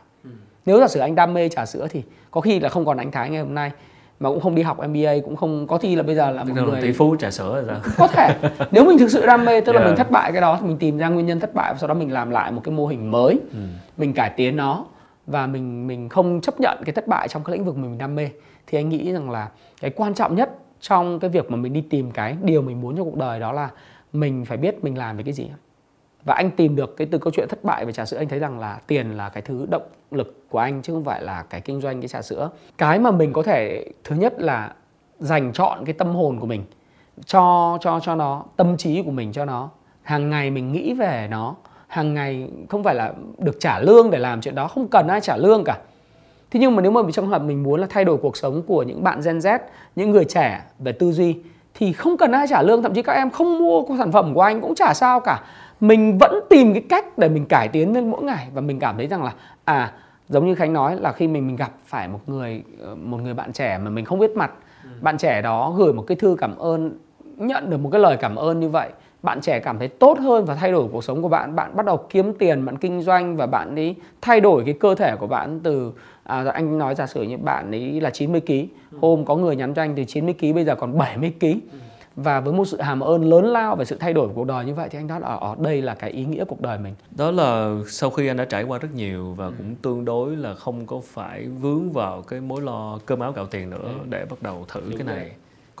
Nếu 0.65 0.79
giả 0.79 0.87
sử 0.87 0.99
anh 0.99 1.15
đam 1.15 1.33
mê 1.33 1.49
trà 1.49 1.65
sữa 1.65 1.87
thì 1.89 2.03
có 2.31 2.41
khi 2.41 2.59
là 2.59 2.69
không 2.69 2.85
còn 2.85 2.97
anh 2.97 3.11
Thái 3.11 3.29
ngày 3.29 3.41
hôm 3.41 3.55
nay 3.55 3.71
mà 4.19 4.29
cũng 4.29 4.39
không 4.39 4.55
đi 4.55 4.61
học 4.61 4.77
MBA 4.87 5.13
cũng 5.25 5.35
không 5.35 5.67
có 5.67 5.77
khi 5.77 5.95
là 5.95 6.03
bây 6.03 6.15
giờ 6.15 6.31
là 6.31 6.43
một 6.43 6.53
là 6.55 6.61
người 6.63 6.81
tỷ 6.81 6.91
phú 6.91 7.15
trà 7.15 7.31
sữa 7.31 7.63
là 7.67 7.79
sao? 7.83 7.91
Có 7.97 8.07
thể. 8.07 8.35
Nếu 8.71 8.85
mình 8.85 8.97
thực 8.97 9.11
sự 9.11 9.25
đam 9.25 9.45
mê 9.45 9.61
tức 9.61 9.71
là 9.73 9.79
Yeah. 9.79 9.89
mình 9.89 9.97
thất 9.97 10.11
bại 10.11 10.31
cái 10.31 10.41
đó 10.41 10.57
thì 10.61 10.67
mình 10.67 10.77
tìm 10.77 10.97
ra 10.97 11.07
nguyên 11.09 11.25
nhân 11.25 11.39
thất 11.39 11.53
bại 11.53 11.73
và 11.73 11.79
sau 11.79 11.87
đó 11.87 11.93
mình 11.93 12.11
làm 12.13 12.29
lại 12.29 12.51
một 12.51 12.61
cái 12.63 12.73
mô 12.73 12.87
hình 12.87 13.11
mới. 13.11 13.39
Ừ. 13.51 13.57
mình 13.97 14.13
cải 14.13 14.29
tiến 14.29 14.55
nó 14.55 14.85
và 15.27 15.47
mình 15.47 15.87
mình 15.87 16.09
không 16.09 16.41
chấp 16.41 16.59
nhận 16.59 16.77
cái 16.85 16.93
thất 16.93 17.07
bại 17.07 17.27
trong 17.27 17.43
cái 17.43 17.53
lĩnh 17.53 17.65
vực 17.65 17.77
mình 17.77 17.97
đam 17.97 18.15
mê. 18.15 18.29
Thì 18.67 18.77
anh 18.79 18.89
nghĩ 18.89 19.11
rằng 19.13 19.29
là 19.29 19.49
cái 19.81 19.91
quan 19.95 20.13
trọng 20.13 20.35
nhất 20.35 20.49
trong 20.81 21.19
cái 21.19 21.29
việc 21.29 21.51
mà 21.51 21.57
mình 21.57 21.73
đi 21.73 21.81
tìm 21.81 22.11
cái 22.11 22.37
điều 22.41 22.61
mình 22.61 22.81
muốn 22.81 22.97
trong 22.97 23.05
cuộc 23.11 23.17
đời 23.17 23.39
đó 23.39 23.51
là 23.51 23.69
mình 24.13 24.45
phải 24.45 24.57
biết 24.57 24.83
mình 24.83 24.97
làm 24.97 25.17
về 25.17 25.23
cái 25.23 25.33
gì 25.33 25.47
và 26.25 26.33
anh 26.33 26.51
tìm 26.51 26.75
được 26.75 26.97
cái 26.97 27.07
từ 27.11 27.17
câu 27.17 27.33
chuyện 27.35 27.47
thất 27.49 27.63
bại 27.63 27.85
về 27.85 27.91
trà 27.91 28.05
sữa, 28.05 28.17
anh 28.17 28.29
thấy 28.29 28.39
rằng 28.39 28.59
là 28.59 28.79
tiền 28.87 29.17
là 29.17 29.29
cái 29.29 29.41
thứ 29.41 29.65
động 29.69 29.87
lực 30.11 30.49
của 30.49 30.59
anh 30.59 30.81
chứ 30.81 30.93
không 30.93 31.05
phải 31.05 31.21
là 31.21 31.43
cái 31.49 31.61
kinh 31.61 31.81
doanh 31.81 32.01
cái 32.01 32.07
trà 32.07 32.21
sữa. 32.21 32.49
Cái 32.77 32.99
mà 32.99 33.11
mình 33.11 33.33
có 33.33 33.43
thể, 33.43 33.85
thứ 34.03 34.15
nhất 34.15 34.33
là 34.41 34.73
dành 35.19 35.53
chọn 35.53 35.85
cái 35.85 35.93
tâm 35.93 36.15
hồn 36.15 36.39
của 36.39 36.45
mình 36.45 36.63
cho 37.25 37.77
cho 37.81 37.99
cho 37.99 38.15
nó, 38.15 38.43
tâm 38.57 38.77
trí 38.77 39.03
của 39.03 39.11
mình 39.11 39.31
cho 39.31 39.45
nó. 39.45 39.69
Hàng 40.01 40.29
ngày 40.29 40.49
mình 40.49 40.71
nghĩ 40.71 40.93
về 40.93 41.27
nó, 41.31 41.55
hàng 41.87 42.13
ngày 42.13 42.49
không 42.69 42.83
phải 42.83 42.95
là 42.95 43.13
được 43.37 43.57
trả 43.59 43.79
lương 43.79 44.11
để 44.11 44.19
làm 44.19 44.41
chuyện 44.41 44.55
đó, 44.55 44.67
không 44.67 44.87
cần 44.87 45.07
ai 45.07 45.21
trả 45.21 45.37
lương 45.37 45.63
cả. 45.63 45.77
Thế 46.51 46.59
nhưng 46.59 46.75
mà 46.75 46.81
nếu 46.81 46.91
mà 46.91 47.01
trong 47.13 47.27
hợp 47.27 47.41
mình 47.41 47.63
muốn 47.63 47.81
là 47.81 47.87
thay 47.89 48.05
đổi 48.05 48.17
cuộc 48.17 48.37
sống 48.37 48.61
của 48.67 48.83
những 48.83 49.03
bạn 49.03 49.21
Gen 49.25 49.37
Z, 49.37 49.59
những 49.95 50.11
người 50.11 50.25
trẻ 50.25 50.61
về 50.79 50.91
tư 50.91 51.11
duy, 51.11 51.37
thì 51.73 51.93
không 51.93 52.17
cần 52.17 52.31
ai 52.31 52.47
trả 52.49 52.61
lương, 52.61 52.83
thậm 52.83 52.93
chí 52.93 53.01
các 53.01 53.13
em 53.13 53.29
không 53.29 53.59
mua 53.59 53.83
sản 53.97 54.11
phẩm 54.11 54.33
của 54.33 54.41
anh 54.41 54.61
cũng 54.61 54.75
chả 54.75 54.93
sao 54.93 55.19
cả 55.19 55.41
mình 55.83 56.17
vẫn 56.17 56.39
tìm 56.49 56.73
cái 56.73 56.83
cách 56.89 57.17
để 57.17 57.29
mình 57.29 57.45
cải 57.45 57.67
tiến 57.67 57.93
lên 57.93 58.11
mỗi 58.11 58.23
ngày 58.23 58.47
và 58.53 58.61
mình 58.61 58.79
cảm 58.79 58.97
thấy 58.97 59.07
rằng 59.07 59.23
là 59.23 59.33
à 59.65 59.93
giống 60.29 60.45
như 60.45 60.55
khánh 60.55 60.73
nói 60.73 60.95
là 60.99 61.11
khi 61.11 61.27
mình 61.27 61.47
mình 61.47 61.55
gặp 61.55 61.71
phải 61.85 62.07
một 62.07 62.19
người 62.27 62.63
ờ, 62.79 62.95
một 62.95 63.17
người 63.17 63.33
bạn 63.33 63.53
trẻ 63.53 63.77
mà 63.77 63.89
mình 63.89 64.05
không 64.05 64.19
biết 64.19 64.37
mặt 64.37 64.51
bạn 65.01 65.17
trẻ 65.17 65.41
đó 65.41 65.73
gửi 65.77 65.93
một 65.93 66.03
cái 66.07 66.15
thư 66.15 66.35
cảm 66.39 66.57
ơn 66.57 66.97
nhận 67.37 67.69
được 67.69 67.77
một 67.77 67.89
cái 67.91 68.01
lời 68.01 68.17
cảm 68.21 68.35
ơn 68.35 68.59
như 68.59 68.69
vậy 68.69 68.89
bạn 69.23 69.41
trẻ 69.41 69.59
cảm 69.59 69.79
thấy 69.79 69.87
tốt 69.87 70.19
hơn 70.19 70.45
và 70.45 70.55
thay 70.55 70.71
đổi 70.71 70.87
cuộc 70.91 71.03
sống 71.03 71.21
của 71.21 71.29
bạn 71.29 71.55
bạn 71.55 71.75
bắt 71.75 71.85
đầu 71.85 71.97
kiếm 71.97 72.33
tiền 72.33 72.65
bạn 72.65 72.77
kinh 72.77 73.01
doanh 73.01 73.37
và 73.37 73.47
bạn 73.47 73.75
ấy 73.75 73.95
thay 74.21 74.41
đổi 74.41 74.63
cái 74.65 74.73
cơ 74.73 74.95
thể 74.95 75.15
của 75.15 75.27
bạn 75.27 75.59
từ 75.63 75.91
à, 76.23 76.45
anh 76.53 76.77
nói 76.77 76.95
giả 76.95 77.07
sử 77.07 77.23
như 77.23 77.37
bạn 77.37 77.71
ấy 77.71 78.01
là 78.01 78.09
90 78.09 78.41
kg 78.47 78.53
hôm 79.01 79.25
có 79.25 79.35
người 79.35 79.55
nhắn 79.55 79.73
cho 79.73 79.81
anh 79.81 79.93
từ 79.95 80.03
90 80.03 80.35
kg 80.39 80.53
bây 80.53 80.65
giờ 80.65 80.75
còn 80.75 80.97
70 80.97 81.33
kg 81.39 81.45
và 82.15 82.39
với 82.39 82.53
một 82.53 82.65
sự 82.65 82.81
hàm 82.81 82.99
ơn 82.99 83.29
lớn 83.29 83.45
lao 83.45 83.75
về 83.75 83.85
sự 83.85 83.97
thay 83.99 84.13
đổi 84.13 84.27
của 84.27 84.33
cuộc 84.33 84.47
đời 84.47 84.65
như 84.65 84.73
vậy 84.73 84.89
thì 84.91 84.99
anh 84.99 85.07
nói 85.07 85.19
là 85.19 85.27
ở 85.27 85.55
đây 85.59 85.81
là 85.81 85.95
cái 85.95 86.09
ý 86.09 86.25
nghĩa 86.25 86.45
cuộc 86.45 86.61
đời 86.61 86.77
mình. 86.77 86.93
Đó 87.11 87.31
là 87.31 87.75
sau 87.87 88.09
khi 88.09 88.27
anh 88.27 88.37
đã 88.37 88.45
trải 88.45 88.63
qua 88.63 88.79
rất 88.79 88.89
nhiều 88.95 89.33
và 89.33 89.49
cũng 89.49 89.75
tương 89.75 90.05
đối 90.05 90.35
là 90.35 90.55
không 90.55 90.85
có 90.85 91.01
phải 91.05 91.47
vướng 91.47 91.91
vào 91.91 92.21
cái 92.21 92.41
mối 92.41 92.61
lo 92.61 92.99
cơm 93.05 93.19
áo 93.19 93.31
gạo 93.31 93.45
tiền 93.45 93.69
nữa 93.69 93.89
để 94.09 94.25
bắt 94.29 94.41
đầu 94.41 94.65
thử 94.67 94.81
cái 94.97 95.03
này 95.03 95.31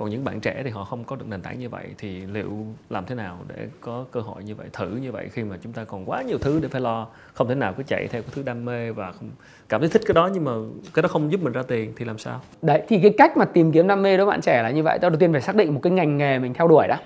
còn 0.03 0.09
những 0.09 0.23
bạn 0.23 0.39
trẻ 0.39 0.61
thì 0.63 0.69
họ 0.69 0.83
không 0.83 1.03
có 1.03 1.15
được 1.15 1.25
nền 1.29 1.41
tảng 1.41 1.59
như 1.59 1.69
vậy 1.69 1.85
thì 1.97 2.25
liệu 2.25 2.49
làm 2.89 3.05
thế 3.05 3.15
nào 3.15 3.37
để 3.47 3.67
có 3.81 4.05
cơ 4.11 4.19
hội 4.19 4.43
như 4.43 4.55
vậy 4.55 4.67
thử 4.73 4.89
như 4.89 5.11
vậy 5.11 5.29
khi 5.31 5.43
mà 5.43 5.57
chúng 5.63 5.73
ta 5.73 5.83
còn 5.83 6.09
quá 6.09 6.21
nhiều 6.21 6.37
thứ 6.37 6.59
để 6.61 6.67
phải 6.67 6.81
lo? 6.81 7.07
Không 7.33 7.47
thể 7.47 7.55
nào 7.55 7.73
cứ 7.77 7.83
chạy 7.83 8.07
theo 8.07 8.21
cái 8.21 8.31
thứ 8.35 8.43
đam 8.43 8.65
mê 8.65 8.91
và 8.91 9.11
không 9.11 9.29
cảm 9.69 9.81
thấy 9.81 9.89
thích 9.89 10.01
cái 10.05 10.13
đó 10.13 10.29
nhưng 10.33 10.43
mà 10.43 10.51
cái 10.93 11.03
đó 11.03 11.09
không 11.09 11.31
giúp 11.31 11.41
mình 11.43 11.53
ra 11.53 11.61
tiền 11.67 11.93
thì 11.95 12.05
làm 12.05 12.17
sao? 12.17 12.41
Đấy 12.61 12.81
thì 12.87 12.99
cái 13.01 13.13
cách 13.17 13.37
mà 13.37 13.45
tìm 13.45 13.71
kiếm 13.71 13.87
đam 13.87 14.01
mê 14.01 14.17
với 14.17 14.25
bạn 14.25 14.41
trẻ 14.41 14.63
là 14.63 14.69
như 14.69 14.83
vậy. 14.83 14.99
Đầu 15.01 15.11
tiên 15.19 15.31
phải 15.31 15.41
xác 15.41 15.55
định 15.55 15.73
một 15.73 15.79
cái 15.83 15.93
ngành 15.93 16.17
nghề 16.17 16.39
mình 16.39 16.53
theo 16.53 16.67
đuổi 16.67 16.87
đã. 16.87 16.99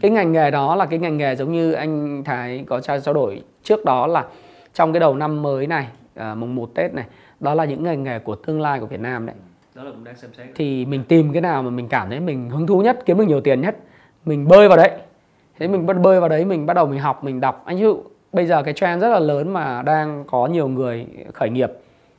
Cái 0.00 0.10
ngành 0.10 0.32
nghề 0.32 0.50
đó 0.50 0.76
là 0.76 0.86
cái 0.86 0.98
ngành 0.98 1.16
nghề 1.16 1.36
giống 1.36 1.52
như 1.52 1.72
anh 1.72 2.24
Thái 2.24 2.64
có 2.66 2.80
trao 2.80 3.00
trao 3.00 3.14
đổi 3.14 3.42
trước 3.62 3.84
đó 3.84 4.06
là 4.06 4.26
trong 4.74 4.92
cái 4.92 5.00
đầu 5.00 5.16
năm 5.16 5.42
mới 5.42 5.66
này 5.66 5.86
à, 6.14 6.34
mùng 6.34 6.54
1 6.54 6.74
Tết 6.74 6.94
này 6.94 7.04
đó 7.40 7.54
là 7.54 7.64
những 7.64 7.82
ngành 7.82 8.02
nghề 8.02 8.18
của 8.18 8.34
tương 8.34 8.60
lai 8.60 8.80
của 8.80 8.86
Việt 8.86 9.00
Nam 9.00 9.26
đấy 9.26 9.36
đó 9.74 9.82
là 9.82 9.90
cũng 9.90 10.04
đang 10.04 10.16
xem 10.16 10.30
xét. 10.34 10.46
Thì 10.54 10.84
mình 10.86 11.04
tìm 11.04 11.32
cái 11.32 11.42
nào 11.42 11.62
mà 11.62 11.70
mình 11.70 11.88
cảm 11.88 12.10
thấy 12.10 12.20
mình 12.20 12.50
hứng 12.50 12.66
thú 12.66 12.82
nhất 12.82 12.98
kiếm 13.06 13.18
được 13.18 13.24
nhiều 13.24 13.40
tiền 13.40 13.60
nhất 13.60 13.76
mình 14.24 14.48
bơi 14.48 14.68
vào 14.68 14.76
đấy. 14.76 14.90
Thế 15.58 15.68
mình 15.68 15.86
bắt 15.86 16.00
bơi 16.00 16.20
vào 16.20 16.28
đấy 16.28 16.44
mình 16.44 16.66
bắt 16.66 16.74
đầu 16.74 16.86
mình 16.86 16.98
học 16.98 17.24
mình 17.24 17.40
đọc. 17.40 17.62
Anh 17.64 17.76
ví 17.76 17.82
dụ 17.82 18.02
bây 18.32 18.46
giờ 18.46 18.62
cái 18.62 18.74
trend 18.74 19.02
rất 19.02 19.08
là 19.08 19.18
lớn 19.18 19.52
mà 19.52 19.82
đang 19.82 20.24
có 20.26 20.46
nhiều 20.46 20.68
người 20.68 21.06
khởi 21.34 21.50
nghiệp 21.50 21.70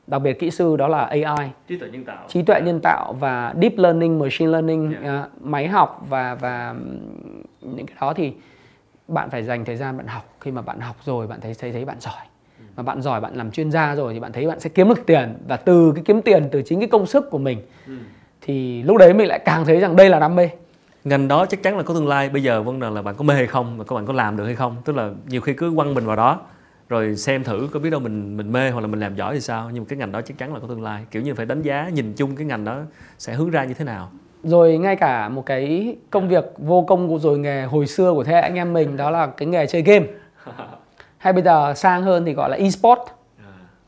đặc 0.07 0.21
biệt 0.21 0.39
kỹ 0.39 0.51
sư 0.51 0.75
đó 0.77 0.87
là 0.87 0.99
AI 1.05 1.49
trí 1.67 1.77
tuệ 1.77 1.89
nhân 1.89 2.03
tạo. 2.03 2.25
Trí 2.27 2.41
tuệ 2.41 2.61
nhân 2.61 2.79
tạo 2.83 3.13
và 3.13 3.53
deep 3.61 3.77
learning 3.77 4.19
machine 4.19 4.51
learning 4.51 4.91
Yeah. 4.91 5.03
à, 5.05 5.27
máy 5.41 5.67
học 5.67 6.05
và 6.09 6.35
và 6.35 6.75
những 7.61 7.85
cái 7.85 7.97
đó 8.01 8.13
thì 8.13 8.33
bạn 9.07 9.29
phải 9.29 9.43
dành 9.43 9.65
thời 9.65 9.75
gian 9.75 9.97
bạn 9.97 10.07
học. 10.07 10.23
Khi 10.39 10.51
mà 10.51 10.61
bạn 10.61 10.79
học 10.79 10.95
rồi 11.03 11.27
bạn 11.27 11.41
thấy 11.41 11.53
thấy 11.59 11.71
thấy 11.71 11.85
bạn 11.85 11.97
giỏi 11.99 12.25
mà 12.75 12.83
bạn 12.83 13.01
giỏi 13.01 13.21
bạn 13.21 13.35
làm 13.35 13.51
chuyên 13.51 13.71
gia 13.71 13.95
rồi 13.95 14.13
thì 14.13 14.19
bạn 14.19 14.31
thấy 14.31 14.47
bạn 14.47 14.59
sẽ 14.59 14.69
kiếm 14.69 14.89
được 14.89 15.05
tiền 15.05 15.33
và 15.47 15.57
từ 15.57 15.91
cái 15.95 16.03
kiếm 16.05 16.21
tiền 16.21 16.49
từ 16.51 16.61
chính 16.61 16.79
cái 16.79 16.87
công 16.87 17.05
sức 17.05 17.29
của 17.31 17.37
mình 17.37 17.57
thì 18.41 18.83
lúc 18.83 18.97
đấy 18.97 19.13
mình 19.13 19.27
lại 19.27 19.39
càng 19.39 19.65
thấy 19.65 19.79
rằng 19.79 19.95
đây 19.95 20.09
là 20.09 20.19
đam 20.19 20.35
mê. 20.35 20.49
Ngành 21.03 21.27
đó 21.27 21.45
chắc 21.45 21.63
chắn 21.63 21.77
là 21.77 21.83
có 21.83 21.93
tương 21.93 22.07
lai. 22.07 22.29
Bây 22.29 22.43
giờ 22.43 22.61
vấn 22.61 22.79
đề 22.79 22.89
là 22.89 23.01
bạn 23.01 23.15
có 23.15 23.23
mê 23.23 23.33
hay 23.33 23.47
không 23.47 23.77
và 23.77 23.83
các 23.83 23.95
bạn 23.95 24.05
có 24.05 24.13
làm 24.13 24.37
được 24.37 24.45
hay 24.45 24.55
không? 24.55 24.75
Tức 24.85 24.95
là 24.95 25.09
nhiều 25.27 25.41
khi 25.41 25.53
cứ 25.53 25.73
quăng 25.75 25.93
mình 25.93 26.05
vào 26.05 26.15
đó 26.15 26.41
rồi 26.89 27.15
xem 27.15 27.43
thử 27.43 27.69
có 27.71 27.79
biết 27.79 27.89
đâu 27.89 27.99
mình 27.99 28.37
mình 28.37 28.51
mê 28.51 28.69
hoặc 28.69 28.81
là 28.81 28.87
mình 28.87 28.99
làm 28.99 29.15
giỏi 29.15 29.33
thì 29.33 29.41
sao. 29.41 29.69
Nhưng 29.73 29.83
mà 29.83 29.85
cái 29.89 29.97
ngành 29.97 30.11
đó 30.11 30.21
chắc 30.21 30.37
chắn 30.37 30.53
là 30.53 30.59
có 30.59 30.67
tương 30.67 30.83
lai. 30.83 31.03
Kiểu 31.11 31.21
như 31.21 31.33
phải 31.33 31.45
đánh 31.45 31.61
giá 31.61 31.89
nhìn 31.93 32.13
chung 32.13 32.35
cái 32.35 32.45
ngành 32.45 32.65
đó 32.65 32.79
sẽ 33.17 33.33
hướng 33.33 33.49
ra 33.49 33.63
như 33.63 33.73
thế 33.73 33.85
nào. 33.85 34.11
Rồi 34.43 34.77
ngay 34.77 34.95
cả 34.95 35.29
một 35.29 35.45
cái 35.45 35.95
công 36.09 36.29
việc 36.29 36.45
vô 36.57 36.85
công 36.87 37.09
của 37.09 37.19
rồi 37.19 37.39
nghề 37.39 37.63
hồi 37.63 37.87
xưa 37.87 38.13
của 38.13 38.23
thế 38.23 38.33
hệ 38.33 38.41
anh 38.41 38.55
em 38.55 38.73
mình 38.73 38.97
đó 38.97 39.09
là 39.09 39.27
cái 39.27 39.47
nghề 39.47 39.67
chơi 39.67 39.81
game 39.81 40.05
hay 41.23 41.33
bây 41.33 41.43
giờ 41.43 41.73
sang 41.75 42.03
hơn 42.03 42.25
thì 42.25 42.33
gọi 42.33 42.49
là 42.49 42.57
e-sport. 42.57 42.99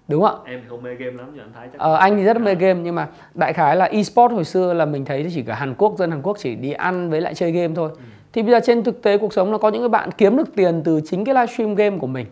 Đúng 0.07 0.21
không 0.21 0.41
ạ? 0.45 0.51
Em 0.51 0.61
không 0.69 0.83
mê 0.83 0.95
game 0.95 1.11
lắm 1.11 1.25
nhưng 1.33 1.43
anh 1.43 1.51
thấy 1.55 1.67
chắc 1.71 1.79
Ờ, 1.79 1.95
anh 1.95 2.17
thì 2.17 2.23
rất 2.23 2.41
mê 2.41 2.55
game 2.55 2.79
nhưng 2.83 2.95
mà 2.95 3.07
đại 3.33 3.53
khái 3.53 3.75
là 3.75 3.85
e-sport 3.85 4.31
hồi 4.33 4.43
xưa 4.43 4.73
là 4.73 4.85
mình 4.85 5.05
thấy 5.05 5.27
chỉ 5.33 5.41
cả 5.41 5.55
Hàn 5.55 5.75
Quốc 5.77 5.97
dân 5.97 6.11
Hàn 6.11 6.21
Quốc 6.21 6.37
chỉ 6.39 6.55
đi 6.55 6.71
ăn 6.71 7.09
với 7.09 7.21
lại 7.21 7.33
chơi 7.33 7.51
game 7.51 7.75
thôi. 7.75 7.89
Thì 8.33 8.43
bây 8.43 8.51
giờ 8.51 8.59
trên 8.63 8.83
thực 8.83 9.01
tế 9.01 9.17
cuộc 9.17 9.33
sống 9.33 9.51
là 9.51 9.57
có 9.57 9.69
những 9.69 9.81
cái 9.81 9.89
bạn 9.89 10.09
kiếm 10.11 10.37
được 10.37 10.55
tiền 10.55 10.81
từ 10.85 11.01
chính 11.05 11.25
cái 11.25 11.35
livestream 11.35 11.75
game 11.75 11.97
của 11.97 12.07
mình 12.07 12.25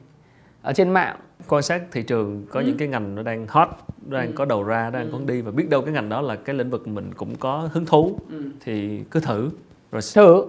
ở 0.62 0.74
trên 0.74 0.89
mạng. 0.89 1.16
quan 1.49 1.64
sát 1.64 1.82
thị 1.91 2.01
trường 2.04 2.45
có 2.51 2.60
những 2.60 2.78
cái 2.78 2.88
ngành 2.88 3.16
nó 3.16 3.24
đang 3.24 3.47
hot 3.49 3.68
nó 4.08 4.20
đang 4.20 4.34
có 4.34 4.45
đầu 4.45 4.64
ra 4.64 4.89
đang 4.89 5.10
có 5.12 5.18
đi 5.26 5.41
và 5.41 5.51
biết 5.51 5.70
đâu 5.70 5.82
cái 5.82 5.93
ngành 5.93 6.10
đó 6.10 6.22
là 6.22 6.36
cái 6.36 6.56
lĩnh 6.56 6.70
vực 6.70 6.88
mình 6.88 7.12
cũng 7.16 7.36
có 7.36 7.70
hứng 7.74 7.86
thú. 7.86 8.20
Thì 8.66 9.04
cứ 9.12 9.20
thử. 9.20 9.49
Rồi 9.91 10.01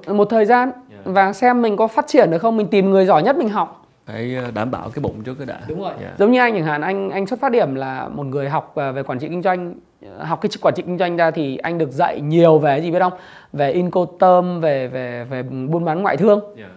Thử 0.07 0.13
một 0.15 0.25
thời 0.31 0.45
gian 0.45 0.71
Yeah. 0.91 1.05
và 1.05 1.33
xem 1.33 1.63
mình 1.63 1.77
có 1.77 1.87
phát 1.87 2.07
triển 2.07 2.31
được 2.31 2.39
không, 2.39 2.57
mình 2.57 2.67
tìm 2.67 2.91
người 2.91 3.07
giỏi 3.07 3.23
nhất 3.23 3.37
mình 3.37 3.49
học. 3.49 3.84
Phải 4.07 4.37
ờ, 4.37 4.51
đảm 4.51 4.71
bảo 4.71 4.91
cái 4.95 5.03
bụng 5.03 5.23
trước 5.25 5.35
cái 5.39 5.47
đã 5.47 5.61
Dạ. 6.01 6.15
Giống 6.19 6.33
như 6.33 6.41
anh 6.41 6.55
chẳng 6.55 6.65
hạn, 6.65 6.81
anh 6.81 7.11
anh 7.11 7.27
xuất 7.27 7.41
phát 7.41 7.53
điểm 7.53 7.75
là 7.75 8.09
một 8.09 8.27
người 8.27 8.49
học 8.49 8.73
ờ, 8.75 8.93
về 8.93 9.03
quản 9.03 9.19
trị 9.19 9.29
kinh 9.29 9.43
doanh, 9.43 9.75
ờ, 10.19 10.25
học 10.25 10.41
cái 10.43 10.51
quản 10.63 10.75
trị 10.75 10.83
kinh 10.87 10.99
doanh 10.99 11.17
ra 11.17 11.31
thì 11.31 11.57
anh 11.57 11.79
được 11.79 11.91
dạy 11.91 12.21
nhiều 12.21 12.59
về 12.59 12.79
gì 12.79 12.91
biết 12.91 12.99
không? 12.99 13.13
Về 13.53 13.73
Incoterm, 13.73 14.61
về 14.61 14.89
về 14.89 15.25
về 15.25 15.43
buôn 15.43 15.85
bán 15.85 16.03
ngoại 16.03 16.17
thương. 16.17 16.41
Dạ. 16.59 16.69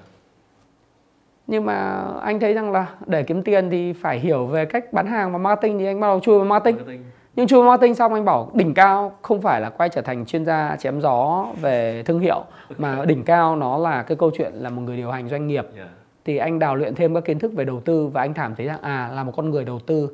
nhưng 1.48 1.66
mà 1.66 2.04
anh 2.22 2.40
thấy 2.40 2.54
rằng 2.54 2.72
là 2.72 2.86
để 3.06 3.24
kiếm 3.24 3.42
tiền 3.42 3.70
thì 3.70 3.94
phải 3.94 4.20
hiểu 4.20 4.46
về 4.46 4.66
cách 4.66 4.94
bán 4.94 5.08
hàng 5.08 5.32
và 5.32 5.38
marketing 5.38 5.80
thì 5.80 5.86
anh 5.86 6.00
bắt 6.00 6.08
đầu 6.08 6.20
chui 6.20 6.38
vào 6.38 6.46
marketing 6.46 6.78
Marketing. 6.78 7.04
nhưng 7.36 7.48
chui 7.48 7.60
vào 7.62 7.70
marketing 7.70 7.96
xong 7.96 8.14
anh 8.14 8.26
bảo 8.26 8.52
đỉnh 8.54 8.74
cao 8.74 9.12
không 9.22 9.42
phải 9.42 9.62
là 9.62 9.70
quay 9.70 9.90
trở 9.90 10.02
thành 10.02 10.26
chuyên 10.26 10.46
gia 10.46 10.76
chém 10.80 11.02
gió 11.02 11.46
về 11.62 12.04
thương 12.06 12.20
hiệu 12.20 12.44
mà 12.78 13.06
đỉnh 13.06 13.24
cao 13.24 13.56
nó 13.56 13.78
là 13.78 14.04
cái 14.04 14.18
câu 14.18 14.32
chuyện 14.38 14.52
là 14.54 14.70
một 14.70 14.82
người 14.82 14.98
điều 14.98 15.12
hành 15.12 15.28
doanh 15.28 15.48
nghiệp 15.48 15.66
Dạ. 15.78 15.84
Thì 16.28 16.38
anh 16.38 16.60
đào 16.60 16.76
luyện 16.76 16.96
thêm 16.96 17.14
các 17.14 17.26
kiến 17.26 17.40
thức 17.40 17.54
về 17.54 17.66
đầu 17.66 17.80
tư 17.80 18.08
và 18.08 18.22
anh 18.22 18.34
cảm 18.34 18.56
thấy 18.56 18.66
rằng 18.66 18.82
à 18.82 19.12
là 19.16 19.24
một 19.24 19.34
con 19.36 19.50
người 19.50 19.66
đầu 19.66 19.80
tư 19.80 20.10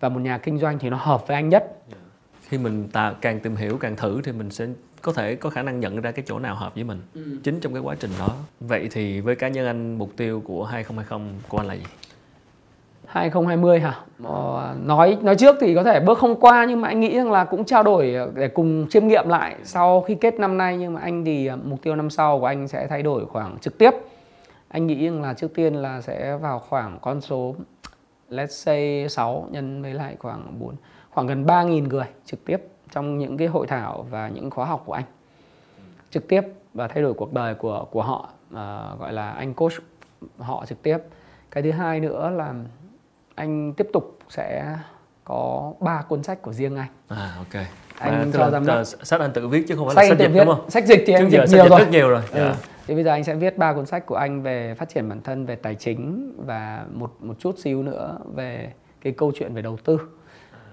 và 0.00 0.08
một 0.08 0.20
nhà 0.20 0.38
kinh 0.38 0.58
doanh 0.58 0.78
thì 0.78 0.90
nó 0.90 0.96
hợp 0.96 1.28
với 1.28 1.34
anh 1.34 1.48
nhất 1.48 1.82
khi 2.48 2.58
mình 2.58 2.88
ta 2.92 3.14
càng 3.20 3.40
tìm 3.40 3.56
hiểu 3.56 3.78
càng 3.78 3.96
thử 3.96 4.20
thì 4.24 4.32
mình 4.32 4.50
sẽ 4.50 4.66
có 5.02 5.12
thể 5.12 5.34
có 5.34 5.50
khả 5.50 5.62
năng 5.62 5.80
nhận 5.80 6.00
ra 6.00 6.10
cái 6.10 6.24
chỗ 6.28 6.38
nào 6.38 6.54
hợp 6.54 6.74
với 6.74 6.84
mình 6.84 7.00
ừ. 7.14 7.22
chính 7.42 7.60
trong 7.60 7.72
cái 7.72 7.82
quá 7.82 7.96
trình 8.00 8.10
đó 8.18 8.28
vậy 8.60 8.88
thì 8.90 9.20
với 9.20 9.36
cá 9.36 9.48
nhân 9.48 9.66
anh 9.66 9.98
mục 9.98 10.10
tiêu 10.16 10.42
của 10.44 10.64
2020 10.64 11.40
của 11.48 11.58
anh 11.58 11.66
là 11.66 11.74
gì 11.74 11.84
2020 13.06 13.80
hả? 13.80 13.94
Ờ, 14.24 14.74
nói 14.84 15.18
nói 15.22 15.36
trước 15.36 15.56
thì 15.60 15.74
có 15.74 15.82
thể 15.82 16.00
bước 16.00 16.18
không 16.18 16.40
qua 16.40 16.64
nhưng 16.68 16.80
mà 16.80 16.88
anh 16.88 17.00
nghĩ 17.00 17.16
rằng 17.16 17.32
là 17.32 17.44
cũng 17.44 17.64
trao 17.64 17.82
đổi 17.82 18.14
để 18.34 18.48
cùng 18.48 18.86
chiêm 18.90 19.08
nghiệm 19.08 19.28
lại 19.28 19.56
sau 19.64 20.00
khi 20.00 20.14
kết 20.14 20.34
năm 20.38 20.58
nay 20.58 20.76
nhưng 20.76 20.94
mà 20.94 21.00
anh 21.00 21.24
thì 21.24 21.46
ờ, 21.46 21.58
mục 21.64 21.82
tiêu 21.82 21.96
năm 21.96 22.10
sau 22.10 22.40
của 22.40 22.46
anh 22.46 22.68
sẽ 22.68 22.86
thay 22.86 23.02
đổi 23.02 23.26
khoảng 23.26 23.58
trực 23.58 23.78
tiếp. 23.78 23.90
Anh 24.68 24.86
nghĩ 24.86 25.04
rằng 25.04 25.22
là 25.22 25.34
trước 25.34 25.54
tiên 25.54 25.74
là 25.74 26.00
sẽ 26.00 26.36
vào 26.36 26.58
khoảng 26.58 26.98
con 27.02 27.20
số 27.20 27.54
let's 28.30 28.46
say 28.46 29.08
6 29.08 29.48
nhân 29.50 29.82
với 29.82 29.94
lại 29.94 30.16
khoảng 30.18 30.58
4 30.58 30.74
khoảng 31.10 31.26
gần 31.26 31.44
3.000 31.44 31.88
người 31.88 32.06
trực 32.24 32.44
tiếp 32.44 32.56
trong 32.92 33.18
những 33.18 33.36
cái 33.36 33.48
hội 33.48 33.66
thảo 33.66 34.06
và 34.10 34.28
những 34.28 34.50
khóa 34.50 34.66
học 34.66 34.82
của 34.86 34.92
anh. 34.92 35.04
Trực 36.10 36.28
tiếp 36.28 36.40
và 36.74 36.88
thay 36.88 37.02
đổi 37.02 37.14
cuộc 37.14 37.32
đời 37.32 37.54
của 37.54 37.86
của 37.90 38.02
họ 38.02 38.28
uh, 38.50 39.00
gọi 39.00 39.12
là 39.12 39.30
anh 39.30 39.54
coach 39.54 39.72
họ 40.38 40.64
trực 40.66 40.82
tiếp. 40.82 40.98
Cái 41.50 41.62
thứ 41.62 41.70
hai 41.70 42.00
nữa 42.00 42.30
là 42.30 42.54
anh 43.34 43.72
tiếp 43.72 43.86
tục 43.92 44.18
sẽ 44.28 44.76
có 45.24 45.72
ba 45.80 46.02
cuốn 46.08 46.22
sách 46.22 46.42
của 46.42 46.52
riêng 46.52 46.76
anh. 46.76 46.88
À 47.08 47.34
ok. 47.38 47.62
Anh 47.98 48.30
cho 48.32 48.50
giám 48.50 48.66
đốc. 48.66 48.86
sách 48.86 49.20
anh 49.20 49.32
tự 49.32 49.48
viết 49.48 49.64
chứ 49.68 49.76
không 49.76 49.86
phải 49.86 49.94
là 49.96 50.08
sách 50.08 50.18
dịch 50.18 50.28
viết. 50.32 50.44
đúng 50.44 50.54
không? 50.54 50.70
Sách 50.70 50.86
dịch 50.86 51.04
thì 51.06 51.12
anh 51.12 51.30
dịch 51.30 51.38
nhiều 51.38 51.46
dịch 51.46 51.58
rồi. 51.58 51.78
rất 51.78 51.90
nhiều 51.90 52.08
rồi. 52.08 52.22
Ừ 52.32 52.52
thì 52.86 52.94
bây 52.94 53.04
giờ 53.04 53.10
anh 53.10 53.24
sẽ 53.24 53.34
viết 53.34 53.58
ba 53.58 53.72
cuốn 53.72 53.86
sách 53.86 54.06
của 54.06 54.16
anh 54.16 54.42
về 54.42 54.74
phát 54.74 54.88
triển 54.88 55.08
bản 55.08 55.22
thân 55.22 55.46
về 55.46 55.56
tài 55.56 55.74
chính 55.74 56.34
và 56.46 56.86
một 56.92 57.16
một 57.20 57.34
chút 57.38 57.58
xíu 57.58 57.82
nữa 57.82 58.18
về 58.34 58.72
cái 59.00 59.12
câu 59.12 59.32
chuyện 59.34 59.54
về 59.54 59.62
đầu 59.62 59.78
tư 59.84 59.98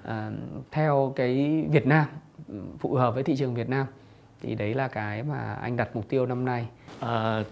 à, 0.03 0.31
theo 0.71 1.13
cái 1.15 1.65
Việt 1.71 1.87
Nam 1.87 2.05
phù 2.79 2.95
hợp 2.95 3.13
với 3.13 3.23
thị 3.23 3.35
trường 3.35 3.55
Việt 3.55 3.69
Nam. 3.69 3.85
Thì 4.41 4.55
đấy 4.55 4.73
là 4.73 4.87
cái 4.87 5.23
mà 5.23 5.53
anh 5.53 5.77
đặt 5.77 5.95
mục 5.95 6.09
tiêu 6.09 6.25
năm 6.25 6.45
nay. 6.45 6.67
À, 6.99 7.43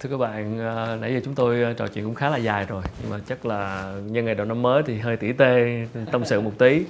thưa 0.00 0.10
các 0.10 0.16
bạn 0.16 0.60
à, 0.60 0.96
nãy 1.00 1.14
giờ 1.14 1.20
chúng 1.24 1.34
tôi 1.34 1.62
à, 1.62 1.72
trò 1.76 1.88
chuyện 1.88 2.04
cũng 2.04 2.14
khá 2.14 2.28
là 2.30 2.36
dài 2.36 2.64
rồi. 2.64 2.82
Nhưng 3.02 3.10
mà 3.10 3.18
chắc 3.26 3.46
là 3.46 3.92
nhân 4.06 4.24
ngày 4.24 4.34
đầu 4.34 4.46
năm 4.46 4.62
mới 4.62 4.82
thì 4.86 4.98
hơi 4.98 5.16
tỉ 5.16 5.32
tê 5.32 5.86
tâm 6.12 6.24
sự 6.24 6.40
một 6.40 6.52
tí. 6.58 6.84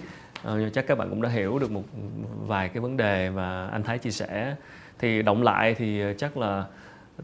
À, 0.45 0.53
nhưng 0.59 0.71
chắc 0.71 0.87
các 0.87 0.99
bạn 0.99 1.11
cũng 1.11 1.23
đã 1.23 1.29
hiểu 1.29 1.59
được 1.59 1.71
một 1.71 1.83
vài 2.47 2.69
cái 2.69 2.81
vấn 2.81 2.97
đề 2.97 3.31
mà 3.31 3.67
anh 3.67 3.83
Thái 3.83 3.99
chia 3.99 4.11
sẻ. 4.11 4.57
Thì 4.99 5.23
động 5.23 5.43
lại 5.43 5.75
thì 5.75 6.03
chắc 6.19 6.37
là 6.37 6.65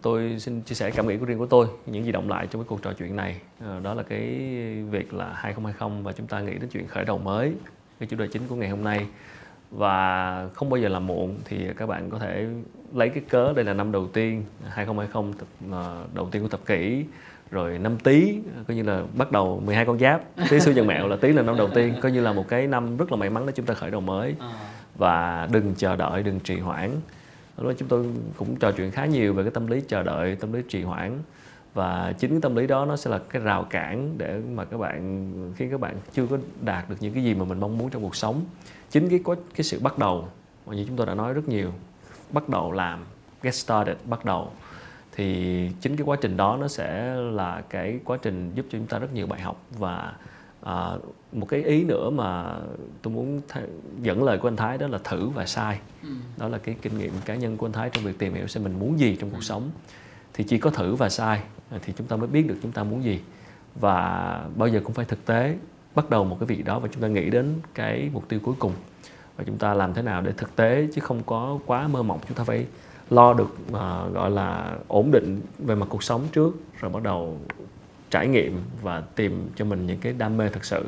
tôi 0.02 0.36
xin 0.38 0.62
chia 0.62 0.74
sẻ 0.74 0.90
cảm 0.90 1.08
nghĩ 1.08 1.16
của 1.16 1.24
riêng 1.24 1.38
của 1.38 1.46
tôi 1.46 1.66
những 1.86 2.04
gì 2.04 2.12
động 2.12 2.28
lại 2.28 2.46
trong 2.46 2.62
cái 2.62 2.66
cuộc 2.68 2.82
trò 2.82 2.92
chuyện 2.92 3.16
này. 3.16 3.40
Đó 3.82 3.94
là 3.94 4.02
cái 4.02 4.20
việc 4.90 5.14
là 5.14 5.32
2020 5.34 6.02
và 6.02 6.12
chúng 6.12 6.26
ta 6.26 6.40
nghĩ 6.40 6.52
đến 6.52 6.68
chuyện 6.72 6.86
khởi 6.86 7.04
đầu 7.04 7.18
mới 7.18 7.52
cái 8.00 8.06
chủ 8.06 8.16
đề 8.16 8.26
chính 8.26 8.42
của 8.48 8.56
ngày 8.56 8.68
hôm 8.68 8.84
nay. 8.84 9.06
Và 9.70 10.48
không 10.54 10.70
bao 10.70 10.80
giờ 10.80 10.88
là 10.88 10.98
muộn 10.98 11.36
thì 11.44 11.68
các 11.76 11.86
bạn 11.86 12.10
có 12.10 12.18
thể 12.18 12.46
lấy 12.94 13.08
cái 13.08 13.22
cớ 13.28 13.52
đây 13.52 13.64
là 13.64 13.74
năm 13.74 13.92
đầu 13.92 14.06
tiên 14.06 14.44
2020 14.68 15.34
tập, 15.38 15.48
uh, 15.66 16.14
đầu 16.14 16.28
tiên 16.30 16.42
của 16.42 16.48
tập 16.48 16.60
kỷ 16.66 17.04
rồi 17.50 17.78
năm 17.78 17.98
tý 17.98 18.38
coi 18.68 18.76
như 18.76 18.82
là 18.82 19.02
bắt 19.14 19.32
đầu 19.32 19.62
12 19.64 19.84
con 19.84 19.98
giáp. 19.98 20.20
Tý 20.50 20.60
sư 20.60 20.72
nhân 20.72 20.86
mẹo 20.86 21.08
là 21.08 21.16
tý 21.16 21.32
là 21.32 21.42
năm 21.42 21.56
đầu 21.56 21.68
tiên 21.74 21.94
coi 22.00 22.12
như 22.12 22.20
là 22.20 22.32
một 22.32 22.48
cái 22.48 22.66
năm 22.66 22.96
rất 22.96 23.12
là 23.12 23.16
may 23.18 23.30
mắn 23.30 23.46
để 23.46 23.52
chúng 23.56 23.66
ta 23.66 23.74
khởi 23.74 23.90
đầu 23.90 24.00
mới. 24.00 24.34
À. 24.40 24.52
và 24.98 25.48
đừng 25.52 25.74
chờ 25.74 25.96
đợi 25.96 26.22
đừng 26.22 26.40
trì 26.40 26.58
hoãn 26.58 26.90
lúc 27.56 27.66
đó 27.66 27.72
chúng 27.78 27.88
tôi 27.88 28.06
cũng 28.36 28.56
trò 28.56 28.72
chuyện 28.72 28.90
khá 28.90 29.06
nhiều 29.06 29.34
về 29.34 29.42
cái 29.42 29.50
tâm 29.50 29.66
lý 29.66 29.80
chờ 29.88 30.02
đợi, 30.02 30.36
tâm 30.36 30.52
lý 30.52 30.62
trì 30.68 30.82
hoãn. 30.82 31.18
Và 31.74 32.14
chính 32.18 32.30
cái 32.30 32.40
tâm 32.42 32.56
lý 32.56 32.66
đó 32.66 32.84
nó 32.84 32.96
sẽ 32.96 33.10
là 33.10 33.18
cái 33.18 33.42
rào 33.42 33.64
cản 33.64 34.14
để 34.18 34.40
mà 34.54 34.64
các 34.64 34.76
bạn 34.76 35.32
khi 35.56 35.70
các 35.70 35.80
bạn 35.80 35.96
chưa 36.12 36.26
có 36.26 36.38
đạt 36.60 36.90
được 36.90 36.96
những 37.00 37.14
cái 37.14 37.24
gì 37.24 37.34
mà 37.34 37.44
mình 37.44 37.60
mong 37.60 37.78
muốn 37.78 37.90
trong 37.90 38.02
cuộc 38.02 38.16
sống. 38.16 38.44
Chính 38.90 39.08
cái 39.08 39.20
có, 39.24 39.34
cái 39.54 39.64
sự 39.64 39.80
bắt 39.80 39.98
đầu, 39.98 40.28
mà 40.66 40.74
như 40.74 40.84
chúng 40.88 40.96
tôi 40.96 41.06
đã 41.06 41.14
nói 41.14 41.32
rất 41.32 41.48
nhiều, 41.48 41.72
bắt 42.30 42.48
đầu 42.48 42.72
làm, 42.72 43.04
get 43.42 43.54
started, 43.54 43.96
bắt 44.04 44.24
đầu, 44.24 44.50
thì 45.12 45.70
chính 45.80 45.96
cái 45.96 46.04
quá 46.04 46.16
trình 46.20 46.36
đó 46.36 46.56
nó 46.60 46.68
sẽ 46.68 47.14
là 47.14 47.62
cái 47.70 47.98
quá 48.04 48.18
trình 48.22 48.52
giúp 48.54 48.66
cho 48.70 48.78
chúng 48.78 48.86
ta 48.86 48.98
rất 48.98 49.14
nhiều 49.14 49.26
bài 49.26 49.40
học. 49.40 49.62
Và 49.78 50.12
à, 50.66 50.96
một 51.32 51.46
cái 51.48 51.62
ý 51.62 51.84
nữa 51.84 52.10
mà 52.10 52.56
tôi 53.02 53.14
muốn 53.14 53.40
th- 53.52 53.66
dẫn 54.02 54.22
lời 54.22 54.38
của 54.38 54.48
anh 54.48 54.56
Thái 54.56 54.78
đó 54.78 54.86
là 54.86 54.98
thử 55.04 55.28
và 55.28 55.46
sai. 55.46 55.78
Ừ. 56.02 56.08
đó 56.36 56.48
là 56.48 56.58
cái 56.58 56.76
kinh 56.82 56.98
nghiệm 56.98 57.12
cá 57.24 57.34
nhân 57.34 57.56
của 57.56 57.66
anh 57.66 57.72
Thái 57.72 57.90
trong 57.90 58.04
việc 58.04 58.18
tìm 58.18 58.34
hiểu 58.34 58.46
xem 58.46 58.64
mình 58.64 58.78
muốn 58.78 58.98
gì 58.98 59.16
trong 59.20 59.30
cuộc 59.30 59.36
ừ. 59.36 59.42
sống. 59.42 59.70
Thì 60.34 60.44
chỉ 60.44 60.58
có 60.58 60.70
thử 60.70 60.94
và 60.94 61.08
sai 61.08 61.42
thì 61.82 61.92
chúng 61.96 62.06
ta 62.06 62.16
mới 62.16 62.26
biết 62.26 62.48
được 62.48 62.56
chúng 62.62 62.72
ta 62.72 62.84
muốn 62.84 63.04
gì. 63.04 63.20
Và 63.80 64.40
bao 64.56 64.68
giờ 64.68 64.80
cũng 64.84 64.92
phải 64.92 65.04
thực 65.04 65.26
tế 65.26 65.56
bắt 65.94 66.10
đầu 66.10 66.24
một 66.24 66.36
cái 66.40 66.46
việc 66.46 66.64
đó 66.64 66.78
và 66.78 66.88
chúng 66.92 67.02
ta 67.02 67.08
nghĩ 67.08 67.30
đến 67.30 67.54
cái 67.74 68.10
mục 68.12 68.28
tiêu 68.28 68.40
cuối 68.42 68.54
cùng. 68.58 68.72
Và 69.36 69.44
chúng 69.44 69.58
ta 69.58 69.74
làm 69.74 69.94
thế 69.94 70.02
nào 70.02 70.22
để 70.22 70.32
thực 70.36 70.56
tế 70.56 70.88
chứ 70.94 71.00
không 71.00 71.22
có 71.26 71.58
quá 71.66 71.88
mơ 71.88 72.02
mộng. 72.02 72.20
Chúng 72.28 72.36
ta 72.36 72.44
phải 72.44 72.66
lo 73.10 73.34
được 73.34 73.56
uh, 73.68 74.14
gọi 74.14 74.30
là 74.30 74.76
ổn 74.88 75.10
định 75.10 75.40
về 75.58 75.74
mặt 75.74 75.86
cuộc 75.88 76.02
sống 76.02 76.26
trước 76.32 76.54
rồi 76.80 76.90
bắt 76.90 77.02
đầu 77.02 77.38
trải 78.10 78.28
nghiệm 78.28 78.62
và 78.82 79.02
tìm 79.14 79.50
cho 79.56 79.64
mình 79.64 79.86
những 79.86 79.98
cái 79.98 80.12
đam 80.12 80.36
mê 80.36 80.48
thật 80.48 80.64
sự 80.64 80.84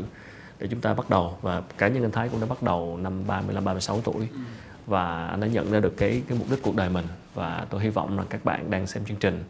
để 0.59 0.67
chúng 0.71 0.81
ta 0.81 0.95
bắt 0.95 1.11
đầu. 1.11 1.39
Và 1.43 1.63
cá 1.79 1.89
nhân 1.89 2.03
anh 2.03 2.13
Thái 2.13 2.29
cũng 2.29 2.41
đã 2.41 2.47
bắt 2.47 2.63
đầu 2.63 2.99
năm 3.03 3.27
35 3.27 3.65
36 3.65 4.01
tuổi. 4.01 4.29
Ừ. 4.33 4.39
và 4.87 5.27
anh 5.27 5.41
đã 5.41 5.47
nhận 5.47 5.71
ra 5.71 5.81
được 5.81 5.97
cái 5.97 6.23
cái 6.29 6.39
mục 6.39 6.47
đích 6.51 6.63
cuộc 6.63 6.77
đời 6.77 6.89
mình. 6.89 7.05
Và 7.35 7.67
tôi 7.71 7.83
hy 7.83 7.89
vọng 7.89 8.19
là 8.19 8.25
các 8.31 8.45
bạn 8.45 8.71
đang 8.71 8.87
xem 8.87 9.05
chương 9.05 9.17
trình 9.17 9.45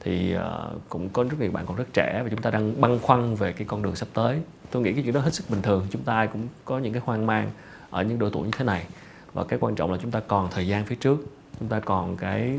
thì 0.00 0.34
uh, 0.36 0.42
cũng 0.88 1.08
có 1.08 1.22
rất 1.22 1.40
nhiều 1.40 1.50
bạn 1.50 1.66
còn 1.66 1.76
rất 1.76 1.84
trẻ 1.92 2.20
và 2.22 2.28
chúng 2.30 2.42
ta 2.42 2.50
đang 2.50 2.80
băn 2.80 2.98
khoăn 2.98 3.34
về 3.34 3.52
cái 3.52 3.64
con 3.64 3.82
đường 3.82 3.96
sắp 3.96 4.08
tới. 4.14 4.40
Tôi 4.70 4.82
nghĩ 4.82 4.92
cái 4.92 5.02
chuyện 5.02 5.14
đó 5.14 5.20
hết 5.20 5.34
sức 5.34 5.50
bình 5.50 5.62
thường. 5.62 5.86
Chúng 5.90 6.02
ta 6.02 6.14
ai 6.14 6.26
cũng 6.26 6.48
có 6.64 6.78
những 6.78 6.92
cái 6.92 7.02
hoang 7.04 7.26
mang 7.26 7.50
ở 7.90 8.02
những 8.02 8.18
độ 8.18 8.30
tuổi 8.30 8.44
như 8.44 8.50
thế 8.56 8.64
này. 8.64 8.86
Và 9.32 9.44
cái 9.44 9.58
quan 9.62 9.74
trọng 9.74 9.92
là 9.92 9.98
chúng 10.02 10.10
ta 10.10 10.20
còn 10.20 10.48
thời 10.50 10.66
gian 10.66 10.84
phía 10.84 10.96
trước. 10.96 11.18
Chúng 11.60 11.68
ta 11.68 11.80
còn 11.80 12.16
cái 12.16 12.58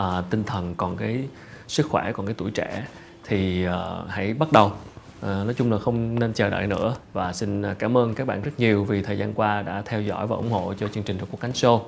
uh, 0.00 0.24
tinh 0.30 0.44
thần 0.44 0.74
còn 0.74 0.96
cái 0.96 1.28
sức 1.68 1.86
khỏe 1.90 2.12
còn 2.12 2.26
cái 2.26 2.34
tuổi 2.38 2.50
trẻ 2.50 2.86
thì 3.24 3.66
uh, 3.68 3.74
hãy 4.08 4.34
bắt 4.34 4.52
đầu 4.52 4.66
uh, 4.66 5.22
nói 5.22 5.54
chung 5.56 5.72
là 5.72 5.78
không 5.78 6.18
nên 6.18 6.32
chờ 6.32 6.50
đợi 6.50 6.66
nữa 6.66 6.94
và 7.12 7.32
xin 7.32 7.74
cảm 7.78 7.96
ơn 7.96 8.14
các 8.14 8.26
bạn 8.26 8.42
rất 8.42 8.52
nhiều 8.58 8.84
vì 8.84 9.02
thời 9.02 9.18
gian 9.18 9.34
qua 9.34 9.62
đã 9.62 9.82
theo 9.86 10.02
dõi 10.02 10.26
và 10.26 10.36
ủng 10.36 10.50
hộ 10.50 10.74
cho 10.80 10.88
chương 10.88 11.02
trình 11.02 11.18
Trung 11.18 11.28
Quốc 11.30 11.40
Cánh 11.40 11.52
Show 11.52 11.80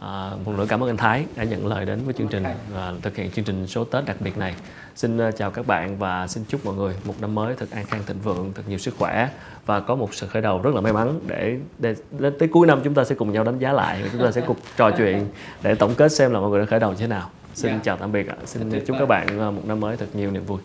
À, 0.00 0.30
một 0.44 0.50
lần 0.50 0.56
nữa 0.56 0.66
cảm 0.68 0.82
ơn 0.82 0.90
anh 0.90 0.96
Thái 0.96 1.26
đã 1.36 1.44
nhận 1.44 1.66
lời 1.66 1.86
đến 1.86 2.00
với 2.04 2.14
chương 2.14 2.28
trình 2.28 2.44
và 2.74 2.92
thực 3.02 3.16
hiện 3.16 3.30
chương 3.30 3.44
trình 3.44 3.66
số 3.66 3.84
Tết 3.84 4.04
đặc 4.04 4.16
biệt 4.20 4.38
này. 4.38 4.54
Xin 4.94 5.18
chào 5.36 5.50
các 5.50 5.66
bạn 5.66 5.98
và 5.98 6.26
xin 6.26 6.44
chúc 6.48 6.66
mọi 6.66 6.74
người 6.74 6.94
một 7.04 7.14
năm 7.20 7.34
mới 7.34 7.54
thật 7.58 7.66
an 7.70 7.84
khang 7.84 8.02
thịnh 8.06 8.18
vượng, 8.18 8.52
thật 8.54 8.62
nhiều 8.68 8.78
sức 8.78 8.94
khỏe 8.98 9.28
và 9.66 9.80
có 9.80 9.94
một 9.94 10.14
sự 10.14 10.26
khởi 10.26 10.42
đầu 10.42 10.62
rất 10.62 10.74
là 10.74 10.80
may 10.80 10.92
mắn 10.92 11.20
để, 11.26 11.58
để 11.78 11.94
đến 12.18 12.34
tới 12.38 12.48
cuối 12.48 12.66
năm 12.66 12.80
chúng 12.84 12.94
ta 12.94 13.04
sẽ 13.04 13.14
cùng 13.14 13.32
nhau 13.32 13.44
đánh 13.44 13.58
giá 13.58 13.72
lại 13.72 14.02
và 14.02 14.08
chúng 14.12 14.22
ta 14.22 14.32
sẽ 14.32 14.40
cùng 14.40 14.56
trò 14.76 14.90
chuyện 14.90 15.26
để 15.62 15.74
tổng 15.74 15.94
kết 15.94 16.12
xem 16.12 16.32
là 16.32 16.40
mọi 16.40 16.50
người 16.50 16.60
đã 16.60 16.66
khởi 16.66 16.80
đầu 16.80 16.90
như 16.90 16.98
thế 16.98 17.06
nào. 17.06 17.30
Xin 17.56 17.70
yeah. 17.70 17.78
Dạ. 17.78 17.84
chào 17.84 17.96
tạm 17.96 18.12
biệt 18.12 18.28
ạ. 18.28 18.36
Xin 18.44 18.84
chúc 18.86 18.96
các 18.98 19.06
bạn 19.06 19.54
một 19.56 19.62
năm 19.66 19.80
mới 19.80 19.96
thật 19.96 20.06
nhiều 20.14 20.30
niềm 20.30 20.44
vui. 20.44 20.60